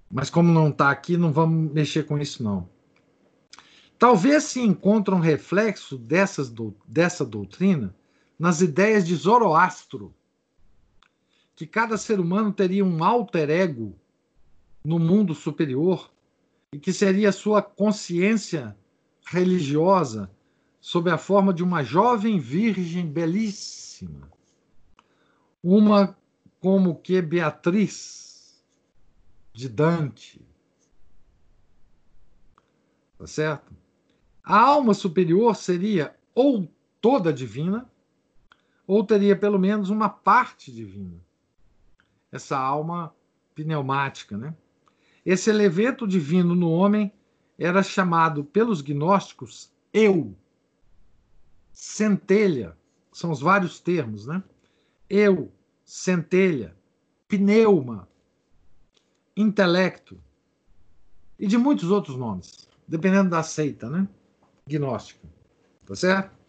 Mas 0.09 0.31
como 0.31 0.53
não 0.53 0.68
está 0.68 0.91
aqui, 0.91 1.16
não 1.16 1.33
vamos 1.33 1.72
mexer 1.72 2.05
com 2.05 2.16
isso, 2.18 2.43
não. 2.45 2.68
Talvez 3.99 4.45
se 4.45 4.61
encontre 4.61 5.12
um 5.12 5.18
reflexo 5.18 5.99
dessas, 5.99 6.53
dessa 6.87 7.25
doutrina 7.25 7.95
nas 8.45 8.61
ideias 8.61 9.07
de 9.07 9.16
Zoroastro, 9.16 10.14
que 11.57 11.66
cada 11.66 11.97
ser 11.97 12.20
humano 12.20 12.53
teria 12.53 12.84
um 12.84 13.03
alter 13.03 13.49
ego 13.49 13.99
no 14.84 14.99
mundo 14.99 15.34
superior 15.34 16.12
e 16.70 16.78
que 16.78 16.92
seria 16.92 17.32
sua 17.32 17.62
consciência 17.62 18.76
religiosa 19.24 20.30
sob 20.78 21.11
a 21.11 21.16
forma 21.16 21.55
de 21.55 21.64
uma 21.64 21.82
jovem 21.82 22.38
virgem 22.38 23.07
belíssima, 23.07 24.30
uma 25.62 26.14
como 26.61 26.97
que 26.97 27.22
Beatriz 27.22 28.62
de 29.55 29.70
Dante. 29.70 30.47
Tá 33.16 33.26
certo? 33.26 33.74
A 34.45 34.61
alma 34.61 34.92
superior 34.92 35.57
seria 35.57 36.14
ou 36.34 36.70
toda 37.01 37.32
divina, 37.32 37.90
ou 38.87 39.05
teria 39.05 39.37
pelo 39.37 39.59
menos 39.59 39.91
uma 39.91 40.09
parte 40.09 40.72
divina. 40.72 41.16
Essa 42.30 42.59
alma 42.59 43.14
pneumática, 43.55 44.37
né? 44.37 44.55
Esse 45.24 45.49
elemento 45.49 46.07
divino 46.07 46.55
no 46.55 46.70
homem 46.70 47.12
era 47.59 47.82
chamado 47.82 48.45
pelos 48.45 48.82
gnósticos 48.82 49.72
eu, 49.93 50.37
centelha, 51.72 52.76
são 53.12 53.30
os 53.30 53.41
vários 53.41 53.78
termos, 53.78 54.26
né? 54.26 54.43
Eu, 55.09 55.53
centelha, 55.85 56.76
pneuma, 57.28 58.09
intelecto 59.37 60.20
e 61.39 61.47
de 61.47 61.57
muitos 61.57 61.91
outros 61.91 62.16
nomes, 62.16 62.68
dependendo 62.89 63.30
da 63.30 63.43
seita, 63.43 63.89
né? 63.89 64.09
Gnóstica. 64.66 65.28
Tá 65.87 65.95
certo? 65.95 66.43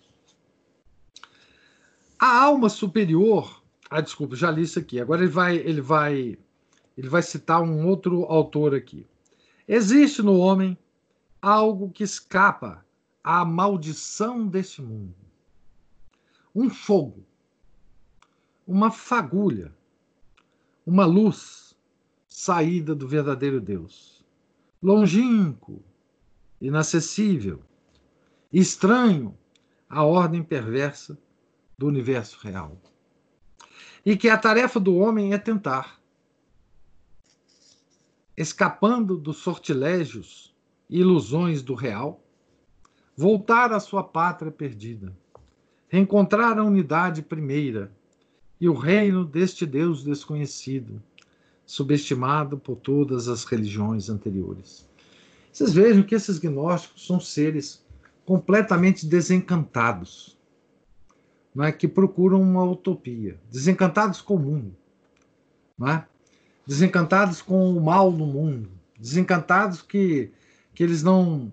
A 2.17 2.43
alma 2.43 2.69
superior, 2.69 3.61
ah, 3.89 4.01
desculpa, 4.01 4.35
já 4.35 4.49
li 4.49 4.63
isso 4.63 4.79
aqui. 4.79 4.99
Agora 4.99 5.21
ele 5.21 5.31
vai, 5.31 5.57
ele 5.57 5.81
vai, 5.81 6.37
ele 6.97 7.09
vai 7.09 7.21
citar 7.21 7.61
um 7.61 7.87
outro 7.87 8.23
autor 8.25 8.73
aqui. 8.73 9.05
Existe 9.67 10.21
no 10.21 10.37
homem 10.37 10.77
algo 11.41 11.91
que 11.91 12.03
escapa 12.03 12.85
à 13.23 13.43
maldição 13.43 14.47
deste 14.47 14.81
mundo. 14.81 15.15
Um 16.53 16.69
fogo, 16.69 17.25
uma 18.65 18.89
fagulha, 18.89 19.75
uma 20.85 21.05
luz 21.05 21.75
saída 22.29 22.95
do 22.95 23.07
verdadeiro 23.07 23.59
Deus. 23.59 24.23
Longínquo, 24.81 25.83
inacessível, 26.61 27.61
estranho 28.51 29.37
à 29.89 30.03
ordem 30.03 30.41
perversa 30.43 31.17
do 31.77 31.87
universo 31.87 32.39
real. 32.41 32.77
E 34.05 34.15
que 34.15 34.29
a 34.29 34.37
tarefa 34.37 34.79
do 34.79 34.95
homem 34.95 35.33
é 35.33 35.37
tentar, 35.37 35.99
escapando 38.37 39.17
dos 39.17 39.37
sortilégios 39.37 40.53
e 40.89 40.99
ilusões 40.99 41.61
do 41.61 41.73
real, 41.73 42.21
voltar 43.15 43.71
à 43.71 43.79
sua 43.79 44.03
pátria 44.03 44.51
perdida, 44.51 45.15
reencontrar 45.87 46.59
a 46.59 46.63
unidade 46.63 47.21
primeira 47.21 47.91
e 48.59 48.69
o 48.69 48.73
reino 48.73 49.25
deste 49.25 49.65
Deus 49.65 50.03
desconhecido, 50.03 51.01
subestimado 51.65 52.57
por 52.57 52.75
todas 52.75 53.27
as 53.27 53.43
religiões 53.43 54.09
anteriores. 54.09 54.87
Vocês 55.51 55.73
vejam 55.73 56.03
que 56.03 56.13
esses 56.13 56.37
gnósticos 56.37 57.07
são 57.07 57.19
seres 57.19 57.83
completamente 58.25 59.05
desencantados 59.05 60.34
é, 61.59 61.71
que 61.71 61.87
procuram 61.87 62.41
uma 62.41 62.63
utopia, 62.63 63.39
desencantados 63.49 64.21
com 64.21 64.35
o 64.35 64.39
mundo, 64.39 64.75
é? 65.87 66.03
desencantados 66.65 67.41
com 67.41 67.75
o 67.75 67.81
mal 67.81 68.11
no 68.11 68.25
mundo, 68.25 68.69
desencantados 68.99 69.81
que, 69.81 70.31
que 70.73 70.83
eles 70.83 71.03
não 71.03 71.51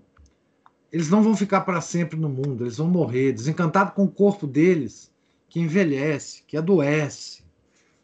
eles 0.91 1.09
não 1.09 1.23
vão 1.23 1.35
ficar 1.35 1.61
para 1.61 1.81
sempre 1.81 2.19
no 2.19 2.29
mundo, 2.29 2.63
eles 2.63 2.77
vão 2.77 2.87
morrer, 2.87 3.31
desencantados 3.31 3.95
com 3.95 4.03
o 4.03 4.11
corpo 4.11 4.45
deles 4.45 5.11
que 5.49 5.59
envelhece, 5.59 6.43
que 6.43 6.55
adoece, 6.55 7.43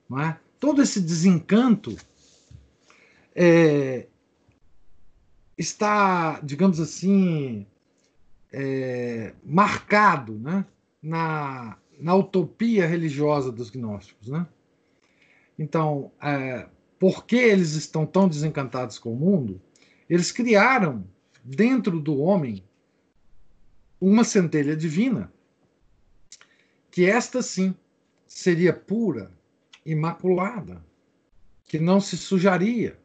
não 0.09 0.19
é? 0.19 0.39
Todo 0.59 0.81
esse 0.81 0.99
desencanto 0.99 1.95
é, 3.35 4.07
está, 5.55 6.39
digamos 6.41 6.79
assim, 6.79 7.67
é, 8.51 9.33
marcado, 9.43 10.33
né? 10.39 10.65
Na, 11.01 11.77
na 11.99 12.15
utopia 12.15 12.87
religiosa 12.87 13.51
dos 13.51 13.69
gnósticos. 13.69 14.29
Né? 14.29 14.47
Então, 15.57 16.11
é, 16.21 16.67
por 16.97 17.25
que 17.25 17.35
eles 17.35 17.73
estão 17.73 18.05
tão 18.05 18.27
desencantados 18.27 18.97
com 18.97 19.13
o 19.13 19.17
mundo? 19.17 19.61
Eles 20.09 20.31
criaram 20.31 21.05
dentro 21.43 21.99
do 21.99 22.17
homem 22.17 22.63
uma 23.99 24.23
centelha 24.23 24.75
divina, 24.75 25.31
que 26.89 27.05
esta 27.05 27.41
sim 27.41 27.75
seria 28.25 28.71
pura, 28.71 29.31
imaculada, 29.85 30.83
que 31.65 31.79
não 31.79 31.99
se 31.99 32.17
sujaria, 32.17 32.97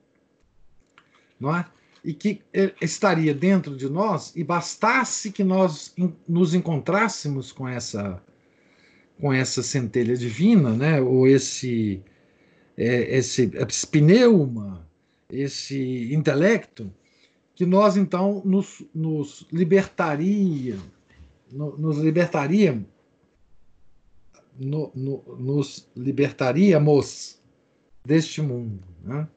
não 1.39 1.55
é? 1.55 1.67
E 2.05 2.13
que 2.13 2.43
é, 2.53 2.75
estaria 2.81 3.35
dentro 3.35 3.77
de 3.77 3.89
nós 3.89 4.33
e 4.37 4.45
bastasse 4.45 5.33
que 5.33 5.43
nós 5.43 5.95
nos 6.29 6.55
encontrássemos 6.55 7.51
com 7.51 7.67
essa 7.67 8.23
com 9.21 9.33
essa 9.33 9.63
centelha 9.63 10.17
divina, 10.17 10.71
né? 10.75 11.01
ou 11.01 11.27
esse, 11.27 12.03
é, 12.77 13.17
esse, 13.17 13.51
pneuma, 13.91 14.87
esse 15.31 16.13
intelecto, 16.13 16.93
que 17.55 17.65
nós 17.65 17.97
então 17.97 18.43
nos, 18.45 18.85
nos 18.95 19.47
libertaria, 19.53 20.77
no, 21.51 21.77
nos 21.79 21.99
libertaríamos, 21.99 22.87
no, 24.59 24.91
no, 24.95 25.37
nos 25.39 25.89
libertaríamos 25.97 27.41
deste 28.05 28.43
mundo. 28.43 28.83
Né? 29.03 29.29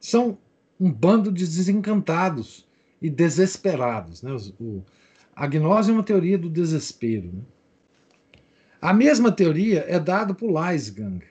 São 0.00 0.38
um 0.78 0.90
bando 0.90 1.30
de 1.30 1.44
desencantados 1.44 2.66
e 3.00 3.08
desesperados. 3.08 4.22
Né? 4.22 4.36
O, 4.58 4.82
a 5.34 5.46
gnose 5.46 5.90
é 5.90 5.94
uma 5.94 6.02
teoria 6.02 6.36
do 6.36 6.50
desespero. 6.50 7.30
Né? 7.32 7.42
A 8.80 8.94
mesma 8.94 9.30
teoria 9.30 9.84
é 9.86 10.00
dada 10.00 10.32
por 10.32 10.50
Leisgang. 10.50 11.22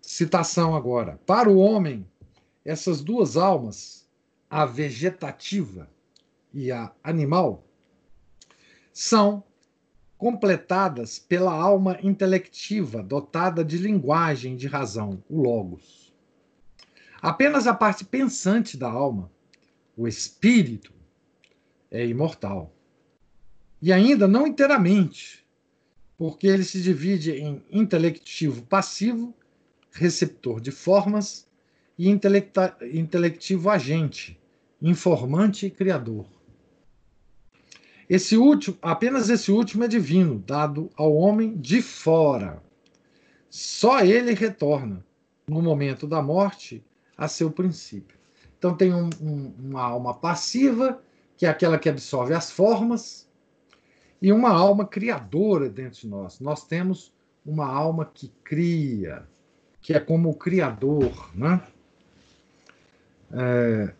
Citação 0.00 0.76
agora. 0.76 1.18
Para 1.26 1.50
o 1.50 1.56
homem, 1.56 2.06
essas 2.64 3.02
duas 3.02 3.36
almas, 3.36 4.08
a 4.48 4.64
vegetativa 4.64 5.90
e 6.54 6.70
a 6.70 6.92
animal, 7.02 7.64
são 8.92 9.42
completadas 10.16 11.18
pela 11.18 11.52
alma 11.52 11.98
intelectiva, 12.02 13.02
dotada 13.02 13.64
de 13.64 13.76
linguagem 13.76 14.54
de 14.54 14.68
razão, 14.68 15.24
o 15.28 15.42
Logos. 15.42 16.14
Apenas 17.20 17.66
a 17.66 17.74
parte 17.74 18.04
pensante 18.04 18.76
da 18.76 18.88
alma, 18.88 19.28
o 19.96 20.06
espírito, 20.06 20.92
é 21.90 22.06
imortal. 22.06 22.72
E 23.82 23.92
ainda 23.92 24.28
não 24.28 24.46
inteiramente, 24.46 25.44
porque 26.20 26.46
ele 26.46 26.64
se 26.64 26.82
divide 26.82 27.32
em 27.32 27.62
intelectivo 27.70 28.60
passivo, 28.60 29.34
receptor 29.90 30.60
de 30.60 30.70
formas, 30.70 31.48
e 31.98 32.10
intelectivo 32.10 33.70
agente, 33.70 34.38
informante 34.82 35.64
e 35.64 35.70
criador. 35.70 36.26
Esse 38.06 38.36
último, 38.36 38.76
apenas 38.82 39.30
esse 39.30 39.50
último 39.50 39.84
é 39.84 39.88
divino, 39.88 40.38
dado 40.46 40.90
ao 40.94 41.14
homem 41.14 41.56
de 41.56 41.80
fora. 41.80 42.62
Só 43.48 44.00
ele 44.00 44.34
retorna, 44.34 45.02
no 45.48 45.62
momento 45.62 46.06
da 46.06 46.20
morte, 46.20 46.84
a 47.16 47.28
seu 47.28 47.50
princípio. 47.50 48.18
Então 48.58 48.76
tem 48.76 48.92
um, 48.92 49.08
um, 49.22 49.54
uma 49.58 49.80
alma 49.80 50.12
passiva, 50.12 51.02
que 51.38 51.46
é 51.46 51.48
aquela 51.48 51.78
que 51.78 51.88
absorve 51.88 52.34
as 52.34 52.50
formas, 52.50 53.29
e 54.20 54.32
uma 54.32 54.50
alma 54.50 54.86
criadora 54.86 55.68
dentro 55.68 56.00
de 56.00 56.08
nós. 56.08 56.40
Nós 56.40 56.66
temos 56.66 57.12
uma 57.44 57.66
alma 57.66 58.04
que 58.04 58.30
cria, 58.44 59.26
que 59.80 59.94
é 59.94 60.00
como 60.00 60.30
o 60.30 60.34
criador, 60.34 61.30
né? 61.34 61.62
É, 63.32 63.94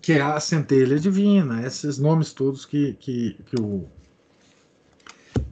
que 0.00 0.12
é 0.12 0.20
a 0.20 0.38
centelha 0.38 1.00
divina, 1.00 1.66
esses 1.66 1.98
nomes 1.98 2.34
todos 2.34 2.66
que, 2.66 2.92
que, 2.94 3.38
que, 3.46 3.58
o, 3.58 3.88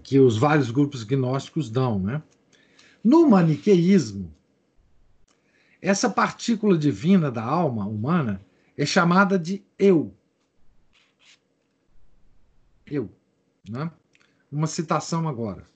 que 0.02 0.18
os 0.18 0.36
vários 0.36 0.70
grupos 0.70 1.04
gnósticos 1.04 1.70
dão. 1.70 1.98
Né? 1.98 2.22
No 3.02 3.26
maniqueísmo, 3.26 4.30
essa 5.80 6.10
partícula 6.10 6.76
divina 6.76 7.30
da 7.30 7.42
alma 7.42 7.86
humana 7.86 8.42
é 8.76 8.84
chamada 8.84 9.38
de 9.38 9.64
eu. 9.78 10.14
Eu. 12.92 13.10
Né? 13.66 13.90
Uma 14.50 14.66
citação 14.66 15.26
agora. 15.26 15.66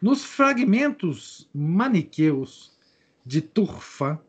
Nos 0.00 0.24
fragmentos 0.24 1.50
maniqueus 1.52 2.78
de 3.26 3.40
Turfa, 3.40 4.22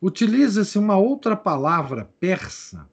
utiliza-se 0.00 0.78
uma 0.78 0.96
outra 0.96 1.36
palavra 1.36 2.10
persa, 2.18 2.88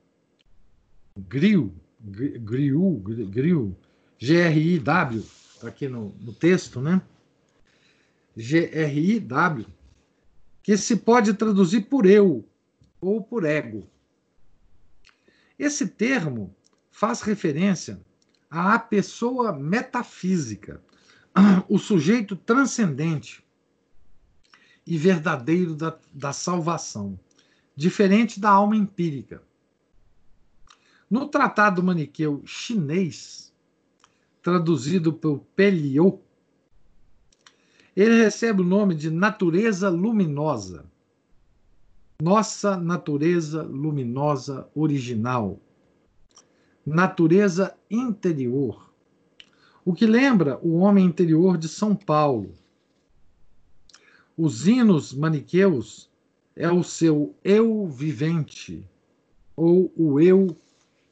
griu, 1.15 1.73
griu, 2.01 3.01
griu, 3.29 3.77
G-R-I-W, 4.17 5.19
está 5.55 5.69
aqui 5.69 5.87
no, 5.87 6.09
no 6.19 6.33
texto, 6.33 6.81
né? 6.81 7.01
G-R-I-W, 8.35 9.65
que 10.61 10.75
se 10.75 10.97
pode 10.97 11.33
traduzir 11.33 11.81
por 11.81 12.05
eu 12.05 12.45
ou 12.99 13.21
por 13.23 13.45
ego. 13.45 13.87
Esse 15.57 15.87
termo 15.87 16.53
faz 16.91 17.21
referência 17.21 17.99
à 18.49 18.77
pessoa 18.77 19.53
metafísica, 19.53 20.83
o 21.67 21.79
sujeito 21.79 22.35
transcendente 22.35 23.43
e 24.85 24.97
verdadeiro 24.97 25.73
da, 25.73 25.97
da 26.13 26.33
salvação, 26.33 27.17
diferente 27.75 28.39
da 28.39 28.49
alma 28.49 28.75
empírica. 28.75 29.41
No 31.09 31.27
Tratado 31.27 31.81
Maniqueu 31.81 32.41
Chinês, 32.45 33.53
traduzido 34.41 35.13
por 35.13 35.39
Peliot, 35.55 36.19
ele 37.95 38.23
recebe 38.23 38.61
o 38.61 38.65
nome 38.65 38.95
de 38.95 39.09
natureza 39.09 39.89
luminosa. 39.89 40.85
Nossa 42.21 42.77
natureza 42.77 43.63
luminosa 43.63 44.69
original. 44.73 45.59
Natureza 46.85 47.77
interior. 47.91 48.91
O 49.85 49.93
que 49.93 50.07
lembra 50.07 50.59
o 50.63 50.77
homem 50.77 51.05
interior 51.05 51.55
de 51.55 51.67
São 51.67 51.95
Paulo. 51.95 52.55
Os 54.35 54.67
hinos 54.67 55.13
maniqueus 55.13 56.09
é 56.55 56.71
o 56.71 56.83
seu 56.83 57.35
eu 57.43 57.87
vivente, 57.87 58.89
ou 59.55 59.93
o 59.95 60.19
eu 60.19 60.57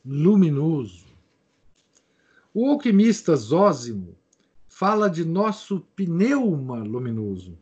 luminoso. 0.03 1.05
O 2.51 2.71
alquimista 2.71 3.35
Zósimo 3.35 4.17
fala 4.67 5.07
de 5.07 5.23
nosso 5.23 5.81
pneuma 5.95 6.79
luminoso 6.79 7.55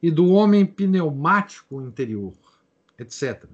e 0.00 0.12
do 0.12 0.28
homem 0.28 0.64
pneumático 0.64 1.82
interior, 1.82 2.34
etc. 2.96 3.46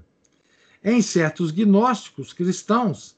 Em 0.85 1.01
certos 1.01 1.51
gnósticos 1.51 2.35
cristãos, 2.35 3.17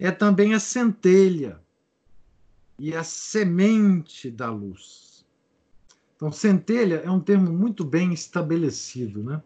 é 0.00 0.10
também 0.10 0.54
a 0.54 0.58
centelha 0.58 1.60
e 2.78 2.96
a 2.96 3.04
semente 3.04 4.30
da 4.30 4.50
luz. 4.50 5.26
Então, 6.16 6.32
centelha 6.32 7.02
é 7.04 7.10
um 7.10 7.20
termo 7.20 7.52
muito 7.52 7.84
bem 7.84 8.14
estabelecido, 8.14 9.22
né? 9.22 9.42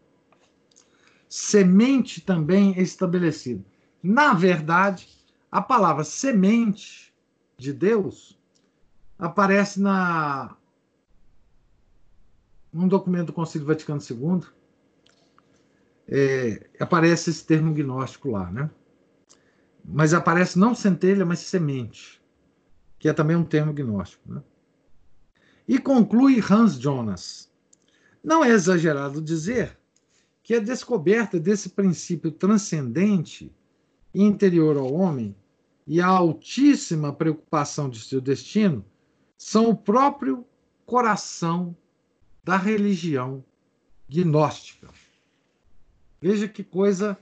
Semente 1.29 2.21
também 2.21 2.73
é 2.77 2.83
estabelecido. 2.83 3.65
Na 4.01 4.33
verdade, 4.33 5.09
a 5.51 5.61
palavra 5.61 6.05
semente 6.05 7.13
de 7.59 7.73
Deus 7.73 8.39
aparece 9.19 9.81
na 9.81 10.57
num 12.73 12.89
documento 12.89 13.27
do 13.29 13.33
Concílio 13.33 13.67
Vaticano 13.67 14.01
II, 14.01 14.45
é, 16.09 16.67
aparece 16.81 17.31
esse 17.31 17.45
termo 17.45 17.73
gnóstico 17.73 18.31
lá, 18.31 18.51
né? 18.51 18.69
Mas 19.85 20.15
aparece 20.15 20.59
não 20.59 20.75
centelha, 20.75 21.27
mas 21.27 21.41
semente, 21.41 22.23
que 22.99 23.09
é 23.09 23.13
também 23.13 23.37
um 23.37 23.45
termo 23.45 23.73
gnóstico, 23.73 24.33
né? 24.33 24.43
E 25.69 25.79
conclui 25.79 26.43
Hans 26.51 26.79
Jonas. 26.79 27.51
Não 28.23 28.45
é 28.45 28.51
exagerado 28.51 29.21
dizer 29.21 29.79
que 30.43 30.55
a 30.55 30.61
descoberta 30.61 31.39
desse 31.39 31.71
princípio 31.71 32.31
transcendente 32.31 33.55
interior 34.15 34.77
ao 34.77 34.93
homem 34.93 35.35
e 35.87 36.01
a 36.01 36.07
altíssima 36.07 37.13
preocupação 37.13 37.89
de 37.89 38.01
seu 38.01 38.21
destino 38.21 38.85
são 39.37 39.69
o 39.69 39.77
próprio 39.77 40.47
coração 40.87 41.77
da 42.43 42.57
religião 42.57 43.45
gnóstica. 44.09 44.89
Veja 46.21 46.49
que 46.49 46.63
coisa 46.63 47.19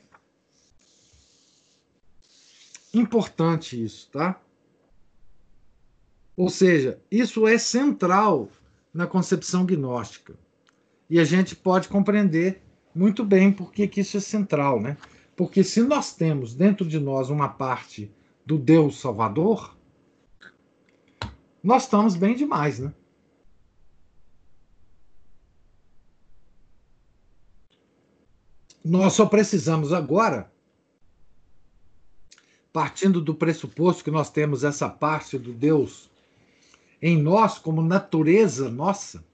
importante 2.92 3.82
isso, 3.82 4.10
tá? 4.10 4.40
Ou 6.36 6.48
seja, 6.48 7.00
isso 7.10 7.46
é 7.46 7.58
central 7.58 8.48
na 8.92 9.06
concepção 9.06 9.64
gnóstica. 9.64 10.34
E 11.08 11.18
a 11.18 11.24
gente 11.24 11.54
pode 11.54 11.88
compreender 11.88 12.62
muito 12.94 13.24
bem 13.24 13.52
por 13.52 13.72
que, 13.72 13.88
isso 14.00 14.16
é 14.16 14.20
central, 14.20 14.80
né? 14.80 14.96
Porque 15.36 15.64
se 15.64 15.82
nós 15.82 16.14
temos 16.14 16.54
dentro 16.54 16.86
de 16.86 16.98
nós 16.98 17.30
uma 17.30 17.48
parte 17.48 18.10
do 18.44 18.58
Deus 18.58 19.00
Salvador, 19.00 19.76
nós 21.62 21.84
estamos 21.84 22.16
bem 22.16 22.34
demais, 22.34 22.78
né? 22.78 22.92
Nós 28.84 29.12
só 29.12 29.26
precisamos 29.26 29.92
agora, 29.92 30.51
partindo 32.72 33.20
do 33.20 33.34
pressuposto 33.34 34.02
que 34.02 34.10
nós 34.10 34.30
temos 34.30 34.64
essa 34.64 34.88
parte 34.88 35.38
do 35.38 35.52
Deus 35.52 36.10
em 37.00 37.20
nós 37.20 37.58
como 37.58 37.82
natureza 37.82 38.70
nossa, 38.70 39.24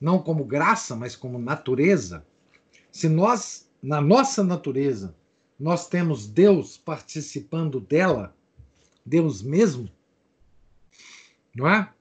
não 0.00 0.20
como 0.20 0.44
graça, 0.44 0.94
mas 0.94 1.16
como 1.16 1.38
natureza, 1.38 2.24
se 2.92 3.08
nós, 3.08 3.68
na 3.82 4.00
nossa 4.00 4.44
natureza, 4.44 5.14
nós 5.58 5.88
temos 5.88 6.26
Deus 6.26 6.76
participando 6.78 7.80
dela, 7.80 8.34
Deus 9.04 9.42
mesmo, 9.42 9.90
não 11.54 11.68
é? 11.68 11.92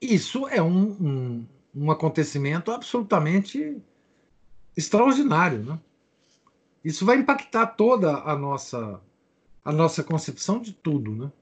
Isso 0.00 0.48
é 0.48 0.62
um, 0.62 0.90
um, 0.92 1.46
um 1.74 1.90
acontecimento 1.90 2.70
absolutamente 2.70 3.76
extraordinário, 4.76 5.62
né? 5.64 5.80
Isso 6.86 7.04
vai 7.04 7.16
impactar 7.16 7.66
toda 7.66 8.18
a 8.18 8.38
nossa 8.38 9.00
a 9.64 9.72
nossa 9.72 10.04
concepção 10.04 10.60
de 10.60 10.72
tudo, 10.72 11.16
né? 11.16 11.32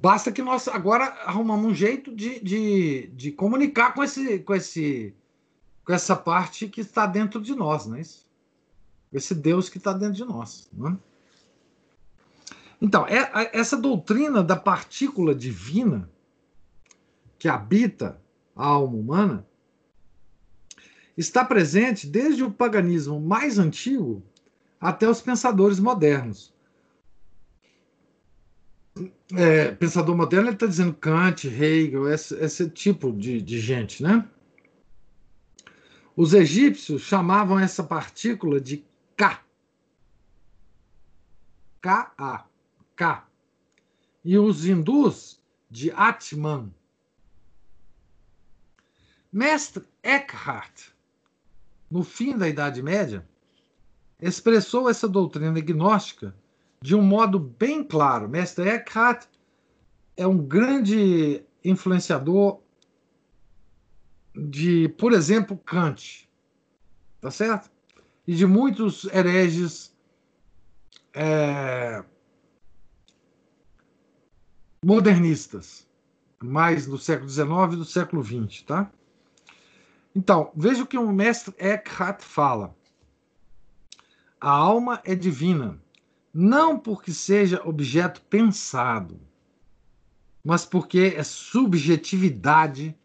Basta 0.00 0.30
que 0.30 0.40
nós 0.40 0.68
agora 0.68 1.06
arrumamos 1.26 1.72
um 1.72 1.74
jeito 1.74 2.14
de, 2.14 2.38
de, 2.38 3.08
de 3.08 3.32
comunicar 3.32 3.94
com 3.94 4.04
esse 4.04 4.38
com 4.38 4.54
esse 4.54 5.12
com 5.84 5.92
essa 5.92 6.14
parte 6.14 6.68
que 6.68 6.82
está 6.82 7.04
dentro 7.04 7.42
de 7.42 7.52
nós, 7.52 7.84
não 7.84 7.96
é 7.96 8.02
isso? 8.02 8.30
Esse 9.12 9.34
Deus 9.34 9.68
que 9.68 9.78
está 9.78 9.92
dentro 9.92 10.14
de 10.14 10.24
nós, 10.24 10.70
é? 10.80 10.96
Então, 12.80 13.08
é, 13.08 13.50
essa 13.52 13.76
doutrina 13.76 14.40
da 14.40 14.54
partícula 14.54 15.34
divina 15.34 16.08
que 17.36 17.48
habita 17.48 18.22
a 18.54 18.66
alma 18.66 18.96
humana 18.96 19.47
está 21.18 21.44
presente 21.44 22.06
desde 22.06 22.44
o 22.44 22.50
paganismo 22.50 23.20
mais 23.20 23.58
antigo 23.58 24.22
até 24.80 25.08
os 25.10 25.20
pensadores 25.20 25.80
modernos. 25.80 26.54
É, 29.34 29.72
pensador 29.72 30.16
moderno, 30.16 30.50
está 30.50 30.66
dizendo 30.66 30.94
Kant, 30.94 31.46
Hegel, 31.46 32.08
esse, 32.08 32.34
esse 32.36 32.70
tipo 32.70 33.12
de, 33.12 33.42
de 33.42 33.60
gente, 33.60 34.02
né? 34.02 34.26
Os 36.16 36.34
egípcios 36.34 37.02
chamavam 37.02 37.58
essa 37.58 37.82
partícula 37.82 38.60
de 38.60 38.84
K. 39.16 39.42
Ka. 41.80 42.46
K. 42.96 43.28
E 44.24 44.38
os 44.38 44.66
hindus 44.66 45.40
de 45.70 45.90
Atman. 45.92 46.72
Mestre 49.32 49.84
Eckhart, 50.02 50.90
no 51.90 52.02
fim 52.02 52.36
da 52.36 52.48
Idade 52.48 52.82
Média, 52.82 53.26
expressou 54.20 54.88
essa 54.88 55.08
doutrina 55.08 55.60
gnóstica 55.60 56.34
de 56.80 56.94
um 56.94 57.02
modo 57.02 57.38
bem 57.38 57.82
claro. 57.82 58.28
Mestre 58.28 58.68
Eckhart 58.68 59.26
é 60.16 60.26
um 60.26 60.38
grande 60.38 61.42
influenciador 61.64 62.60
de, 64.34 64.88
por 64.90 65.12
exemplo, 65.12 65.56
Kant, 65.56 66.28
tá 67.20 67.30
certo? 67.30 67.70
E 68.26 68.34
de 68.34 68.46
muitos 68.46 69.04
hereges 69.06 69.96
é, 71.14 72.04
modernistas, 74.84 75.86
mais 76.40 76.86
do 76.86 76.98
século 76.98 77.28
XIX 77.28 77.48
e 77.72 77.76
do 77.76 77.84
século 77.84 78.22
XX, 78.22 78.62
tá? 78.62 78.92
Então, 80.14 80.50
veja 80.54 80.82
o 80.82 80.86
que 80.86 80.98
o 80.98 81.12
mestre 81.12 81.54
Eckhart 81.58 82.22
fala. 82.22 82.74
A 84.40 84.50
alma 84.50 85.00
é 85.04 85.14
divina, 85.14 85.80
não 86.32 86.78
porque 86.78 87.12
seja 87.12 87.62
objeto 87.66 88.20
pensado, 88.22 89.20
mas 90.44 90.64
porque 90.64 91.14
é 91.16 91.24
subjetividade 91.24 92.96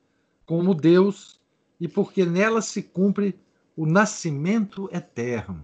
como 0.45 0.75
Deus 0.75 1.41
e 1.79 1.87
porque 1.87 2.25
nela 2.25 2.61
se 2.61 2.83
cumpre 2.83 3.39
o 3.75 3.85
nascimento 3.85 4.87
eterno. 4.91 5.63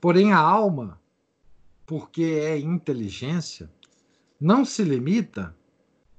Porém, 0.00 0.32
a 0.32 0.38
alma, 0.38 1.00
porque 1.86 2.22
é 2.22 2.58
inteligência, 2.58 3.70
não 4.40 4.64
se 4.64 4.82
limita, 4.82 5.56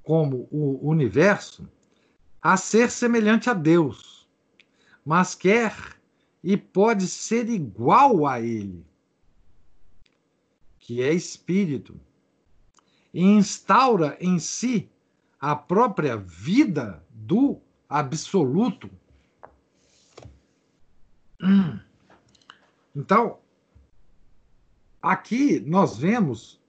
como 0.01 0.47
o 0.49 0.89
universo, 0.89 1.69
a 2.47 2.55
ser 2.55 2.89
semelhante 2.89 3.49
a 3.49 3.53
Deus, 3.53 4.25
mas 5.03 5.35
quer 5.35 5.75
e 6.41 6.55
pode 6.55 7.05
ser 7.05 7.49
igual 7.49 8.25
a 8.25 8.39
Ele, 8.39 8.85
que 10.79 11.01
é 11.01 11.13
espírito, 11.13 11.99
e 13.13 13.21
instaura 13.21 14.17
em 14.21 14.39
si 14.39 14.89
a 15.41 15.57
própria 15.57 16.15
vida 16.15 17.05
do 17.09 17.59
absoluto. 17.89 18.89
Então, 22.95 23.39
aqui 25.01 25.59
nós 25.59 25.97
vemos 25.97 26.61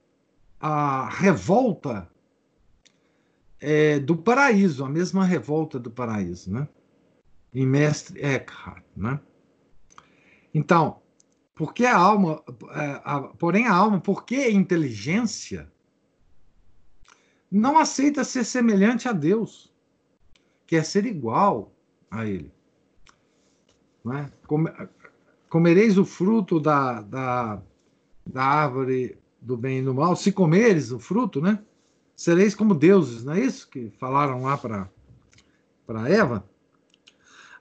a 0.58 1.08
revolta 1.08 2.10
é, 3.60 3.98
do 3.98 4.16
paraíso, 4.16 4.84
a 4.84 4.88
mesma 4.88 5.24
revolta 5.24 5.78
do 5.78 5.90
paraíso, 5.90 6.52
né? 6.52 6.68
Em 7.52 7.66
Mestre 7.66 8.20
Eckhart, 8.20 8.84
né? 8.96 9.20
Então, 10.54 11.00
porque 11.54 11.84
a 11.84 11.96
alma, 11.96 12.42
é, 12.70 13.00
a, 13.04 13.20
porém 13.20 13.66
a 13.66 13.74
alma, 13.74 14.00
porque 14.00 14.36
a 14.36 14.50
inteligência 14.50 15.70
não 17.50 17.78
aceita 17.78 18.24
ser 18.24 18.44
semelhante 18.44 19.08
a 19.08 19.12
Deus, 19.12 19.72
quer 20.66 20.84
ser 20.84 21.06
igual 21.06 21.72
a 22.10 22.26
Ele. 22.26 22.52
Né? 24.04 24.30
Comereis 25.48 25.98
o 25.98 26.04
fruto 26.04 26.60
da, 26.60 27.00
da, 27.02 27.62
da 28.26 28.44
árvore 28.44 29.18
do 29.40 29.56
bem 29.56 29.78
e 29.78 29.82
do 29.82 29.94
mal, 29.94 30.14
se 30.14 30.30
comeres 30.30 30.90
o 30.92 30.98
fruto, 30.98 31.40
né? 31.40 31.62
Sereis 32.18 32.52
como 32.52 32.74
deuses, 32.74 33.22
não 33.22 33.34
é 33.34 33.40
isso 33.44 33.68
que 33.68 33.90
falaram 33.90 34.42
lá 34.42 34.58
para 34.58 34.90
Eva? 36.08 36.44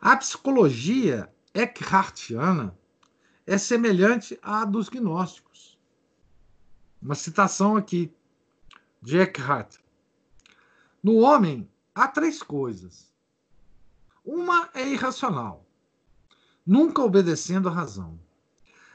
A 0.01 0.17
psicologia 0.17 1.31
Eckhartiana 1.53 2.75
é 3.45 3.55
semelhante 3.59 4.39
à 4.41 4.65
dos 4.65 4.89
gnósticos. 4.89 5.77
Uma 6.99 7.13
citação 7.13 7.77
aqui 7.77 8.11
de 8.99 9.19
Eckhart. 9.19 9.75
No 11.03 11.17
homem 11.17 11.69
há 11.93 12.07
três 12.07 12.41
coisas. 12.41 13.13
Uma 14.25 14.71
é 14.73 14.89
irracional, 14.89 15.67
nunca 16.65 17.03
obedecendo 17.03 17.69
à 17.69 17.71
razão. 17.71 18.19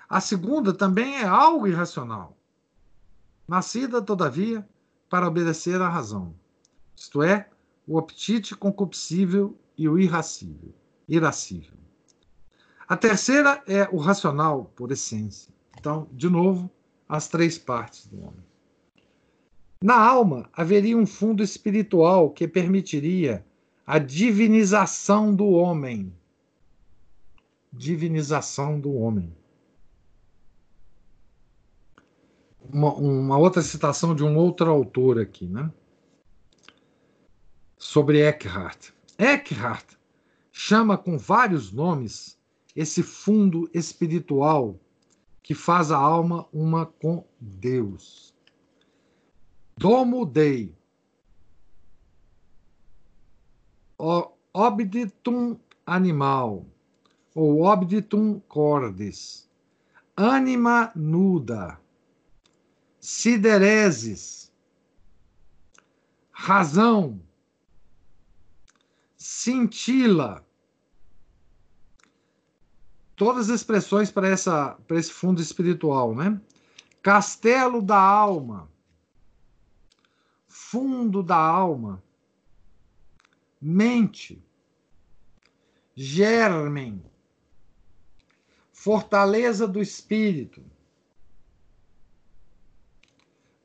A 0.08 0.20
segunda 0.20 0.72
também 0.72 1.18
é 1.18 1.24
algo 1.24 1.68
irracional, 1.68 2.36
nascida, 3.46 4.02
todavia, 4.02 4.68
para 5.12 5.28
obedecer 5.28 5.78
à 5.82 5.90
razão, 5.90 6.34
isto 6.96 7.22
é, 7.22 7.46
o 7.86 7.98
apetite 7.98 8.56
concupiscível 8.56 9.54
e 9.76 9.86
o 9.86 9.98
irracível, 9.98 10.72
irascível. 11.06 11.76
A 12.88 12.96
terceira 12.96 13.62
é 13.68 13.86
o 13.92 13.98
racional, 13.98 14.72
por 14.74 14.90
essência. 14.90 15.52
Então, 15.78 16.08
de 16.12 16.30
novo, 16.30 16.70
as 17.06 17.28
três 17.28 17.58
partes 17.58 18.06
do 18.06 18.22
homem. 18.22 18.42
Na 19.82 20.02
alma 20.02 20.48
haveria 20.54 20.96
um 20.96 21.04
fundo 21.04 21.42
espiritual 21.42 22.30
que 22.30 22.48
permitiria 22.48 23.44
a 23.86 23.98
divinização 23.98 25.36
do 25.36 25.50
homem. 25.50 26.10
Divinização 27.70 28.80
do 28.80 28.94
homem. 28.94 29.36
Uma, 32.72 32.94
uma, 32.94 33.38
outra 33.38 33.60
citação 33.60 34.14
de 34.14 34.24
um 34.24 34.36
outro 34.36 34.70
autor 34.70 35.20
aqui, 35.20 35.46
né? 35.46 35.70
Sobre 37.76 38.20
Eckhart. 38.20 38.90
Eckhart 39.18 39.94
chama 40.50 40.96
com 40.96 41.18
vários 41.18 41.70
nomes 41.70 42.38
esse 42.74 43.02
fundo 43.02 43.68
espiritual 43.74 44.80
que 45.42 45.54
faz 45.54 45.90
a 45.90 45.98
alma 45.98 46.46
uma 46.52 46.86
com 46.86 47.24
Deus. 47.38 48.34
Domo 49.76 50.24
Dei. 50.24 50.74
Obditum 54.52 55.58
animal, 55.86 56.66
ou 57.34 57.62
obditum 57.64 58.40
cordis. 58.48 59.48
Anima 60.16 60.92
nuda. 60.94 61.81
Sidereses. 63.02 64.50
Razão. 66.30 67.20
Cintila 69.16 70.46
todas 73.16 73.50
as 73.50 73.60
expressões 73.60 74.10
para 74.10 74.28
essa 74.28 74.76
para 74.86 74.98
esse 74.98 75.12
fundo 75.12 75.40
espiritual, 75.40 76.14
né? 76.14 76.40
Castelo 77.02 77.82
da 77.82 77.98
alma, 77.98 78.70
fundo 80.48 81.22
da 81.22 81.36
alma, 81.36 82.02
mente, 83.60 84.40
germen, 85.94 87.04
fortaleza 88.72 89.66
do 89.68 89.80
espírito. 89.80 90.71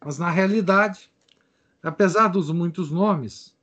Mas 0.07 0.17
na 0.17 0.29
realidade, 0.29 1.11
apesar 1.83 2.29
dos 2.29 2.49
muitos 2.49 2.89
nomes, 2.89 3.53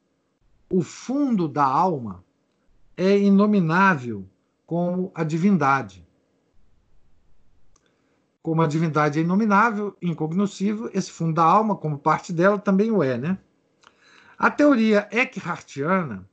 o 0.70 0.82
fundo 0.82 1.48
da 1.48 1.64
alma 1.64 2.22
é 2.98 3.18
inominável 3.18 4.28
como 4.66 5.10
a 5.14 5.24
divindade. 5.24 6.06
Como 8.42 8.60
a 8.60 8.66
divindade 8.66 9.18
é 9.18 9.22
inominável, 9.22 9.96
incognoscível, 10.02 10.90
esse 10.92 11.10
fundo 11.10 11.32
da 11.32 11.44
alma, 11.44 11.76
como 11.76 11.98
parte 11.98 12.30
dela, 12.30 12.58
também 12.58 12.90
o 12.90 13.02
é, 13.02 13.16
né? 13.16 13.38
A 14.36 14.50
teoria 14.50 15.08
Eckhartiana 15.10 16.28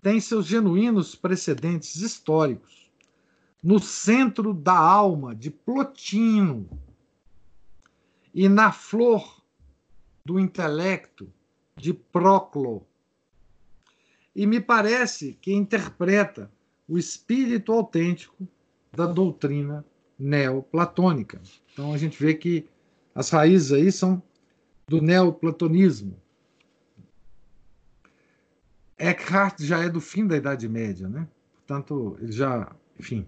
tem 0.00 0.18
seus 0.20 0.46
genuínos 0.46 1.14
precedentes 1.14 1.96
históricos 1.96 2.90
no 3.62 3.78
centro 3.78 4.54
da 4.54 4.78
alma 4.78 5.34
de 5.34 5.50
Plotino 5.50 6.66
e 8.32 8.48
na 8.48 8.72
flor 8.72 9.39
do 10.24 10.38
intelecto 10.38 11.32
de 11.76 11.92
Proclo. 11.92 12.86
E 14.34 14.46
me 14.46 14.60
parece 14.60 15.34
que 15.40 15.52
interpreta 15.52 16.50
o 16.88 16.98
espírito 16.98 17.72
autêntico 17.72 18.46
da 18.92 19.06
doutrina 19.06 19.84
neoplatônica. 20.18 21.40
Então 21.72 21.92
a 21.92 21.98
gente 21.98 22.20
vê 22.20 22.34
que 22.34 22.68
as 23.14 23.30
raízes 23.30 23.72
aí 23.72 23.90
são 23.90 24.22
do 24.86 25.00
neoplatonismo. 25.00 26.16
Eckhart 28.98 29.62
já 29.62 29.82
é 29.82 29.88
do 29.88 30.00
fim 30.00 30.26
da 30.26 30.36
Idade 30.36 30.68
Média, 30.68 31.08
né? 31.08 31.26
Portanto, 31.54 32.18
ele 32.20 32.32
já, 32.32 32.70
enfim. 32.98 33.26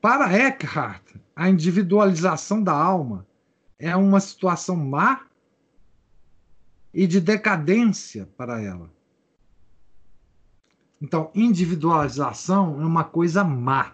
Para 0.00 0.32
Eckhart, 0.32 1.16
a 1.34 1.48
individualização 1.50 2.62
da 2.62 2.72
alma 2.72 3.26
é 3.78 3.94
uma 3.94 4.20
situação 4.20 4.76
má 4.76 5.26
e 6.94 7.08
de 7.08 7.20
decadência 7.20 8.28
para 8.36 8.62
ela. 8.62 8.88
Então, 11.02 11.30
individualização 11.34 12.80
é 12.80 12.86
uma 12.86 13.02
coisa 13.02 13.42
má. 13.42 13.92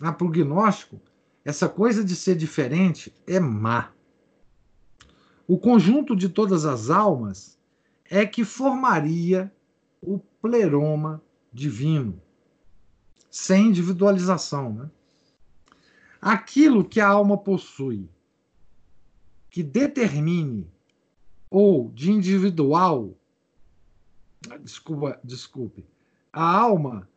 Ah, 0.00 0.12
para 0.12 0.26
o 0.26 0.30
gnóstico, 0.30 1.00
essa 1.42 1.66
coisa 1.66 2.04
de 2.04 2.14
ser 2.14 2.36
diferente 2.36 3.12
é 3.26 3.40
má. 3.40 3.90
O 5.48 5.58
conjunto 5.58 6.14
de 6.14 6.28
todas 6.28 6.66
as 6.66 6.90
almas 6.90 7.58
é 8.04 8.26
que 8.26 8.44
formaria 8.44 9.52
o 10.02 10.18
pleroma 10.18 11.22
divino, 11.50 12.20
sem 13.30 13.68
individualização. 13.68 14.74
Né? 14.74 14.90
Aquilo 16.20 16.84
que 16.84 17.00
a 17.00 17.08
alma 17.08 17.38
possui, 17.38 18.10
que 19.48 19.62
determine 19.62 20.73
ou 21.54 21.88
de 21.94 22.10
individual? 22.10 23.16
Desculpa, 24.60 25.20
desculpe, 25.22 25.86
a 26.32 26.42
alma, 26.44 27.08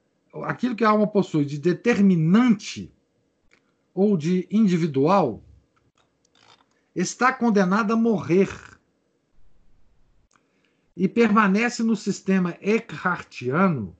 aquilo 0.43 0.75
que 0.75 0.83
a 0.83 0.89
alma 0.89 1.07
possui 1.07 1.43
de 1.43 1.57
determinante 1.57 2.93
ou 3.95 4.15
de 4.15 4.47
individual 4.51 5.43
está 6.95 7.33
condenada 7.33 7.95
a 7.95 7.97
morrer. 7.97 8.47
E 10.95 11.07
permanece 11.07 11.81
no 11.81 11.95
sistema 11.95 12.55
Eckhartiano, 12.61 13.95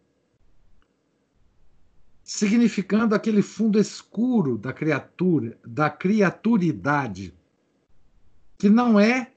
significando 2.23 3.15
aquele 3.15 3.41
fundo 3.41 3.79
escuro 3.79 4.55
da 4.57 4.71
criatura, 4.71 5.59
da 5.65 5.89
criaturidade, 5.89 7.33
que 8.57 8.69
não 8.69 8.99
é 8.99 9.31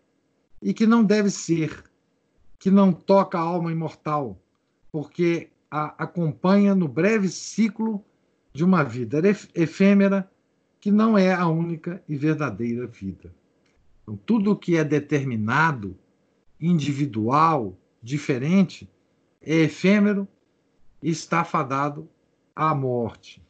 e 0.63 0.75
que 0.75 0.87
não 0.87 1.03
deve 1.03 1.31
ser, 1.31 1.85
que 2.59 2.71
não 2.71 2.93
toca 2.93 3.39
a 3.39 3.43
alma 3.43 3.73
imortal, 3.73 4.41
porque 4.93 5.49
a 5.71 6.03
acompanha 6.03 6.75
no 6.75 6.89
breve 6.89 7.29
ciclo 7.29 8.05
de 8.53 8.65
uma 8.65 8.83
vida 8.83 9.21
efêmera 9.55 10.31
que 10.81 10.91
não 10.91 11.17
é 11.17 11.33
a 11.33 11.47
única 11.47 12.03
e 12.09 12.17
verdadeira 12.17 12.87
vida. 12.87 13.33
Então, 14.03 14.19
tudo 14.27 14.57
que 14.57 14.77
é 14.77 14.83
determinado, 14.83 15.97
individual, 16.61 17.77
diferente, 18.03 18.91
é 19.41 19.57
efêmero 19.61 20.27
e 21.03 21.11
está 21.11 21.45
fadado 21.45 22.09
à 22.55 22.75
morte. 22.75 23.43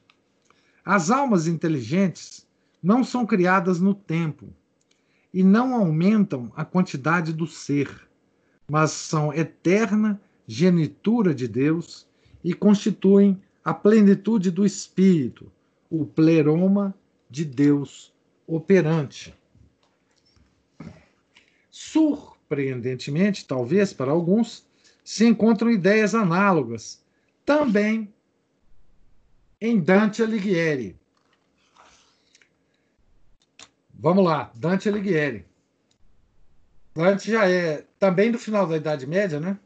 As 0.85 1.11
almas 1.11 1.47
inteligentes 1.47 2.47
não 2.83 3.03
são 3.05 3.25
criadas 3.25 3.81
no 3.81 3.95
tempo 3.95 4.53
e 5.33 5.43
não 5.43 5.75
aumentam 5.75 6.53
a 6.57 6.65
quantidade 6.65 7.33
do 7.33 7.47
ser, 7.47 8.09
mas 8.69 8.91
são 8.91 9.33
eterna 9.33 10.21
genitura 10.47 11.35
de 11.35 11.47
Deus 11.47 12.07
e 12.43 12.53
constituem 12.53 13.41
a 13.65 13.73
plenitude 13.73 14.51
do 14.51 14.65
Espírito, 14.65 15.51
o 15.89 16.05
pleroma 16.05 16.95
de 17.29 17.45
Deus 17.45 18.13
operante. 18.47 19.35
Surpreendentemente, 21.71 23.47
talvez 23.47 23.93
para 23.93 24.11
alguns, 24.11 24.67
se 25.05 25.27
encontram 25.27 25.71
ideias 25.71 26.15
análogas 26.15 27.03
também 27.45 28.13
em 29.61 29.79
Dante 29.79 30.23
Alighieri. 30.23 31.00
Vamos 34.03 34.25
lá, 34.25 34.51
Dante 34.55 34.89
Alighieri. 34.89 35.47
Dante 36.95 37.31
já 37.31 37.47
é 37.47 37.87
também 37.99 38.33
do 38.33 38.39
final 38.39 38.67
da 38.67 38.75
Idade 38.75 39.07
Média, 39.07 39.39
né? 39.39 39.59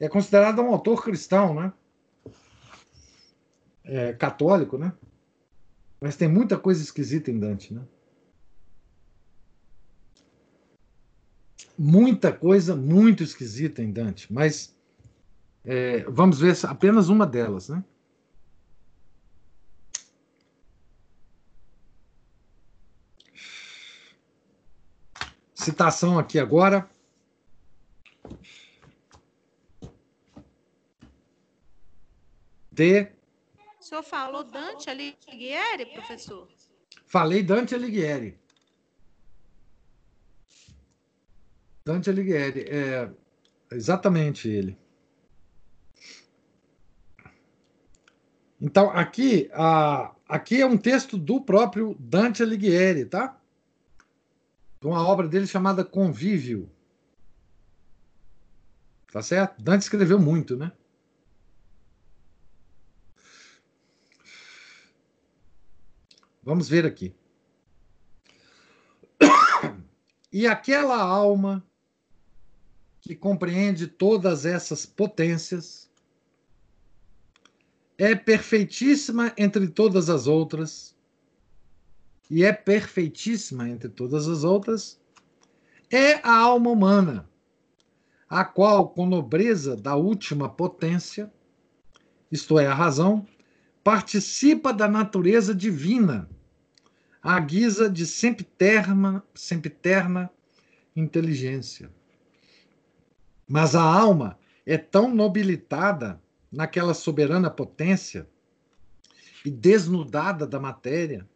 É 0.00 0.08
considerado 0.08 0.62
um 0.62 0.72
autor 0.72 1.04
cristão, 1.04 1.54
né? 1.54 1.72
É, 3.84 4.14
católico, 4.14 4.78
né? 4.78 4.94
Mas 6.00 6.16
tem 6.16 6.26
muita 6.26 6.56
coisa 6.56 6.82
esquisita 6.82 7.30
em 7.30 7.38
Dante, 7.38 7.74
né? 7.74 7.82
Muita 11.78 12.32
coisa 12.32 12.74
muito 12.74 13.22
esquisita 13.22 13.82
em 13.82 13.92
Dante, 13.92 14.32
mas 14.32 14.74
é, 15.62 16.02
vamos 16.04 16.40
ver 16.40 16.56
apenas 16.64 17.10
uma 17.10 17.26
delas, 17.26 17.68
né? 17.68 17.84
Citação 25.66 26.16
aqui 26.16 26.38
agora. 26.38 26.88
De 32.70 33.08
o 33.80 33.82
senhor 33.82 34.04
falou 34.04 34.44
Dante 34.44 34.88
Alighieri, 34.88 35.86
professor? 35.92 36.48
Falei 37.04 37.42
Dante 37.42 37.74
Alighieri. 37.74 38.38
Dante 41.84 42.10
Alighieri, 42.10 42.60
é 42.68 43.10
exatamente 43.72 44.48
ele. 44.48 44.78
Então, 48.60 48.88
aqui, 48.90 49.50
a, 49.52 50.14
aqui 50.28 50.60
é 50.60 50.66
um 50.66 50.78
texto 50.78 51.18
do 51.18 51.40
próprio 51.40 51.96
Dante 51.98 52.40
Alighieri, 52.40 53.04
tá? 53.04 53.40
Uma 54.82 55.06
obra 55.06 55.26
dele 55.26 55.46
chamada 55.46 55.84
Convívio. 55.84 56.70
Tá 59.12 59.22
certo? 59.22 59.62
Dante 59.62 59.82
escreveu 59.82 60.18
muito, 60.18 60.56
né? 60.56 60.72
Vamos 66.42 66.68
ver 66.68 66.86
aqui. 66.86 67.14
E 70.32 70.46
aquela 70.46 71.00
alma 71.00 71.66
que 73.00 73.14
compreende 73.14 73.86
todas 73.86 74.44
essas 74.44 74.84
potências 74.84 75.90
é 77.96 78.14
perfeitíssima 78.14 79.32
entre 79.38 79.68
todas 79.68 80.10
as 80.10 80.26
outras, 80.26 80.95
e 82.30 82.44
é 82.44 82.52
perfeitíssima 82.52 83.68
entre 83.68 83.88
todas 83.88 84.28
as 84.28 84.44
outras, 84.44 85.00
é 85.90 86.14
a 86.26 86.36
alma 86.36 86.70
humana, 86.70 87.28
a 88.28 88.44
qual, 88.44 88.88
com 88.88 89.06
nobreza 89.06 89.76
da 89.76 89.94
última 89.94 90.48
potência, 90.48 91.32
isto 92.30 92.58
é, 92.58 92.66
a 92.66 92.74
razão, 92.74 93.26
participa 93.84 94.72
da 94.72 94.88
natureza 94.88 95.54
divina 95.54 96.28
à 97.22 97.38
guisa 97.38 97.88
de 97.88 98.04
sempiterna, 98.04 99.22
sempiterna 99.32 100.28
inteligência. 100.94 101.90
Mas 103.48 103.76
a 103.76 103.82
alma 103.82 104.38
é 104.64 104.76
tão 104.76 105.14
nobilitada 105.14 106.20
naquela 106.50 106.94
soberana 106.94 107.48
potência 107.48 108.28
e 109.44 109.50
desnudada 109.50 110.44
da 110.44 110.58
matéria 110.58 111.28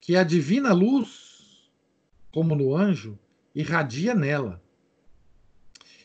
que 0.00 0.16
a 0.16 0.22
divina 0.22 0.72
luz, 0.72 1.70
como 2.32 2.54
no 2.54 2.74
anjo, 2.74 3.18
irradia 3.54 4.14
nela. 4.14 4.62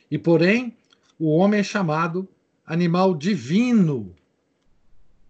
E 0.09 0.17
porém, 0.17 0.77
o 1.19 1.35
homem 1.35 1.59
é 1.59 1.63
chamado 1.63 2.27
animal 2.65 3.15
divino 3.15 4.15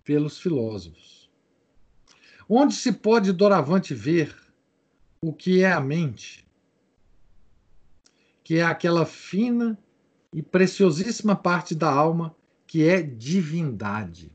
pelos 0.03 0.39
filósofos. 0.39 1.29
Onde 2.47 2.75
se 2.75 2.91
pode 2.91 3.31
doravante 3.31 3.93
ver 3.93 4.35
o 5.21 5.33
que 5.33 5.61
é 5.61 5.71
a 5.71 5.79
mente, 5.79 6.45
que 8.43 8.55
é 8.55 8.63
aquela 8.63 9.05
fina 9.05 9.77
e 10.33 10.41
preciosíssima 10.41 11.35
parte 11.35 11.73
da 11.73 11.89
alma 11.89 12.35
que 12.67 12.87
é 12.87 13.01
divindade. 13.01 14.31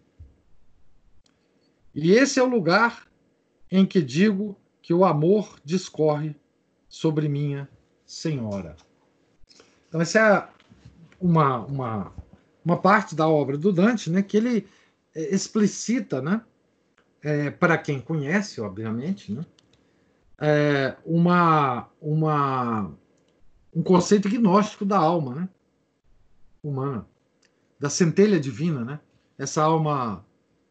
E 1.95 2.13
esse 2.13 2.39
é 2.39 2.43
o 2.43 2.49
lugar 2.49 3.08
em 3.71 3.85
que 3.87 4.03
digo 4.03 4.57
que 4.83 4.95
o 4.95 5.05
amor 5.05 5.59
discorre 5.65 6.35
sobre 6.89 7.29
minha 7.29 7.69
Senhora. 8.07 8.75
Então, 9.89 10.01
essa 10.01 10.19
é 10.19 10.49
uma, 11.21 11.59
uma, 11.67 12.13
uma 12.65 12.77
parte 12.79 13.15
da 13.15 13.29
obra 13.29 13.59
do 13.59 13.73
Dante 13.73 14.11
né, 14.11 14.23
que 14.23 14.37
ele 14.37 14.67
é, 15.15 15.35
explicita 15.35 16.23
né, 16.23 16.41
é, 17.23 17.51
para 17.51 17.77
quem 17.77 18.01
conhece, 18.01 18.61
obviamente, 18.61 19.33
né, 19.33 19.45
é 20.41 20.97
uma, 21.05 21.89
uma, 22.01 22.93
um 23.75 23.83
conceito 23.83 24.29
gnóstico 24.29 24.85
da 24.85 24.97
alma 24.97 25.35
né, 25.35 25.49
humana, 26.63 27.07
da 27.79 27.91
centelha 27.91 28.39
divina, 28.39 28.85
né, 28.85 29.01
essa 29.37 29.63
alma 29.63 30.25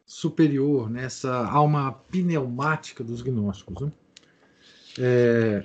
superior, 0.08 0.88
né, 0.88 1.04
essa 1.04 1.46
alma 1.46 1.92
pneumática 1.92 3.04
dos 3.04 3.20
gnósticos. 3.20 3.82
Né. 3.82 3.92
É, 4.98 5.64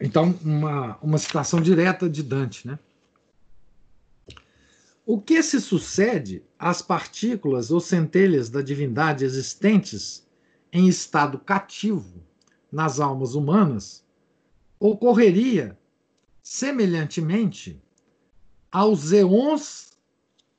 então, 0.00 0.36
uma, 0.42 0.98
uma 1.00 1.16
citação 1.16 1.60
direta 1.60 2.10
de 2.10 2.24
Dante. 2.24 2.66
Né. 2.66 2.76
O 5.06 5.20
que 5.20 5.40
se 5.44 5.60
sucede 5.60 6.42
às 6.58 6.82
partículas 6.82 7.70
ou 7.70 7.80
centelhas 7.80 8.50
da 8.50 8.60
divindade 8.60 9.24
existentes 9.24 10.26
em 10.72 10.88
estado 10.88 11.38
cativo 11.38 12.20
nas 12.70 12.98
almas 12.98 13.34
humanas 13.34 14.04
ocorreria 14.78 15.78
semelhantemente 16.42 17.80
aos 18.70 19.12
eons 19.12 19.96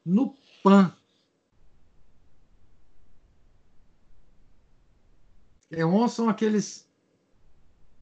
no 0.05 0.35
Pan. 0.63 0.93
Eons 5.71 6.13
são 6.13 6.29
aqueles 6.29 6.89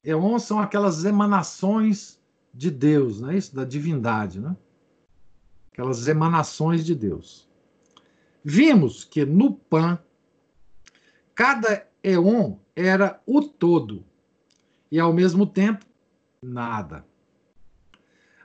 eons 0.02 0.44
são 0.44 0.58
aquelas 0.58 1.04
emanações 1.04 2.18
de 2.54 2.70
Deus, 2.70 3.20
não 3.20 3.30
é 3.30 3.36
isso? 3.36 3.54
Da 3.54 3.64
divindade, 3.64 4.40
né? 4.40 4.56
aquelas 5.78 6.08
emanações 6.08 6.84
de 6.84 6.92
Deus. 6.94 7.48
Vimos 8.42 9.04
que 9.04 9.24
no 9.24 9.54
Pan, 9.54 9.98
cada 11.34 11.86
eon 12.02 12.56
era 12.74 13.22
o 13.24 13.40
todo 13.42 14.04
e, 14.90 14.98
ao 14.98 15.12
mesmo 15.12 15.46
tempo, 15.46 15.86
nada. 16.42 17.06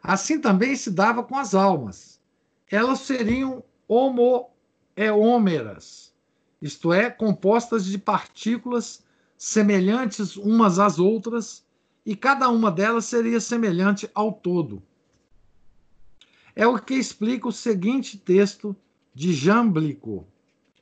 Assim 0.02 0.40
também 0.40 0.76
se 0.76 0.92
dava 0.92 1.24
com 1.24 1.36
as 1.36 1.56
almas. 1.56 2.22
Elas 2.70 3.00
seriam 3.00 3.64
homoeômeras, 3.88 6.14
isto 6.62 6.94
é, 6.94 7.10
compostas 7.10 7.84
de 7.86 7.98
partículas 7.98 9.04
semelhantes 9.44 10.38
umas 10.38 10.80
às 10.80 11.00
outras, 11.00 11.66
e 12.06 12.16
cada 12.16 12.48
uma 12.48 12.72
delas 12.72 13.04
seria 13.04 13.42
semelhante 13.42 14.10
ao 14.16 14.32
todo. 14.32 14.82
É 16.56 16.66
o 16.66 16.80
que 16.80 16.94
explica 16.94 17.50
o 17.50 17.52
seguinte 17.52 18.18
texto 18.18 18.74
de 19.14 19.34
Jamblico, 19.34 20.26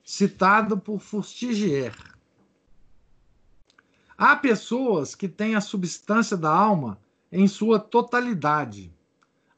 citado 0.04 0.78
por 0.78 1.00
Fustigier. 1.00 1.96
Há 4.16 4.36
pessoas 4.36 5.16
que 5.16 5.28
têm 5.28 5.56
a 5.56 5.62
substância 5.62 6.38
da 6.38 6.54
alma 6.54 7.00
em 7.32 7.48
sua 7.48 7.80
totalidade, 7.80 8.94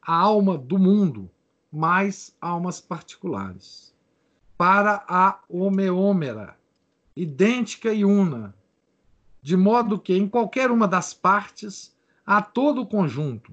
a 0.01 0.15
alma 0.15 0.57
do 0.57 0.79
mundo, 0.79 1.29
mais 1.69 2.33
almas 2.39 2.79
particulares. 2.79 3.93
Para 4.57 5.03
a 5.09 5.39
homeômera, 5.49 6.57
idêntica 7.13 7.91
e 7.91 8.05
una, 8.05 8.55
de 9.43 9.57
modo 9.57 9.99
que 9.99 10.15
em 10.15 10.25
qualquer 10.25 10.71
uma 10.71 10.87
das 10.87 11.13
partes 11.13 11.93
há 12.25 12.41
todo 12.41 12.81
o 12.81 12.87
conjunto, 12.87 13.51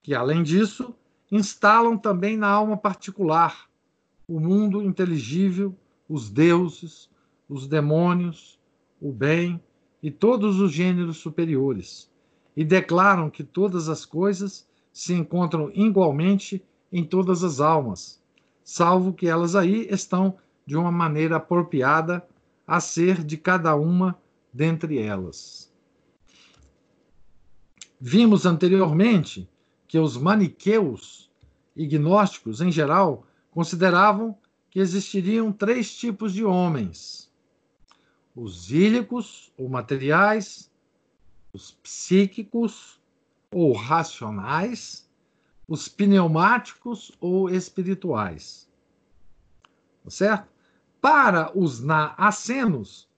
que 0.00 0.14
além 0.14 0.44
disso 0.44 0.94
instalam 1.30 1.98
também 1.98 2.36
na 2.36 2.48
alma 2.48 2.76
particular 2.76 3.68
o 4.28 4.38
mundo 4.38 4.80
inteligível, 4.80 5.76
os 6.08 6.30
deuses, 6.30 7.10
os 7.48 7.66
demônios, 7.66 8.60
o 9.00 9.12
bem 9.12 9.60
e 10.00 10.08
todos 10.08 10.60
os 10.60 10.70
gêneros 10.70 11.16
superiores, 11.16 12.08
e 12.56 12.64
declaram 12.64 13.28
que 13.28 13.42
todas 13.42 13.88
as 13.88 14.06
coisas 14.06 14.66
se 14.92 15.12
encontram 15.14 15.68
igualmente 15.74 16.64
em 16.92 17.02
todas 17.02 17.42
as 17.42 17.60
almas, 17.60 18.22
salvo 18.62 19.12
que 19.12 19.26
elas 19.26 19.56
aí 19.56 19.88
estão 19.90 20.36
de 20.64 20.76
uma 20.76 20.92
maneira 20.92 21.36
apropriada 21.36 22.24
a 22.64 22.78
ser 22.78 23.24
de 23.24 23.36
cada 23.36 23.74
uma 23.74 24.16
dentre 24.54 24.98
elas. 24.98 25.74
Vimos 28.00 28.46
anteriormente 28.46 29.50
que 29.88 29.98
os 29.98 30.16
maniqueus 30.16 31.28
e 31.74 31.84
gnósticos, 31.86 32.60
em 32.60 32.70
geral, 32.70 33.26
consideravam 33.50 34.38
que 34.70 34.78
existiriam 34.78 35.52
três 35.52 35.96
tipos 35.96 36.32
de 36.32 36.44
homens: 36.44 37.32
os 38.34 38.70
ílicos, 38.70 39.52
ou 39.56 39.68
materiais, 39.68 40.70
os 41.52 41.72
psíquicos, 41.72 43.00
ou 43.50 43.72
racionais, 43.72 45.10
os 45.66 45.88
pneumáticos 45.88 47.10
ou 47.20 47.50
espirituais. 47.50 48.68
Certo? 50.06 50.48
Para 51.00 51.56
os 51.58 51.80
naacenos, 51.80 53.08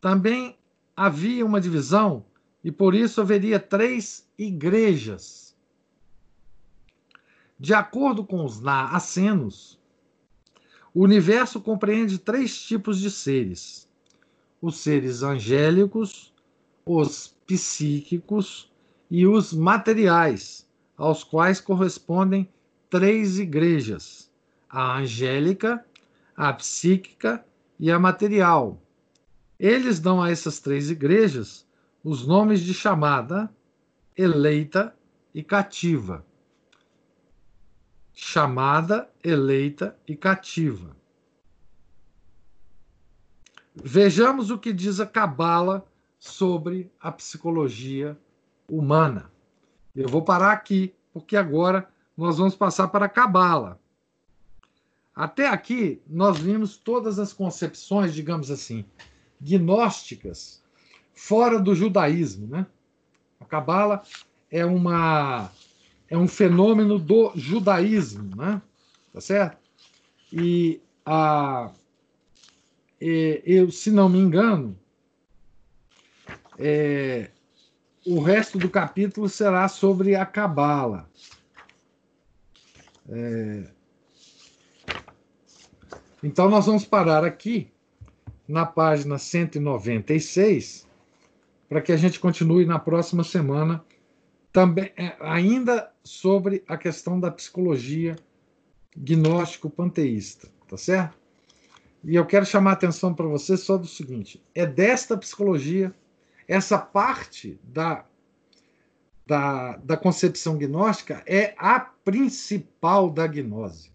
também 0.00 0.58
havia 0.98 1.46
uma 1.46 1.60
divisão 1.60 2.24
e 2.64 2.72
por 2.72 2.92
isso 2.92 3.20
haveria 3.20 3.60
três 3.60 4.28
igrejas. 4.36 5.56
De 7.56 7.72
acordo 7.72 8.24
com 8.24 8.44
os 8.44 8.60
naacenos, 8.60 9.78
o 10.92 11.04
universo 11.04 11.60
compreende 11.60 12.18
três 12.18 12.60
tipos 12.60 12.98
de 12.98 13.12
seres: 13.12 13.88
os 14.60 14.78
seres 14.78 15.22
angélicos, 15.22 16.34
os 16.84 17.28
psíquicos 17.46 18.68
e 19.08 19.24
os 19.24 19.52
materiais, 19.52 20.68
aos 20.96 21.22
quais 21.22 21.60
correspondem 21.60 22.48
três 22.90 23.38
igrejas: 23.38 24.28
a 24.68 24.98
angélica, 24.98 25.86
a 26.36 26.52
psíquica 26.54 27.46
e 27.78 27.88
a 27.88 28.00
material, 28.00 28.82
eles 29.58 29.98
dão 29.98 30.22
a 30.22 30.30
essas 30.30 30.60
três 30.60 30.90
igrejas 30.90 31.66
os 32.02 32.26
nomes 32.26 32.60
de 32.60 32.72
chamada, 32.72 33.52
eleita 34.16 34.96
e 35.34 35.42
cativa. 35.42 36.24
Chamada, 38.12 39.10
eleita 39.22 39.98
e 40.06 40.16
cativa. 40.16 40.96
Vejamos 43.74 44.50
o 44.50 44.58
que 44.58 44.72
diz 44.72 45.00
a 45.00 45.06
Cabala 45.06 45.86
sobre 46.18 46.90
a 47.00 47.12
psicologia 47.12 48.18
humana. 48.68 49.30
Eu 49.94 50.08
vou 50.08 50.22
parar 50.22 50.52
aqui, 50.52 50.94
porque 51.12 51.36
agora 51.36 51.88
nós 52.16 52.38
vamos 52.38 52.56
passar 52.56 52.88
para 52.88 53.06
a 53.06 53.08
Cabala. 53.08 53.80
Até 55.14 55.48
aqui, 55.48 56.00
nós 56.06 56.38
vimos 56.38 56.76
todas 56.76 57.18
as 57.18 57.32
concepções, 57.32 58.14
digamos 58.14 58.50
assim, 58.50 58.84
gnósticas 59.40 60.62
fora 61.14 61.60
do 61.60 61.74
judaísmo. 61.74 62.46
Né? 62.46 62.66
A 63.40 63.44
Cabala 63.44 64.02
é, 64.50 64.64
uma, 64.64 65.50
é 66.08 66.16
um 66.16 66.28
fenômeno 66.28 66.98
do 66.98 67.32
judaísmo, 67.34 68.36
né? 68.36 68.62
tá 69.12 69.20
certo? 69.20 69.58
E 70.32 70.80
a, 71.04 71.70
eu, 73.00 73.70
se 73.70 73.90
não 73.90 74.08
me 74.08 74.18
engano, 74.18 74.78
é, 76.58 77.30
o 78.06 78.20
resto 78.20 78.58
do 78.58 78.68
capítulo 78.68 79.28
será 79.28 79.68
sobre 79.68 80.14
a 80.14 80.24
Cabala. 80.24 81.08
É, 83.08 83.70
então, 86.22 86.50
nós 86.50 86.66
vamos 86.66 86.84
parar 86.84 87.24
aqui 87.24 87.70
na 88.48 88.64
página 88.64 89.18
196, 89.18 90.88
para 91.68 91.82
que 91.82 91.92
a 91.92 91.96
gente 91.96 92.18
continue 92.18 92.64
na 92.64 92.78
próxima 92.78 93.22
semana, 93.22 93.84
também 94.50 94.90
é, 94.96 95.14
ainda 95.20 95.92
sobre 96.02 96.64
a 96.66 96.78
questão 96.78 97.20
da 97.20 97.30
psicologia 97.30 98.16
gnóstico-panteísta, 98.96 100.48
tá 100.66 100.78
certo? 100.78 101.18
E 102.02 102.14
eu 102.14 102.24
quero 102.24 102.46
chamar 102.46 102.70
a 102.70 102.72
atenção 102.72 103.12
para 103.12 103.26
você 103.26 103.56
só 103.56 103.76
do 103.76 103.86
seguinte: 103.86 104.42
é 104.54 104.64
desta 104.64 105.16
psicologia, 105.16 105.94
essa 106.46 106.78
parte 106.78 107.60
da, 107.62 108.06
da, 109.26 109.76
da 109.76 109.96
concepção 109.96 110.56
gnóstica 110.56 111.22
é 111.26 111.54
a 111.58 111.78
principal 111.78 113.10
da 113.10 113.26
gnose. 113.26 113.92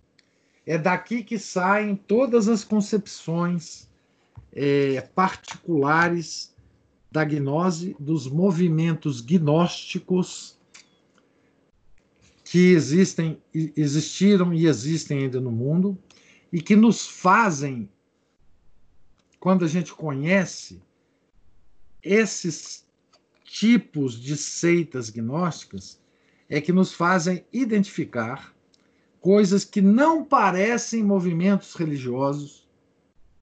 É 0.66 0.78
daqui 0.78 1.24
que 1.24 1.40
saem 1.40 1.96
todas 1.96 2.48
as 2.48 2.64
concepções 2.64 3.90
é, 4.54 5.02
particulares 5.02 6.54
da 7.12 7.24
gnose, 7.24 7.96
dos 8.00 8.28
movimentos 8.28 9.22
gnósticos 9.22 10.58
que 12.44 12.72
existem, 12.72 13.42
existiram 13.54 14.54
e 14.54 14.68
existem 14.68 15.24
ainda 15.24 15.40
no 15.40 15.52
mundo 15.52 15.98
e 16.52 16.62
que 16.62 16.76
nos 16.76 17.08
fazem, 17.08 17.90
quando 19.40 19.66
a 19.66 19.68
gente 19.68 19.94
conhece 19.94 20.82
esses 22.02 22.86
tipos 23.44 24.20
de 24.20 24.36
seitas 24.36 25.10
gnósticas, 25.10 26.00
é 26.50 26.60
que 26.62 26.72
nos 26.72 26.94
fazem 26.94 27.46
identificar 27.52 28.54
coisas 29.20 29.64
que 29.64 29.82
não 29.82 30.24
parecem 30.24 31.04
movimentos 31.04 31.74
religiosos, 31.76 32.63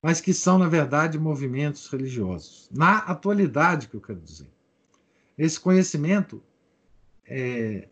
mas 0.02 0.20
que 0.20 0.34
são, 0.34 0.58
na 0.58 0.68
verdade, 0.68 1.20
movimentos 1.20 1.88
religiosos. 1.88 2.68
Na 2.72 2.98
atualidade, 3.00 3.88
que 3.88 3.96
eu 3.96 4.02
quero 4.02 4.20
dizer. 4.20 4.48
Esse 5.38 5.60
conhecimento 5.60 6.42
é, 7.28 7.88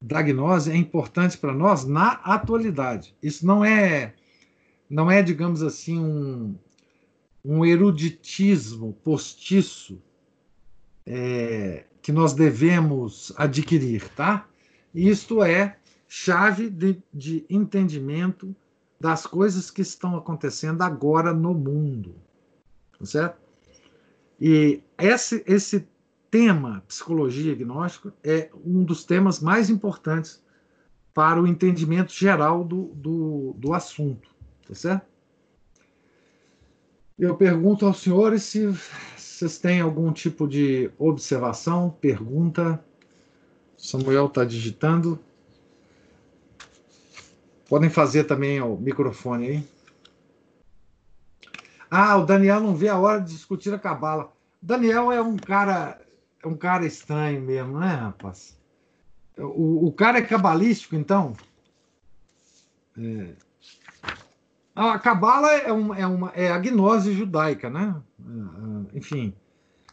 da 0.00 0.22
gnose 0.22 0.70
é 0.70 0.76
importante 0.76 1.36
para 1.36 1.52
nós 1.52 1.84
na 1.84 2.12
atualidade. 2.12 3.14
Isso 3.22 3.44
não 3.44 3.64
é, 3.64 4.14
não 4.88 5.10
é 5.10 5.22
digamos 5.22 5.62
assim, 5.62 5.98
um, 5.98 6.56
um 7.44 7.64
eruditismo 7.64 8.92
postiço 9.04 10.00
é, 11.04 11.84
que 12.00 12.12
nós 12.12 12.32
devemos 12.32 13.32
adquirir, 13.36 14.08
tá? 14.10 14.48
Isto 14.94 15.42
é 15.42 15.76
chave 16.08 16.70
de, 16.70 17.02
de 17.12 17.44
entendimento 17.48 18.54
das 19.00 19.26
coisas 19.26 19.70
que 19.70 19.80
estão 19.80 20.14
acontecendo 20.16 20.82
agora 20.82 21.32
no 21.32 21.54
mundo. 21.54 22.14
Tá 22.98 23.06
certo? 23.06 23.40
E 24.38 24.82
esse, 24.98 25.42
esse 25.46 25.88
tema, 26.30 26.84
psicologia 26.86 27.54
gnóstica, 27.54 28.14
é 28.22 28.50
um 28.64 28.84
dos 28.84 29.04
temas 29.04 29.40
mais 29.40 29.70
importantes 29.70 30.42
para 31.14 31.40
o 31.40 31.46
entendimento 31.46 32.12
geral 32.12 32.62
do, 32.62 32.84
do, 32.94 33.54
do 33.58 33.72
assunto. 33.72 34.28
Tá 34.68 34.74
certo? 34.74 35.06
Eu 37.18 37.36
pergunto 37.36 37.84
aos 37.84 38.00
senhores 38.00 38.44
se, 38.44 38.66
vocês 39.16 39.58
têm 39.58 39.80
algum 39.80 40.12
tipo 40.12 40.46
de 40.46 40.90
observação, 40.98 41.90
pergunta? 42.00 42.82
Samuel 43.76 44.26
está 44.26 44.44
digitando. 44.44 45.18
Podem 47.70 47.88
fazer 47.88 48.24
também 48.24 48.60
o 48.60 48.76
microfone 48.76 49.46
aí. 49.46 49.68
Ah, 51.88 52.16
o 52.16 52.26
Daniel 52.26 52.58
não 52.58 52.74
vê 52.74 52.88
a 52.88 52.98
hora 52.98 53.20
de 53.20 53.32
discutir 53.32 53.72
a 53.72 53.78
cabala. 53.78 54.32
Daniel 54.60 55.12
é 55.12 55.22
um 55.22 55.36
cara, 55.36 56.00
é 56.42 56.48
um 56.48 56.56
cara 56.56 56.84
estranho 56.84 57.40
mesmo, 57.40 57.78
né, 57.78 57.94
rapaz? 57.94 58.58
O, 59.38 59.86
o 59.86 59.92
cara 59.92 60.18
é 60.18 60.22
cabalístico, 60.22 60.96
então. 60.96 61.32
É. 62.98 63.34
A 64.74 64.98
cabala 64.98 65.52
é, 65.52 65.72
um, 65.72 65.94
é, 65.94 66.04
uma, 66.08 66.30
é 66.30 66.50
a 66.50 66.58
gnose 66.58 67.12
judaica, 67.12 67.70
né? 67.70 67.94
É, 68.18 68.96
é, 68.96 68.98
enfim, 68.98 69.32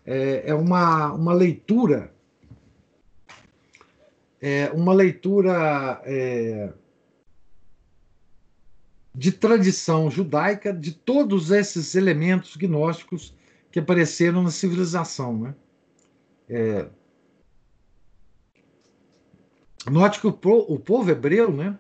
é, 0.04 0.50
é 0.50 0.54
uma, 0.56 1.14
uma 1.14 1.34
leitura, 1.34 2.12
é 4.42 4.72
uma 4.74 4.94
leitura 4.94 6.02
é, 6.06 6.74
de 9.18 9.32
tradição 9.32 10.12
judaica 10.12 10.72
de 10.72 10.92
todos 10.92 11.50
esses 11.50 11.96
elementos 11.96 12.56
gnósticos 12.56 13.36
que 13.72 13.80
apareceram 13.80 14.44
na 14.44 14.52
civilização, 14.52 15.36
né? 15.40 15.56
É, 16.48 16.88
note 19.90 20.22
que 20.22 20.28
o, 20.28 20.30
o 20.30 20.80
povo 20.80 21.10
hebreu, 21.10 21.52
né? 21.52 21.78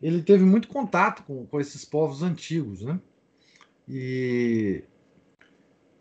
ele 0.00 0.22
teve 0.22 0.44
muito 0.44 0.68
contato 0.68 1.22
com, 1.24 1.46
com 1.46 1.58
esses 1.58 1.86
povos 1.86 2.22
antigos, 2.22 2.82
né? 2.82 3.00
E, 3.88 4.84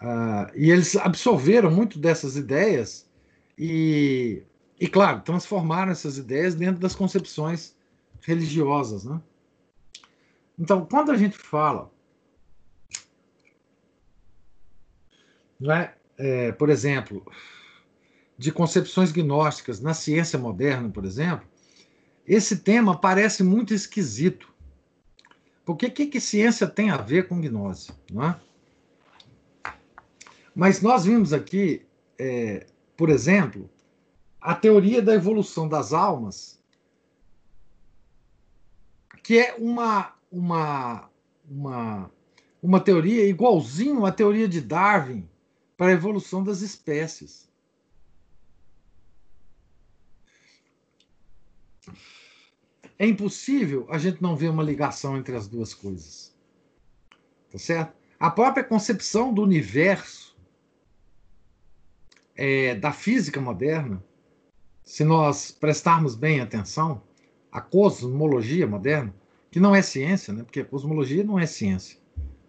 uh, 0.01 0.51
e 0.53 0.69
eles 0.69 0.97
absorveram 0.97 1.71
muito 1.71 1.97
dessas 1.97 2.35
ideias 2.35 3.09
e, 3.57 4.43
e, 4.77 4.87
claro, 4.87 5.21
transformaram 5.21 5.93
essas 5.93 6.17
ideias 6.17 6.53
dentro 6.53 6.81
das 6.81 6.93
concepções 6.93 7.73
religiosas, 8.21 9.05
né? 9.05 9.21
Então, 10.57 10.85
quando 10.85 11.11
a 11.11 11.17
gente 11.17 11.37
fala, 11.37 11.91
né, 15.59 15.93
é, 16.17 16.51
por 16.51 16.69
exemplo, 16.69 17.25
de 18.37 18.51
concepções 18.51 19.11
gnósticas 19.11 19.79
na 19.79 19.93
ciência 19.93 20.37
moderna, 20.37 20.89
por 20.89 21.05
exemplo, 21.05 21.47
esse 22.25 22.57
tema 22.57 22.99
parece 22.99 23.43
muito 23.43 23.73
esquisito. 23.73 24.53
Porque 25.63 25.87
o 25.87 25.91
que, 25.91 26.07
que 26.07 26.19
ciência 26.19 26.67
tem 26.67 26.89
a 26.89 26.97
ver 26.97 27.27
com 27.27 27.39
gnose? 27.39 27.91
Não 28.11 28.23
é? 28.23 28.39
Mas 30.55 30.81
nós 30.81 31.05
vimos 31.05 31.33
aqui, 31.33 31.85
é, 32.17 32.65
por 32.95 33.09
exemplo, 33.09 33.69
a 34.41 34.55
teoria 34.55 35.01
da 35.01 35.13
evolução 35.13 35.67
das 35.67 35.93
almas, 35.93 36.59
que 39.23 39.37
é 39.37 39.55
uma, 39.59 40.16
uma, 40.31 41.09
uma, 41.49 42.11
uma 42.61 42.79
teoria 42.79 43.25
igualzinho 43.27 44.05
à 44.05 44.11
teoria 44.11 44.47
de 44.47 44.61
Darwin 44.61 45.27
para 45.75 45.87
a 45.87 45.93
evolução 45.93 46.43
das 46.43 46.61
espécies. 46.61 47.47
é 52.99 53.05
impossível 53.05 53.85
a 53.89 53.97
gente 53.97 54.21
não 54.21 54.35
ver 54.35 54.49
uma 54.49 54.63
ligação 54.63 55.17
entre 55.17 55.35
as 55.35 55.47
duas 55.47 55.73
coisas. 55.73 56.35
Tá 57.51 57.57
certo? 57.57 57.95
A 58.19 58.31
própria 58.31 58.63
concepção 58.63 59.33
do 59.33 59.43
universo 59.43 60.35
é, 62.35 62.75
da 62.75 62.91
física 62.91 63.39
moderna, 63.39 64.03
se 64.83 65.03
nós 65.03 65.51
prestarmos 65.51 66.15
bem 66.15 66.39
atenção, 66.39 67.01
a 67.51 67.61
cosmologia 67.61 68.65
moderna, 68.65 69.13
que 69.57 69.61
não 69.61 69.75
é 69.75 69.81
ciência, 69.81 70.31
né? 70.31 70.43
porque 70.43 70.63
cosmologia 70.63 71.23
não 71.23 71.39
é 71.39 71.47
ciência. 71.47 71.97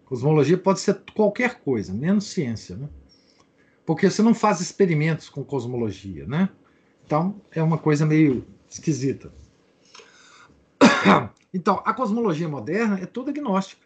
Cosmologia 0.05 0.55
pode 0.55 0.79
ser 0.79 1.01
qualquer 1.15 1.59
coisa, 1.59 1.91
menos 1.91 2.25
ciência. 2.25 2.77
Né? 2.77 2.87
Porque 3.83 4.07
você 4.07 4.21
não 4.21 4.35
faz 4.35 4.61
experimentos 4.61 5.27
com 5.27 5.43
cosmologia. 5.43 6.27
Né? 6.27 6.47
Então, 7.03 7.41
é 7.49 7.63
uma 7.63 7.79
coisa 7.79 8.05
meio 8.05 8.45
esquisita. 8.69 9.33
Então, 11.51 11.81
a 11.83 11.95
cosmologia 11.95 12.47
moderna 12.47 12.99
é 12.99 13.07
toda 13.07 13.31
agnóstica. 13.31 13.81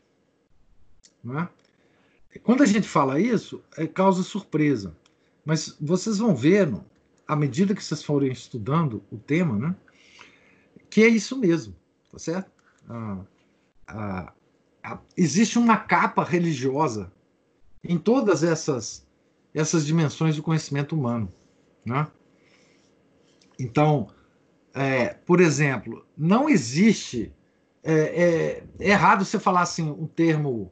Né? 1.23 1.47
Quando 2.43 2.61
a 2.61 2.65
gente 2.65 2.85
fala 2.85 3.21
isso, 3.21 3.63
é 3.77 3.87
causa 3.87 4.21
surpresa. 4.21 4.93
Mas 5.45 5.77
vocês 5.79 6.17
vão 6.17 6.35
ver, 6.35 6.69
à 7.25 7.37
medida 7.37 7.73
que 7.73 7.81
vocês 7.81 8.03
forem 8.03 8.33
estudando 8.33 9.01
o 9.09 9.17
tema, 9.17 9.57
né, 9.57 9.75
que 10.89 11.03
é 11.03 11.07
isso 11.07 11.39
mesmo, 11.39 11.73
tá 12.11 12.19
certo? 12.19 12.52
Ah, 12.89 13.19
ah, 13.87 14.33
ah, 14.83 14.99
existe 15.15 15.57
uma 15.57 15.77
capa 15.77 16.23
religiosa 16.23 17.11
em 17.83 17.97
todas 17.97 18.43
essas, 18.43 19.05
essas 19.53 19.85
dimensões 19.85 20.35
do 20.35 20.43
conhecimento 20.43 20.95
humano. 20.95 21.31
Né? 21.85 22.07
Então, 23.59 24.09
é, 24.73 25.13
por 25.13 25.39
exemplo, 25.39 26.05
não 26.17 26.49
existe. 26.49 27.33
É, 27.85 27.93
é, 27.93 28.63
é, 28.79 28.89
errado 28.91 29.25
você 29.25 29.37
falar 29.37 29.61
assim 29.61 29.89
um 29.89 30.07
termo 30.07 30.71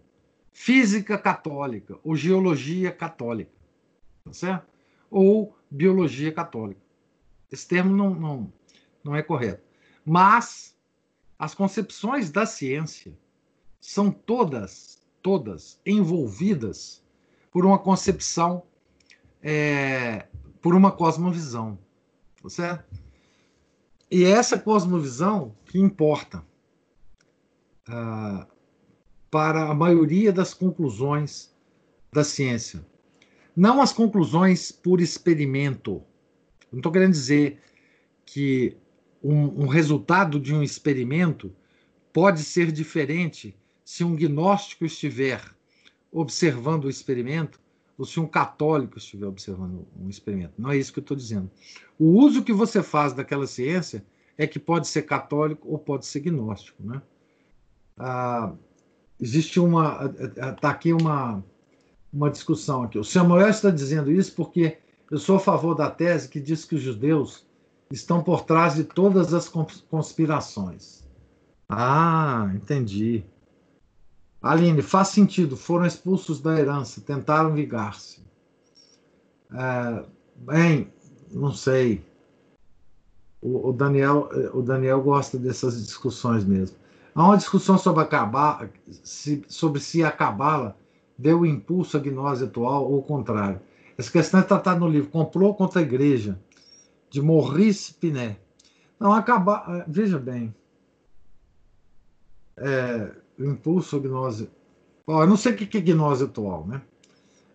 física 0.53 1.17
católica 1.17 1.99
ou 2.03 2.15
geologia 2.15 2.89
católica, 2.89 3.51
tá 4.23 4.31
certo? 4.31 4.65
Ou 5.09 5.55
biologia 5.69 6.31
católica. 6.31 6.79
Esse 7.51 7.67
termo 7.67 7.93
não, 7.93 8.13
não, 8.13 8.53
não 9.03 9.15
é 9.15 9.21
correto. 9.21 9.61
Mas 10.05 10.70
as 11.41 11.55
concepções 11.55 12.29
da 12.29 12.45
ciência 12.45 13.17
são 13.79 14.11
todas, 14.11 15.01
todas 15.23 15.81
envolvidas 15.83 17.03
por 17.51 17.65
uma 17.65 17.79
concepção, 17.79 18.61
é, 19.41 20.27
por 20.61 20.75
uma 20.75 20.91
cosmovisão, 20.91 21.79
tá 22.39 22.47
certo? 22.47 22.85
E 24.11 24.23
é 24.23 24.29
essa 24.29 24.59
cosmovisão 24.59 25.55
que 25.65 25.79
importa 25.79 26.45
ah, 27.87 28.45
para 29.31 29.71
a 29.71 29.73
maioria 29.73 30.31
das 30.31 30.53
conclusões 30.53 31.51
da 32.13 32.23
ciência. 32.23 32.85
Não 33.55 33.81
as 33.81 33.91
conclusões 33.91 34.71
por 34.71 35.01
experimento. 35.01 36.03
Não 36.71 36.77
estou 36.77 36.91
querendo 36.91 37.13
dizer 37.13 37.59
que 38.23 38.77
um, 39.23 39.63
um 39.63 39.67
resultado 39.67 40.39
de 40.39 40.53
um 40.53 40.63
experimento 40.63 41.51
pode 42.11 42.43
ser 42.43 42.71
diferente 42.71 43.55
se 43.83 44.03
um 44.03 44.15
gnóstico 44.15 44.85
estiver 44.85 45.41
observando 46.11 46.85
o 46.85 46.89
experimento 46.89 47.59
ou 47.97 48.05
se 48.05 48.19
um 48.19 48.25
católico 48.25 48.97
estiver 48.97 49.27
observando 49.27 49.85
um 49.99 50.09
experimento. 50.09 50.53
Não 50.57 50.71
é 50.71 50.77
isso 50.77 50.91
que 50.91 50.99
eu 50.99 51.03
estou 51.03 51.15
dizendo. 51.15 51.49
O 51.99 52.19
uso 52.19 52.43
que 52.43 52.51
você 52.51 52.81
faz 52.81 53.13
daquela 53.13 53.45
ciência 53.45 54.03
é 54.37 54.47
que 54.47 54.57
pode 54.57 54.87
ser 54.87 55.03
católico 55.03 55.67
ou 55.69 55.77
pode 55.77 56.05
ser 56.05 56.21
gnóstico. 56.21 56.81
Né? 56.83 57.01
Ah, 57.97 58.53
existe 59.19 59.59
uma. 59.59 60.11
Está 60.53 60.71
aqui 60.71 60.91
uma, 60.93 61.43
uma 62.11 62.29
discussão 62.29 62.83
aqui. 62.83 62.97
O 62.97 63.03
Samuel 63.03 63.49
está 63.49 63.69
dizendo 63.69 64.11
isso 64.11 64.33
porque 64.35 64.79
eu 65.09 65.19
sou 65.19 65.35
a 65.35 65.39
favor 65.39 65.75
da 65.75 65.91
tese 65.91 66.27
que 66.27 66.39
diz 66.39 66.65
que 66.65 66.75
os 66.75 66.81
judeus 66.81 67.45
estão 67.91 68.23
por 68.23 68.41
trás 68.41 68.75
de 68.75 68.83
todas 68.83 69.33
as 69.33 69.49
conspirações. 69.49 71.03
Ah, 71.67 72.51
entendi. 72.53 73.23
Aline, 74.41 74.81
faz 74.81 75.09
sentido. 75.09 75.55
Foram 75.55 75.85
expulsos 75.85 76.41
da 76.41 76.59
herança, 76.59 77.01
tentaram 77.01 77.53
vingar-se. 77.53 78.23
É, 79.53 80.03
bem, 80.35 80.91
não 81.31 81.53
sei. 81.53 82.03
O, 83.41 83.69
o, 83.69 83.73
Daniel, 83.73 84.29
o 84.53 84.61
Daniel 84.61 85.01
gosta 85.01 85.37
dessas 85.37 85.83
discussões 85.83 86.43
mesmo. 86.43 86.77
Há 87.13 87.25
uma 87.25 87.37
discussão 87.37 87.77
sobre 87.77 88.03
a 88.03 88.07
cabala, 88.07 88.69
se, 89.03 89.43
sobre 89.47 89.81
se 89.81 90.03
a 90.03 90.11
cabala 90.11 90.77
deu 91.17 91.45
impulso 91.45 91.97
à 91.97 91.99
gnose 91.99 92.45
atual 92.45 92.89
ou 92.89 92.99
o 92.99 93.03
contrário. 93.03 93.59
Essa 93.97 94.11
questão 94.11 94.39
é 94.39 94.43
tratada 94.43 94.79
no 94.79 94.87
livro 94.87 95.09
Comprou 95.09 95.53
contra 95.53 95.79
a 95.79 95.83
Igreja, 95.83 96.39
de 97.11 97.21
Maurice 97.21 97.93
Pinet. 97.93 98.39
Não, 98.99 99.13
a 99.13 99.21
cabala, 99.21 99.85
veja 99.87 100.17
bem. 100.17 100.55
É, 102.57 103.11
o 103.37 103.45
impulso, 103.45 103.97
a 103.97 103.99
gnose. 103.99 104.49
Bom, 105.05 105.21
eu 105.21 105.27
não 105.27 105.37
sei 105.37 105.53
o 105.53 105.55
que 105.55 105.77
é 105.77 105.81
gnose 105.81 106.23
atual, 106.23 106.65
né? 106.65 106.81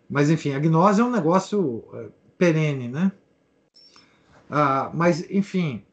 Mas, 0.09 0.31
enfim, 0.31 0.53
a 0.53 0.59
gnose 0.59 1.01
é 1.01 1.05
um 1.05 1.11
negócio 1.11 1.85
é, 1.95 2.09
perene, 2.39 2.87
né? 2.89 3.11
Ah, 4.51 4.91
mas, 4.95 5.29
enfim, 5.31 5.85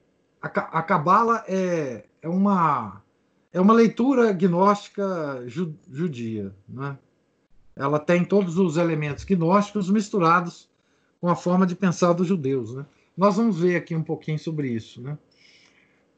a, 0.41 0.83
Cabala 0.83 1.43
é, 1.47 2.05
é, 2.21 2.29
uma, 2.29 3.01
é 3.51 3.59
uma 3.59 3.73
leitura 3.73 4.31
gnóstica 4.33 5.43
ju, 5.47 5.73
judia, 5.89 6.53
né? 6.67 6.97
ela 7.75 7.97
tem 7.97 8.23
todos 8.23 8.57
os 8.59 8.77
elementos 8.77 9.23
gnósticos 9.23 9.89
misturados 9.89 10.69
com 11.19 11.27
a 11.27 11.35
forma 11.35 11.65
de 11.65 11.75
pensar 11.75 12.13
dos 12.13 12.27
judeus. 12.27 12.75
Né? 12.75 12.85
Nós 13.15 13.37
vamos 13.37 13.59
ver 13.59 13.75
aqui 13.75 13.95
um 13.95 14.03
pouquinho 14.03 14.39
sobre 14.39 14.69
isso. 14.69 15.01
Né? 15.01 15.17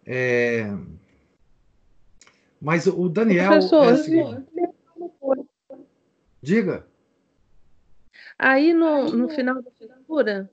É... 0.05 0.65
Mas 2.61 2.87
o 2.87 3.09
Daniel. 3.09 3.51
Professor, 3.51 3.93
é 3.93 3.97
seguinte... 3.97 4.45
Diga. 6.41 6.85
Aí 8.37 8.73
no, 8.73 9.09
no 9.11 9.29
final 9.29 9.61
da 9.61 9.71
figura, 9.71 10.49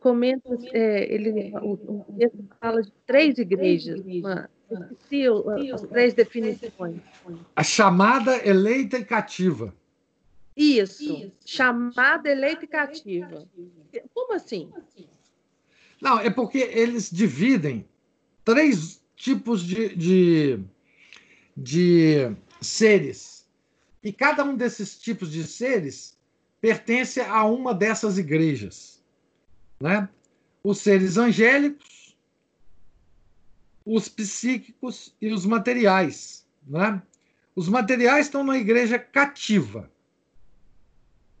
comenta, 0.00 0.48
é, 0.72 1.12
ele, 1.14 1.52
o, 1.58 1.72
o 1.72 2.06
texto 2.16 2.48
fala 2.58 2.82
de 2.82 2.92
três 3.06 3.36
igrejas, 3.36 4.00
uma, 4.00 4.48
as 5.74 5.82
três 5.82 6.14
definições. 6.14 7.00
A 7.54 7.62
chamada, 7.62 8.36
eleita 8.46 8.96
e 8.96 9.04
cativa. 9.04 9.74
Isso, 10.56 11.14
Isso. 11.14 11.32
chamada, 11.44 12.30
eleita 12.30 12.64
e 12.64 12.68
cativa. 12.68 13.46
Como 14.14 14.34
assim? 14.34 14.70
Não, 16.00 16.18
é 16.18 16.30
porque 16.30 16.58
eles 16.58 17.10
dividem 17.10 17.86
três 18.44 19.02
tipos 19.14 19.62
de, 19.62 19.94
de, 19.94 20.60
de 21.56 22.34
seres. 22.60 23.46
E 24.02 24.12
cada 24.12 24.42
um 24.42 24.56
desses 24.56 24.98
tipos 24.98 25.30
de 25.30 25.44
seres 25.44 26.18
pertence 26.60 27.20
a 27.20 27.44
uma 27.44 27.74
dessas 27.74 28.18
igrejas. 28.18 29.02
Né? 29.78 30.08
Os 30.64 30.78
seres 30.78 31.18
angélicos, 31.18 32.16
os 33.84 34.08
psíquicos 34.08 35.14
e 35.20 35.32
os 35.32 35.44
materiais. 35.44 36.46
Né? 36.66 37.02
Os 37.54 37.68
materiais 37.68 38.26
estão 38.26 38.42
na 38.42 38.56
igreja 38.56 38.98
cativa. 38.98 39.90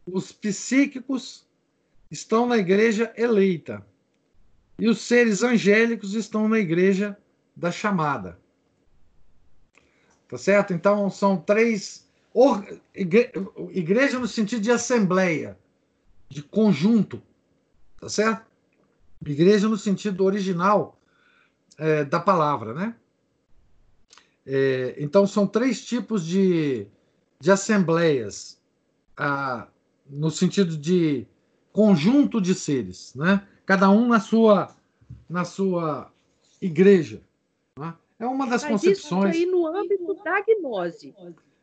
Os 0.06 0.32
psíquicos 0.32 1.46
estão 2.10 2.46
na 2.46 2.58
igreja 2.58 3.12
eleita. 3.16 3.86
E 4.80 4.88
os 4.88 5.02
seres 5.02 5.42
angélicos 5.42 6.14
estão 6.14 6.48
na 6.48 6.58
igreja 6.58 7.16
da 7.54 7.70
chamada. 7.70 8.38
Tá 10.28 10.38
certo? 10.38 10.72
Então 10.72 11.10
são 11.10 11.36
três 11.36 12.08
igreja 12.94 14.18
no 14.18 14.28
sentido 14.28 14.62
de 14.62 14.70
assembleia, 14.70 15.58
de 16.28 16.42
conjunto, 16.42 17.20
tá 18.00 18.08
certo? 18.08 18.46
Igreja 19.26 19.68
no 19.68 19.76
sentido 19.76 20.24
original 20.24 20.98
é, 21.76 22.04
da 22.04 22.20
palavra, 22.20 22.72
né? 22.72 22.94
É, 24.46 24.94
então 24.98 25.26
são 25.26 25.46
três 25.46 25.84
tipos 25.84 26.24
de, 26.24 26.86
de 27.38 27.50
assembleias, 27.50 28.58
ah, 29.16 29.68
no 30.08 30.30
sentido 30.30 30.76
de 30.76 31.26
conjunto 31.72 32.40
de 32.40 32.54
seres, 32.54 33.14
né? 33.14 33.46
Cada 33.70 33.88
um 33.88 34.08
na 34.08 34.18
sua 34.18 34.74
na 35.28 35.44
sua 35.44 36.10
igreja. 36.60 37.22
Né? 37.78 37.94
É 38.18 38.26
uma 38.26 38.44
das 38.48 38.64
Mas 38.64 38.72
concepções. 38.72 39.36
Isso 39.36 39.44
aí 39.44 39.48
no 39.48 39.64
âmbito 39.64 40.12
da 40.24 40.40
gnose. 40.40 41.14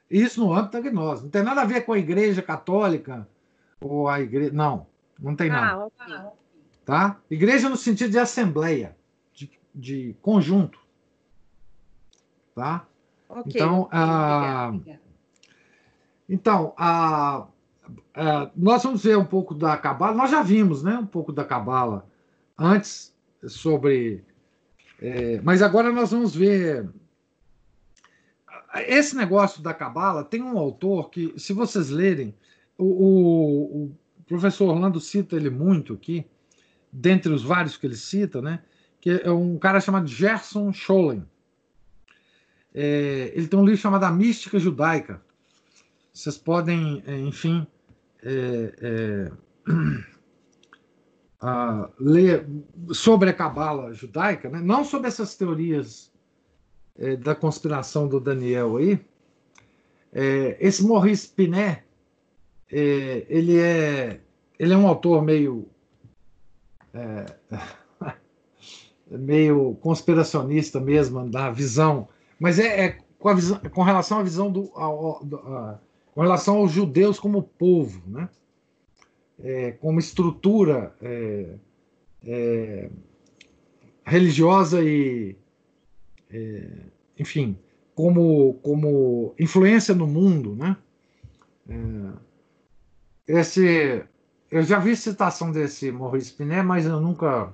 Isso 0.09 0.39
no 0.39 0.53
âmbito 0.53 0.71
da 0.71 0.89
gnose. 0.89 1.23
Não 1.23 1.29
tem 1.29 1.43
nada 1.43 1.63
a 1.63 1.65
ver 1.65 1.81
com 1.81 1.91
a 1.91 1.99
igreja 1.99 2.41
católica 2.41 3.27
ou 3.81 4.07
a 4.07 4.21
igreja. 4.21 4.53
Não, 4.53 4.87
não 5.19 5.35
tem 5.35 5.49
nada. 5.49 5.91
Ah, 5.99 6.31
Tá? 6.85 7.19
Igreja 7.29 7.67
no 7.67 7.75
sentido 7.75 8.11
de 8.11 8.19
assembleia, 8.19 8.95
de, 9.33 9.51
de 9.75 10.15
conjunto. 10.21 10.79
Tá? 12.55 12.87
Okay, 13.27 13.51
então, 13.53 13.81
okay, 13.81 13.99
a... 13.99 14.73
então 16.29 16.73
a... 16.77 17.47
a... 18.13 18.49
nós 18.55 18.83
vamos 18.83 19.03
ver 19.03 19.17
um 19.17 19.25
pouco 19.25 19.53
da 19.53 19.77
Cabala. 19.77 20.15
Nós 20.15 20.31
já 20.31 20.41
vimos 20.41 20.83
né, 20.83 20.97
um 20.97 21.05
pouco 21.05 21.31
da 21.31 21.43
Cabala 21.43 22.07
antes 22.57 23.15
sobre. 23.47 24.23
É... 25.01 25.39
mas 25.43 25.61
agora 25.61 25.91
nós 25.91 26.11
vamos 26.11 26.35
ver 26.35 26.89
esse 28.85 29.15
negócio 29.15 29.61
da 29.61 29.73
cabala 29.73 30.23
tem 30.23 30.41
um 30.41 30.57
autor 30.57 31.09
que, 31.09 31.33
se 31.37 31.53
vocês 31.53 31.89
lerem, 31.89 32.35
o, 32.77 32.85
o, 32.85 33.83
o, 33.85 33.95
professor 34.27 34.69
Orlando 34.69 34.99
cita 34.99 35.35
ele 35.35 35.49
muito 35.49 35.93
aqui, 35.93 36.25
dentre 36.91 37.31
os 37.31 37.43
vários 37.43 37.77
que 37.77 37.87
ele 37.87 37.95
cita, 37.95 38.41
né? 38.41 38.61
Que 38.99 39.21
é 39.23 39.31
um 39.31 39.57
cara 39.57 39.79
chamado 39.79 40.07
Gerson 40.07 40.71
Scholem. 40.73 41.25
É, 42.73 43.31
ele 43.33 43.47
tem 43.47 43.57
um 43.59 43.65
livro 43.65 43.79
chamado 43.79 44.03
A 44.03 44.11
Mística 44.11 44.59
Judaica. 44.59 45.21
Vocês 46.13 46.37
podem, 46.37 47.01
é, 47.07 47.17
enfim, 47.17 47.65
é, 48.23 48.73
é 48.81 49.31
a, 51.41 51.89
ler 51.99 52.47
sobre 52.91 53.29
a 53.29 53.33
cabala 53.33 53.93
judaica, 53.93 54.49
né? 54.49 54.59
não 54.59 54.83
sobre 54.83 55.07
essas 55.07 55.35
teorias 55.35 56.11
é, 56.97 57.15
da 57.15 57.35
conspiração 57.35 58.07
do 58.07 58.19
Daniel 58.19 58.77
aí, 58.77 58.99
é, 60.13 60.57
esse 60.59 60.85
Maurice 60.85 61.27
Pinet, 61.29 61.83
ele, 62.69 63.59
é, 63.59 64.19
ele 64.59 64.73
é 64.73 64.77
um 64.77 64.87
autor 64.87 65.23
meio 65.23 65.69
meio 69.09 69.75
conspiracionista 69.75 70.79
mesmo 70.79 71.29
da 71.29 71.49
visão, 71.49 72.09
mas 72.39 72.59
é, 72.59 72.85
é 72.85 72.97
com, 73.17 73.33
visão, 73.33 73.59
com, 73.71 73.83
relação 73.83 74.19
à 74.19 74.23
visão 74.23 74.51
do, 74.51 74.71
ao, 74.75 75.23
do 75.23 75.37
com 76.17 76.23
relação 76.23 76.57
aos 76.57 76.71
judeus 76.71 77.19
como 77.19 77.43
povo, 77.43 78.01
né? 78.09 78.27
É, 79.37 79.73
como 79.73 79.99
estrutura 79.99 80.91
é, 80.99 81.53
é, 82.25 82.89
religiosa 84.03 84.83
e 84.83 85.35
é, 86.31 86.71
enfim, 87.19 87.55
como, 87.93 88.55
como 88.63 89.35
influência 89.37 89.93
no 89.93 90.07
mundo, 90.07 90.55
né? 90.55 90.75
É, 91.69 93.37
esse, 93.39 94.03
eu 94.49 94.63
já 94.63 94.79
vi 94.79 94.95
citação 94.95 95.51
desse 95.51 95.91
Maurice 95.91 96.33
Pinet, 96.33 96.63
mas 96.63 96.87
eu 96.87 96.99
nunca, 96.99 97.53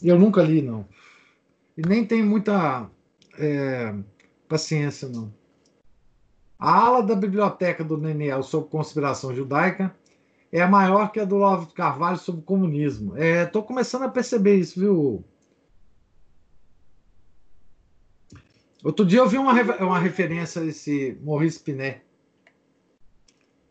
eu 0.00 0.16
nunca 0.16 0.42
li 0.42 0.62
não, 0.62 0.86
e 1.76 1.82
nem 1.82 2.06
tenho 2.06 2.24
muita 2.24 2.88
é, 3.36 3.92
paciência 4.48 5.08
não. 5.08 5.34
A 6.58 6.72
ala 6.72 7.02
da 7.02 7.14
biblioteca 7.14 7.84
do 7.84 7.98
Neniel 7.98 8.42
sobre 8.42 8.70
conspiração 8.70 9.34
judaica 9.34 9.94
é 10.50 10.64
maior 10.66 11.12
que 11.12 11.20
a 11.20 11.24
do 11.24 11.36
Love 11.36 11.72
Carvalho 11.74 12.16
sobre 12.16 12.42
comunismo. 12.42 13.16
Estou 13.16 13.62
é, 13.62 13.66
começando 13.66 14.02
a 14.04 14.08
perceber 14.08 14.56
isso, 14.56 14.80
viu? 14.80 15.24
Outro 18.82 19.04
dia 19.04 19.18
eu 19.18 19.28
vi 19.28 19.36
uma, 19.36 19.52
uma 19.52 19.98
referência 19.98 20.62
a 20.62 20.64
esse 20.64 21.18
Maurice. 21.22 21.62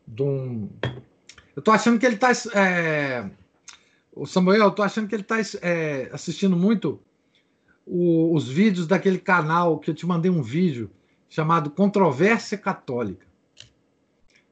De 0.06 0.22
um... 0.22 0.68
Eu 1.56 1.62
tô 1.62 1.70
achando 1.70 1.98
que 1.98 2.06
ele 2.06 2.16
tá. 2.16 2.30
É... 2.54 3.28
O 4.12 4.26
Samuel, 4.26 4.64
eu 4.64 4.70
tô 4.70 4.82
achando 4.82 5.08
que 5.08 5.14
ele 5.14 5.24
tá 5.24 5.36
é, 5.62 6.08
assistindo 6.12 6.56
muito 6.56 7.00
o, 7.84 8.34
os 8.34 8.48
vídeos 8.48 8.86
daquele 8.86 9.18
canal 9.18 9.78
que 9.78 9.90
eu 9.90 9.94
te 9.94 10.06
mandei 10.06 10.30
um 10.30 10.42
vídeo 10.42 10.90
chamado 11.28 11.70
Controvérsia 11.70 12.56
Católica. 12.56 13.26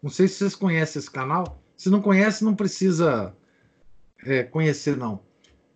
Não 0.03 0.11
sei 0.11 0.29
se 0.29 0.35
vocês 0.35 0.55
conhecem 0.55 1.01
esse 1.01 1.11
canal. 1.11 1.61
Se 1.77 1.89
não 1.89 2.01
conhece, 2.03 2.45
não 2.45 2.55
precisa 2.55 3.35
é, 4.25 4.43
conhecer, 4.43 4.97
não. 4.97 5.21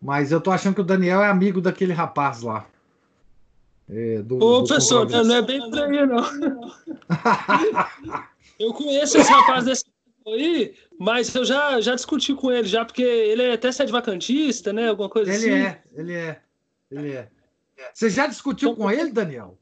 Mas 0.01 0.33
eu 0.33 0.41
tô 0.41 0.51
achando 0.51 0.75
que 0.75 0.81
o 0.81 0.85
Daniel 0.85 1.23
é 1.23 1.29
amigo 1.29 1.61
daquele 1.61 1.93
rapaz 1.93 2.43
lá. 2.43 2.67
É, 3.89 4.23
do, 4.23 4.37
Ô, 4.37 4.61
do 4.61 4.67
professor, 4.67 5.09
não 5.09 5.35
é 5.35 5.43
bem 5.43 5.59
por 5.59 5.79
aí, 5.79 6.07
não. 6.07 6.25
eu 8.61 8.73
conheço 8.75 9.17
esse 9.17 9.33
rapaz 9.33 9.65
desse 9.65 9.85
aí, 10.27 10.75
mas 10.99 11.35
eu 11.35 11.45
já, 11.45 11.81
já 11.81 11.95
discuti 11.95 12.35
com 12.35 12.53
ele, 12.53 12.69
já, 12.69 12.85
porque 12.85 13.03
ele 13.03 13.43
é 13.43 13.55
até 13.55 13.73
sede 13.73 13.91
vacantista, 13.91 14.73
né? 14.73 14.91
Alguma 14.91 15.09
coisa 15.09 15.33
ele 15.33 15.39
assim. 15.39 15.51
Ele 15.51 15.63
é, 15.63 15.83
ele 15.95 16.13
é, 16.13 16.41
ele 16.91 17.13
é. 17.13 17.31
Você 17.95 18.11
já 18.11 18.27
discutiu 18.27 18.77
com 18.77 18.91
ele, 18.91 19.11
Daniel? 19.11 19.59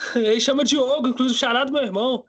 Ele 0.16 0.40
chama 0.40 0.64
Diogo, 0.64 1.08
inclusive 1.08 1.38
charado 1.38 1.72
meu 1.72 1.82
irmão. 1.82 2.24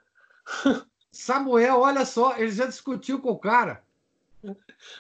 Samuel, 1.12 1.80
olha 1.80 2.06
só, 2.06 2.38
ele 2.38 2.52
já 2.52 2.66
discutiu 2.66 3.20
com 3.20 3.32
o 3.32 3.38
cara. 3.38 3.84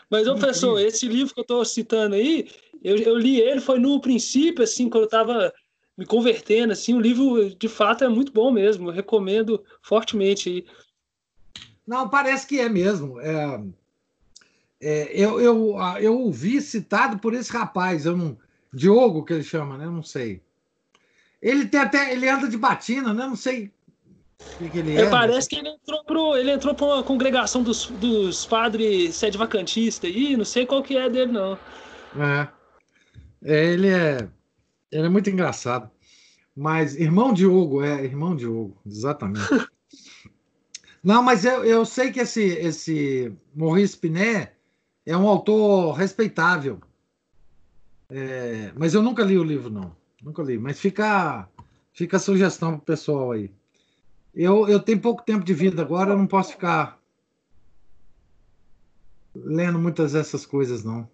Mas, 0.10 0.28
ô, 0.28 0.36
professor, 0.36 0.78
esse 0.80 1.08
livro 1.08 1.34
que 1.34 1.40
eu 1.40 1.44
estou 1.44 1.64
citando 1.64 2.16
aí, 2.16 2.52
eu, 2.84 2.98
eu 2.98 3.18
li 3.18 3.40
ele, 3.40 3.62
foi 3.62 3.80
no 3.80 4.00
princípio, 4.02 4.64
assim, 4.64 4.90
quando 4.90 5.04
eu 5.04 5.06
estava 5.06 5.54
me 5.98 6.06
convertendo, 6.06 6.74
assim, 6.74 6.94
o 6.94 7.00
livro 7.00 7.56
de 7.56 7.68
fato 7.70 8.04
é 8.04 8.10
muito 8.10 8.32
bom 8.34 8.52
mesmo, 8.52 8.90
eu 8.90 8.94
recomendo 8.94 9.64
fortemente. 9.82 10.66
Não, 11.88 12.10
parece 12.10 12.46
que 12.46 12.60
é 12.60 12.68
mesmo. 12.68 13.20
É, 13.22 13.64
é, 14.82 15.12
eu, 15.14 15.40
eu, 15.40 15.76
eu 16.00 16.20
ouvi 16.20 16.62
citado 16.62 17.20
por 17.20 17.34
esse 17.34 17.52
rapaz, 17.52 18.06
eu 18.06 18.18
não, 18.18 18.38
Diogo 18.74 19.24
que 19.24 19.34
ele 19.34 19.44
chama, 19.44 19.78
né? 19.78 19.86
Eu 19.86 19.92
não 19.92 20.04
sei. 20.04 20.42
Ele 21.42 21.66
tem 21.66 21.80
até, 21.80 22.14
ele 22.14 22.30
anda 22.30 22.48
de 22.48 22.58
batina, 22.58 23.14
né? 23.14 23.26
Não 23.26 23.36
sei 23.36 23.72
que, 24.58 24.70
que 24.70 24.78
ele 24.80 24.98
É, 24.98 25.10
parece 25.10 25.50
que 25.50 25.56
ele 25.56 25.70
entrou 25.70 26.04
pro, 26.04 26.36
ele 26.36 26.52
entrou 26.52 26.76
pra 26.76 26.86
uma 26.86 27.04
congregação 27.04 27.64
dos, 27.64 27.88
dos 27.88 28.46
padres 28.46 29.16
sede 29.16 29.38
vacantista 29.38 30.08
aí, 30.08 30.36
não 30.36 30.46
sei 30.46 30.66
qual 30.66 30.84
que 30.84 30.98
é 30.98 31.10
dele, 31.10 31.32
não. 31.32 31.58
É. 32.16 32.48
É, 33.44 33.66
ele 33.74 33.90
é. 33.90 34.30
Ele 34.92 35.06
é 35.06 35.10
muito 35.10 35.30
engraçado. 35.30 35.90
Mas 36.56 36.96
irmão 36.96 37.34
Diogo, 37.34 37.82
é, 37.82 38.04
irmão 38.04 38.36
Diogo, 38.36 38.78
exatamente. 38.86 39.48
Não, 41.04 41.24
mas 41.24 41.44
eu, 41.46 41.66
eu 41.66 41.84
sei 41.84 42.12
que 42.12 42.20
esse, 42.20 42.44
esse 42.44 43.36
Maurice 43.56 43.98
Pinet 43.98 44.52
é 45.04 45.18
um 45.18 45.28
autor 45.28 45.94
respeitável. 45.94 46.80
É, 48.08 48.72
mas 48.78 48.94
eu 48.94 49.02
nunca 49.02 49.24
li 49.24 49.36
o 49.36 49.44
livro, 49.44 49.72
não. 49.72 49.96
Nunca 50.22 50.44
li. 50.44 50.58
Mas 50.58 50.80
fica, 50.80 51.48
fica 51.94 52.18
a 52.18 52.20
sugestão 52.20 52.78
pro 52.78 52.86
pessoal 52.86 53.32
aí. 53.32 53.52
Eu, 54.34 54.68
eu 54.68 54.80
tenho 54.80 55.02
pouco 55.02 55.24
tempo 55.24 55.44
de 55.44 55.54
vida 55.54 55.82
agora, 55.82 56.12
eu 56.12 56.18
não 56.18 56.28
posso 56.28 56.54
ficar 56.54 56.98
lendo 59.36 59.80
muitas 59.80 60.14
dessas 60.14 60.46
coisas, 60.46 60.84
não. 60.84 61.10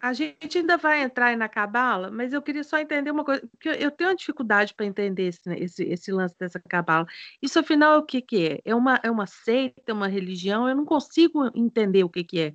A 0.00 0.12
gente 0.12 0.58
ainda 0.58 0.76
vai 0.76 1.02
entrar 1.02 1.26
aí 1.26 1.36
na 1.36 1.48
cabala, 1.48 2.08
mas 2.08 2.32
eu 2.32 2.40
queria 2.40 2.62
só 2.62 2.78
entender 2.78 3.10
uma 3.10 3.24
coisa, 3.24 3.44
porque 3.48 3.68
eu- 3.68 3.90
tenho 3.90 4.10
uma 4.10 4.14
dificuldade 4.16 4.72
para 4.72 4.86
entender 4.86 5.26
esse, 5.26 5.40
esse, 5.54 5.82
esse 5.82 6.12
lance 6.12 6.36
dessa 6.38 6.60
cabala. 6.60 7.04
Isso, 7.42 7.58
afinal, 7.58 7.94
é 7.94 7.98
o 7.98 8.04
que, 8.04 8.22
que 8.22 8.46
é? 8.46 8.60
É 8.64 8.74
uma, 8.76 9.00
é 9.02 9.10
uma 9.10 9.26
seita, 9.26 9.82
é 9.88 9.92
uma 9.92 10.06
religião? 10.06 10.68
Eu 10.68 10.76
não 10.76 10.84
consigo 10.84 11.50
entender 11.52 12.04
o 12.04 12.08
que, 12.08 12.22
que 12.22 12.40
é. 12.40 12.54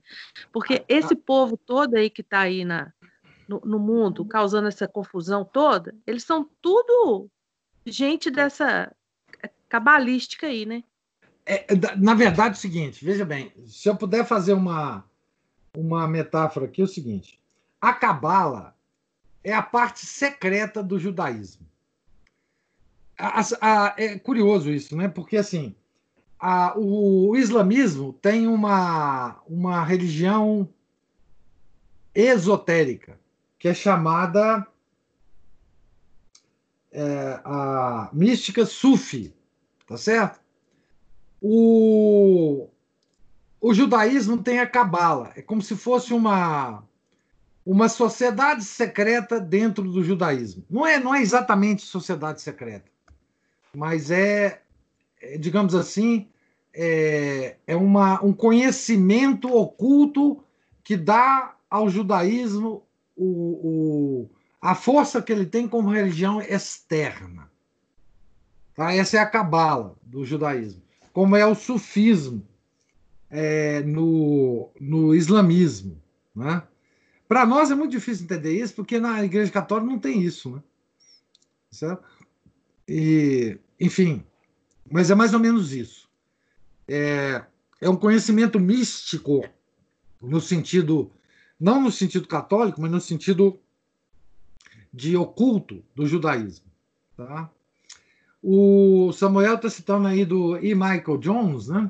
Porque 0.54 0.86
esse 0.88 1.16
povo 1.18 1.58
todo 1.58 1.96
aí 1.96 2.10
que 2.10 2.22
está 2.22 2.40
aí 2.40 2.64
na, 2.64 2.94
no, 3.54 3.62
no 3.66 3.80
mundo, 3.80 4.26
causando 4.26 4.68
essa 4.68 4.88
confusão 4.88 5.44
toda, 5.46 5.96
eles 6.08 6.24
são 6.24 6.50
tudo 6.62 7.30
gente 7.86 8.32
dessa 8.32 8.92
cabalística 9.70 10.48
aí, 10.48 10.66
né? 10.66 10.84
É, 11.46 11.76
da- 11.76 11.96
na 11.96 12.14
verdade, 12.14 12.56
é 12.56 12.58
o 12.58 12.62
seguinte, 12.62 13.04
veja 13.04 13.26
bem, 13.26 13.52
se 13.66 13.90
eu 13.90 13.96
puder 13.96 14.26
fazer 14.26 14.54
uma, 14.54 15.04
uma 15.76 16.08
metáfora 16.08 16.66
aqui, 16.66 16.82
é 16.82 16.86
o 16.86 16.88
seguinte: 16.88 17.40
a 17.82 17.94
cabala 17.94 18.76
é 19.44 19.54
a 19.54 19.62
parte 19.62 20.06
secreta 20.06 20.82
do 20.82 20.98
judaísmo. 20.98 21.68
A- 23.18 23.42
a- 23.62 23.94
é 23.98 24.18
curioso 24.18 24.72
isso, 24.72 24.96
né? 24.96 25.08
Porque 25.08 25.38
assim, 25.38 25.76
a- 26.40 26.74
o, 26.78 27.36
islamismo 27.36 28.14
tem 28.14 28.48
uma, 28.48 29.42
uma 29.48 29.84
religião 29.84 30.68
esotérica 32.16 33.20
que 33.64 33.70
é 33.70 33.74
chamada 33.74 34.68
é, 36.92 37.40
a 37.46 38.10
mística 38.12 38.66
sufi, 38.66 39.34
tá 39.88 39.96
certo? 39.96 40.42
O, 41.42 42.68
o 43.62 43.74
judaísmo 43.74 44.44
tem 44.44 44.60
a 44.60 44.68
cabala, 44.68 45.32
é 45.38 45.42
como 45.42 45.62
se 45.62 45.78
fosse 45.78 46.14
uma 46.14 46.84
uma 47.66 47.88
sociedade 47.88 48.66
secreta 48.66 49.40
dentro 49.40 49.90
do 49.90 50.04
judaísmo. 50.04 50.66
Não 50.70 50.86
é, 50.86 51.00
não 51.00 51.16
é 51.16 51.22
exatamente 51.22 51.84
sociedade 51.84 52.42
secreta, 52.42 52.92
mas 53.74 54.12
é, 54.12 54.62
é, 55.22 55.38
digamos 55.38 55.74
assim, 55.74 56.28
é, 56.74 57.56
é 57.66 57.78
uma, 57.78 58.22
um 58.22 58.34
conhecimento 58.34 59.48
oculto 59.56 60.44
que 60.84 60.98
dá 60.98 61.56
ao 61.70 61.90
judaísmo 61.90 62.84
o, 63.16 63.26
o, 63.26 64.30
a 64.62 64.76
força 64.76 65.22
que 65.22 65.32
ele 65.32 65.46
tem 65.46 65.68
como 65.68 65.92
religião 65.92 66.42
externa. 66.42 67.52
Tá? 68.76 68.94
Essa 68.94 69.18
é 69.18 69.20
a 69.20 69.26
cabala 69.26 69.96
do 70.02 70.26
judaísmo, 70.26 70.82
como 71.12 71.36
é 71.36 71.46
o 71.46 71.56
sufismo 71.56 72.46
é, 73.30 73.82
no, 73.82 74.70
no 74.80 75.14
islamismo. 75.14 76.02
Né? 76.36 76.64
Para 77.28 77.46
nós 77.46 77.72
é 77.72 77.76
muito 77.76 77.92
difícil 77.92 78.26
entender 78.26 78.54
isso, 78.54 78.76
porque 78.76 79.00
na 79.00 79.24
Igreja 79.24 79.52
Católica 79.52 79.92
não 79.92 80.00
tem 80.00 80.22
isso. 80.22 80.52
Né? 80.52 80.64
Certo? 81.72 82.04
E, 82.88 83.58
enfim, 83.80 84.24
mas 84.90 85.10
é 85.10 85.16
mais 85.16 85.34
ou 85.34 85.40
menos 85.40 85.74
isso. 85.74 86.10
É, 86.88 87.44
é 87.82 87.90
um 87.90 87.96
conhecimento 87.96 88.60
místico 88.60 89.44
no 90.22 90.40
sentido, 90.40 91.12
não 91.64 91.82
no 91.82 91.90
sentido 91.90 92.28
católico, 92.28 92.82
mas 92.82 92.92
no 92.92 93.00
sentido 93.00 93.58
de 94.94 95.16
oculto 95.16 95.82
do 95.96 96.06
judaísmo. 96.06 96.66
Tá? 97.16 97.50
O 98.42 99.14
Samuel 99.14 99.56
está 99.56 99.70
citando 99.70 100.10
aí 100.10 100.26
do 100.26 100.58
E. 100.58 100.76
Michael 100.76 101.18
Jones, 101.20 101.70
né? 101.70 101.90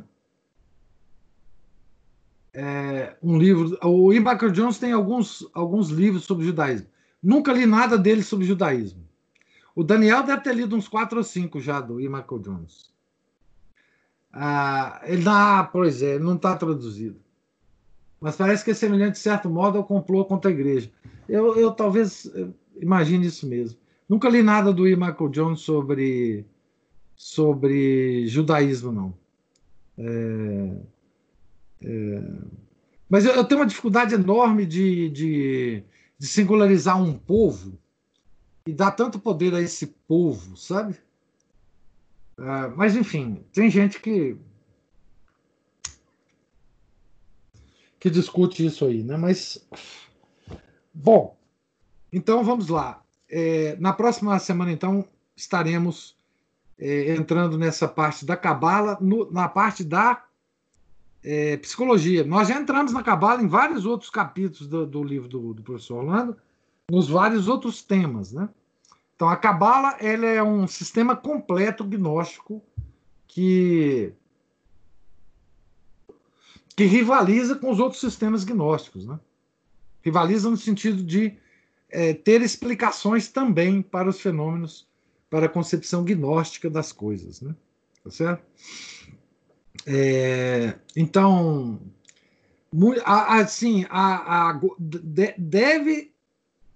É, 2.54 3.18
um 3.24 3.36
livro. 3.36 3.76
O 3.84 4.14
E. 4.14 4.20
Michael 4.20 4.52
Jones 4.52 4.78
tem 4.78 4.92
alguns, 4.92 5.50
alguns 5.56 5.90
livros 5.90 6.26
sobre 6.26 6.46
judaísmo. 6.46 6.88
Nunca 7.22 7.52
li 7.52 7.66
nada 7.66 7.98
dele 7.98 8.22
sobre 8.22 8.46
judaísmo. 8.46 9.04
O 9.74 9.84
Daniel 9.84 10.22
deve 10.22 10.44
ter 10.44 10.54
lido 10.54 10.76
uns 10.76 10.88
quatro 10.88 11.18
ou 11.18 11.24
cinco 11.24 11.60
já 11.60 11.82
do 11.82 12.00
E. 12.00 12.08
Michael 12.08 12.42
Jones. 12.42 12.94
Ah, 14.32 15.02
ele 15.04 15.24
ah, 15.28 15.68
pois 15.72 16.04
é, 16.04 16.20
não 16.20 16.36
está 16.36 16.56
traduzido. 16.56 17.23
Mas 18.24 18.38
parece 18.38 18.64
que 18.64 18.72
é 18.72 18.74
semelhante, 18.74 19.16
de 19.16 19.20
certo 19.20 19.50
modo, 19.50 19.78
ao 19.78 19.84
complô 19.84 20.24
contra 20.24 20.50
a 20.50 20.54
igreja. 20.54 20.90
Eu, 21.28 21.58
eu 21.58 21.72
talvez 21.72 22.24
eu 22.34 22.56
imagine 22.82 23.28
isso 23.28 23.46
mesmo. 23.46 23.78
Nunca 24.08 24.30
li 24.30 24.42
nada 24.42 24.72
do 24.72 24.88
E. 24.88 24.96
Michael 24.96 25.28
Jones 25.28 25.60
sobre, 25.60 26.46
sobre 27.18 28.26
judaísmo, 28.30 28.94
não. 28.94 29.14
É, 29.98 30.78
é, 31.84 32.24
mas 33.10 33.26
eu, 33.26 33.34
eu, 33.34 33.44
tenho 33.44 33.60
uma 33.60 33.68
dificuldade 33.68 34.16
enorme 34.16 34.66
de, 34.66 35.10
de, 35.10 35.84
de, 36.18 36.26
singularizar 36.26 36.98
um 37.04 37.18
povo 37.18 37.78
e 38.66 38.72
dar 38.72 38.92
tanto 38.92 39.20
poder 39.20 39.54
a 39.54 39.62
esse 39.62 39.88
povo, 40.08 40.56
sabe? 40.56 40.96
É, 42.40 42.68
mas, 42.70 42.96
enfim, 42.96 43.44
tem 43.52 43.70
gente 43.70 44.00
que. 44.00 44.38
Que 48.04 48.10
discute 48.10 48.66
isso 48.66 48.84
aí, 48.84 49.02
né? 49.02 49.16
Mas. 49.16 49.66
Bom, 50.94 51.38
então 52.12 52.44
vamos 52.44 52.68
lá. 52.68 53.02
É, 53.30 53.78
na 53.80 53.94
próxima 53.94 54.38
semana, 54.40 54.74
então, 54.74 55.08
estaremos 55.38 56.14
é, 56.78 57.16
entrando 57.16 57.58
nessa 57.58 57.88
parte 57.88 58.26
da 58.26 58.36
cabala, 58.36 59.00
na 59.32 59.48
parte 59.48 59.86
da 59.86 60.22
é, 61.24 61.56
psicologia. 61.56 62.26
Nós 62.26 62.50
já 62.50 62.60
entramos 62.60 62.92
na 62.92 63.02
cabala 63.02 63.42
em 63.42 63.48
vários 63.48 63.86
outros 63.86 64.10
capítulos 64.10 64.68
do, 64.68 64.86
do 64.86 65.02
livro 65.02 65.30
do, 65.30 65.54
do, 65.54 65.64
professor 65.64 66.00
Orlando, 66.00 66.36
nos 66.92 67.08
vários 67.08 67.48
outros 67.48 67.82
temas, 67.82 68.34
né? 68.34 68.50
Então, 69.16 69.30
a 69.30 69.38
cabala 69.38 69.92
é 70.02 70.44
um 70.44 70.68
sistema 70.68 71.16
completo 71.16 71.86
gnóstico 71.86 72.62
que 73.30 74.14
que 76.76 76.86
rivaliza 76.86 77.56
com 77.56 77.72
os 77.72 77.80
outros 77.80 78.02
sistemas 78.02 78.44
gnósticos, 78.44 79.06
né? 79.06 79.20
Rivaliza 80.02 80.50
no 80.50 80.58
sentido 80.58 81.04
de 81.04 81.38
é, 81.90 82.14
ter 82.14 82.42
explicações 82.42 83.28
também 83.28 83.82
para 83.82 84.10
os 84.10 84.20
fenômenos, 84.20 84.88
para 85.30 85.46
a 85.46 85.50
concepção 85.50 86.04
gnóstica 86.04 86.70
das 86.70 86.92
coisas, 86.92 87.42
né? 87.42 87.56
Tá 88.04 88.10
certo? 88.10 88.44
É, 89.86 90.76
então, 90.96 91.80
assim, 93.06 93.86
a, 93.90 94.50
a, 94.50 94.60
deve 95.38 96.12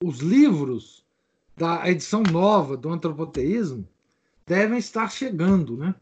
os 0.03 0.19
livros 0.19 1.03
da 1.56 1.90
edição 1.90 2.22
nova 2.22 2.78
do 2.78 2.90
antropoteísmo 2.90 3.88
devem 4.45 4.78
estar 4.78 5.10
chegando, 5.11 5.76
né? 5.76 5.95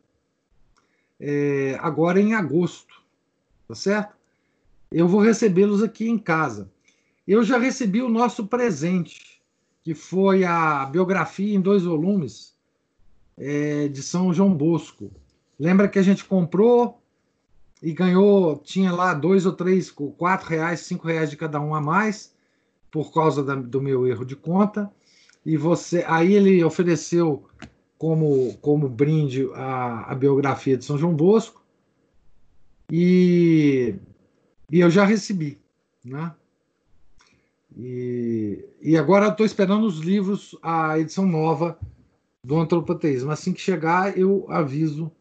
É, 1.18 1.78
agora 1.82 2.20
em 2.20 2.34
agosto, 2.34 2.95
tá 3.68 3.76
certo? 3.76 4.16
Eu 4.92 5.08
vou 5.08 5.22
recebê-los 5.22 5.84
aqui 5.84 6.08
em 6.10 6.18
casa. 6.18 6.72
Eu 7.28 7.44
já 7.44 7.58
recebi 7.58 8.02
o 8.02 8.10
nosso 8.10 8.46
presente, 8.46 9.42
que 9.84 9.94
foi 9.94 10.44
a 10.44 10.86
biografia 10.86 11.56
em 11.56 11.62
dois 11.62 11.84
volumes 11.84 12.56
é, 13.38 13.88
de 13.88 14.02
São 14.04 14.34
João 14.34 14.54
Bosco. 14.54 15.12
Lembra 15.60 15.88
que 15.88 16.00
a 16.00 16.04
gente 16.04 16.24
comprou 16.24 17.02
e 17.82 17.92
ganhou, 17.92 18.58
tinha 18.58 18.92
lá 18.92 19.14
dois 19.14 19.46
ou 19.46 19.54
três, 19.54 19.92
quatro 19.92 20.48
reais, 20.48 20.82
cinco 20.82 21.08
reais 21.08 21.30
de 21.30 21.38
cada 21.38 21.60
um 21.60 21.74
a 21.74 21.82
mais, 21.82 22.34
por 22.92 23.14
causa 23.14 23.44
da, 23.44 23.56
do 23.56 23.82
meu 23.82 24.08
erro 24.08 24.26
de 24.26 24.36
conta. 24.36 24.92
E 25.46 25.58
você, 25.58 26.04
aí 26.08 26.34
ele 26.34 26.64
ofereceu 26.64 27.44
como, 27.98 28.56
como 28.62 28.88
brinde 28.88 29.50
a, 29.54 30.12
a 30.12 30.16
biografia 30.16 30.78
de 30.78 30.86
São 30.86 30.98
João 30.98 31.16
Bosco 31.16 31.65
e, 32.92 33.96
e 34.72 34.80
eu 34.80 34.90
já 34.90 35.06
recebi, 35.06 35.60
né? 36.04 36.34
E, 37.78 38.66
e 38.82 38.98
agora 38.98 39.28
estou 39.28 39.46
esperando 39.46 39.86
os 39.86 40.00
livros, 40.00 40.58
a 40.62 40.98
edição 40.98 41.26
nova 41.26 41.78
do 42.44 42.58
antropoteísmo. 42.58 43.32
Assim 43.32 43.52
que 43.52 43.60
chegar, 43.60 44.18
eu 44.18 44.46
aviso 44.50 45.12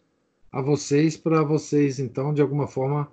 a 0.53 0.61
vocês 0.61 1.17
para 1.17 1.43
vocês, 1.43 1.99
então, 1.99 2.33
de 2.33 2.41
alguma 2.41 2.69
forma, 2.69 3.11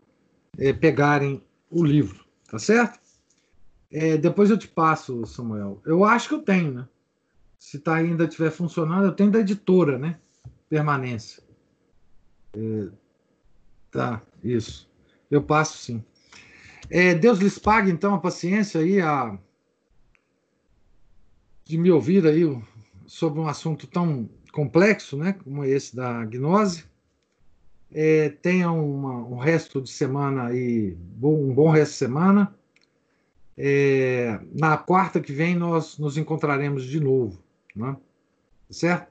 é, 0.58 0.72
pegarem 0.72 1.42
o 1.72 1.84
livro, 1.84 2.24
tá 2.48 2.60
certo? 2.60 3.00
É, 3.92 4.16
depois 4.16 4.50
eu 4.50 4.58
te 4.58 4.68
passo, 4.68 5.26
Samuel. 5.26 5.82
Eu 5.86 6.06
acho 6.06 6.30
que 6.30 6.36
eu 6.36 6.42
tenho, 6.42 6.72
né? 6.72 6.88
Se 7.58 7.80
tá 7.80 7.96
ainda 7.96 8.26
estiver 8.26 8.52
funcionando, 8.52 9.06
eu 9.06 9.12
tenho 9.12 9.32
da 9.32 9.40
editora, 9.40 9.98
né? 9.98 10.20
Permanência. 10.70 11.44
É, 12.54 12.90
tá, 13.92 14.22
isso. 14.44 14.90
Eu 15.30 15.42
passo 15.42 15.78
sim. 15.78 16.04
É, 16.90 17.14
Deus 17.14 17.40
lhes 17.40 17.58
pague, 17.58 17.92
então, 17.92 18.14
a 18.14 18.20
paciência 18.20 18.82
aí, 18.82 19.00
a, 19.00 19.38
de 21.66 21.78
me 21.78 21.92
ouvir 21.92 22.26
aí 22.26 22.44
sobre 23.06 23.40
um 23.40 23.48
assunto 23.48 23.88
tão 23.88 24.30
complexo, 24.52 25.16
né, 25.18 25.34
como 25.34 25.64
esse 25.64 25.96
da 25.96 26.26
gnose. 26.26 26.86
É, 27.94 28.30
tenham 28.30 28.90
uma, 28.90 29.18
um 29.26 29.38
resto 29.38 29.82
de 29.82 29.90
semana 29.90 30.48
aí, 30.48 30.98
um 31.22 31.54
bom 31.54 31.70
resto 31.70 31.92
de 31.92 31.98
semana. 31.98 32.56
É, 33.58 34.40
na 34.58 34.78
quarta 34.78 35.20
que 35.20 35.34
vem 35.34 35.56
nós 35.56 35.98
nos 35.98 36.18
encontraremos 36.18 36.86
de 36.86 37.00
novo, 37.00 37.44
né? 37.76 37.98
certo? 38.70 39.11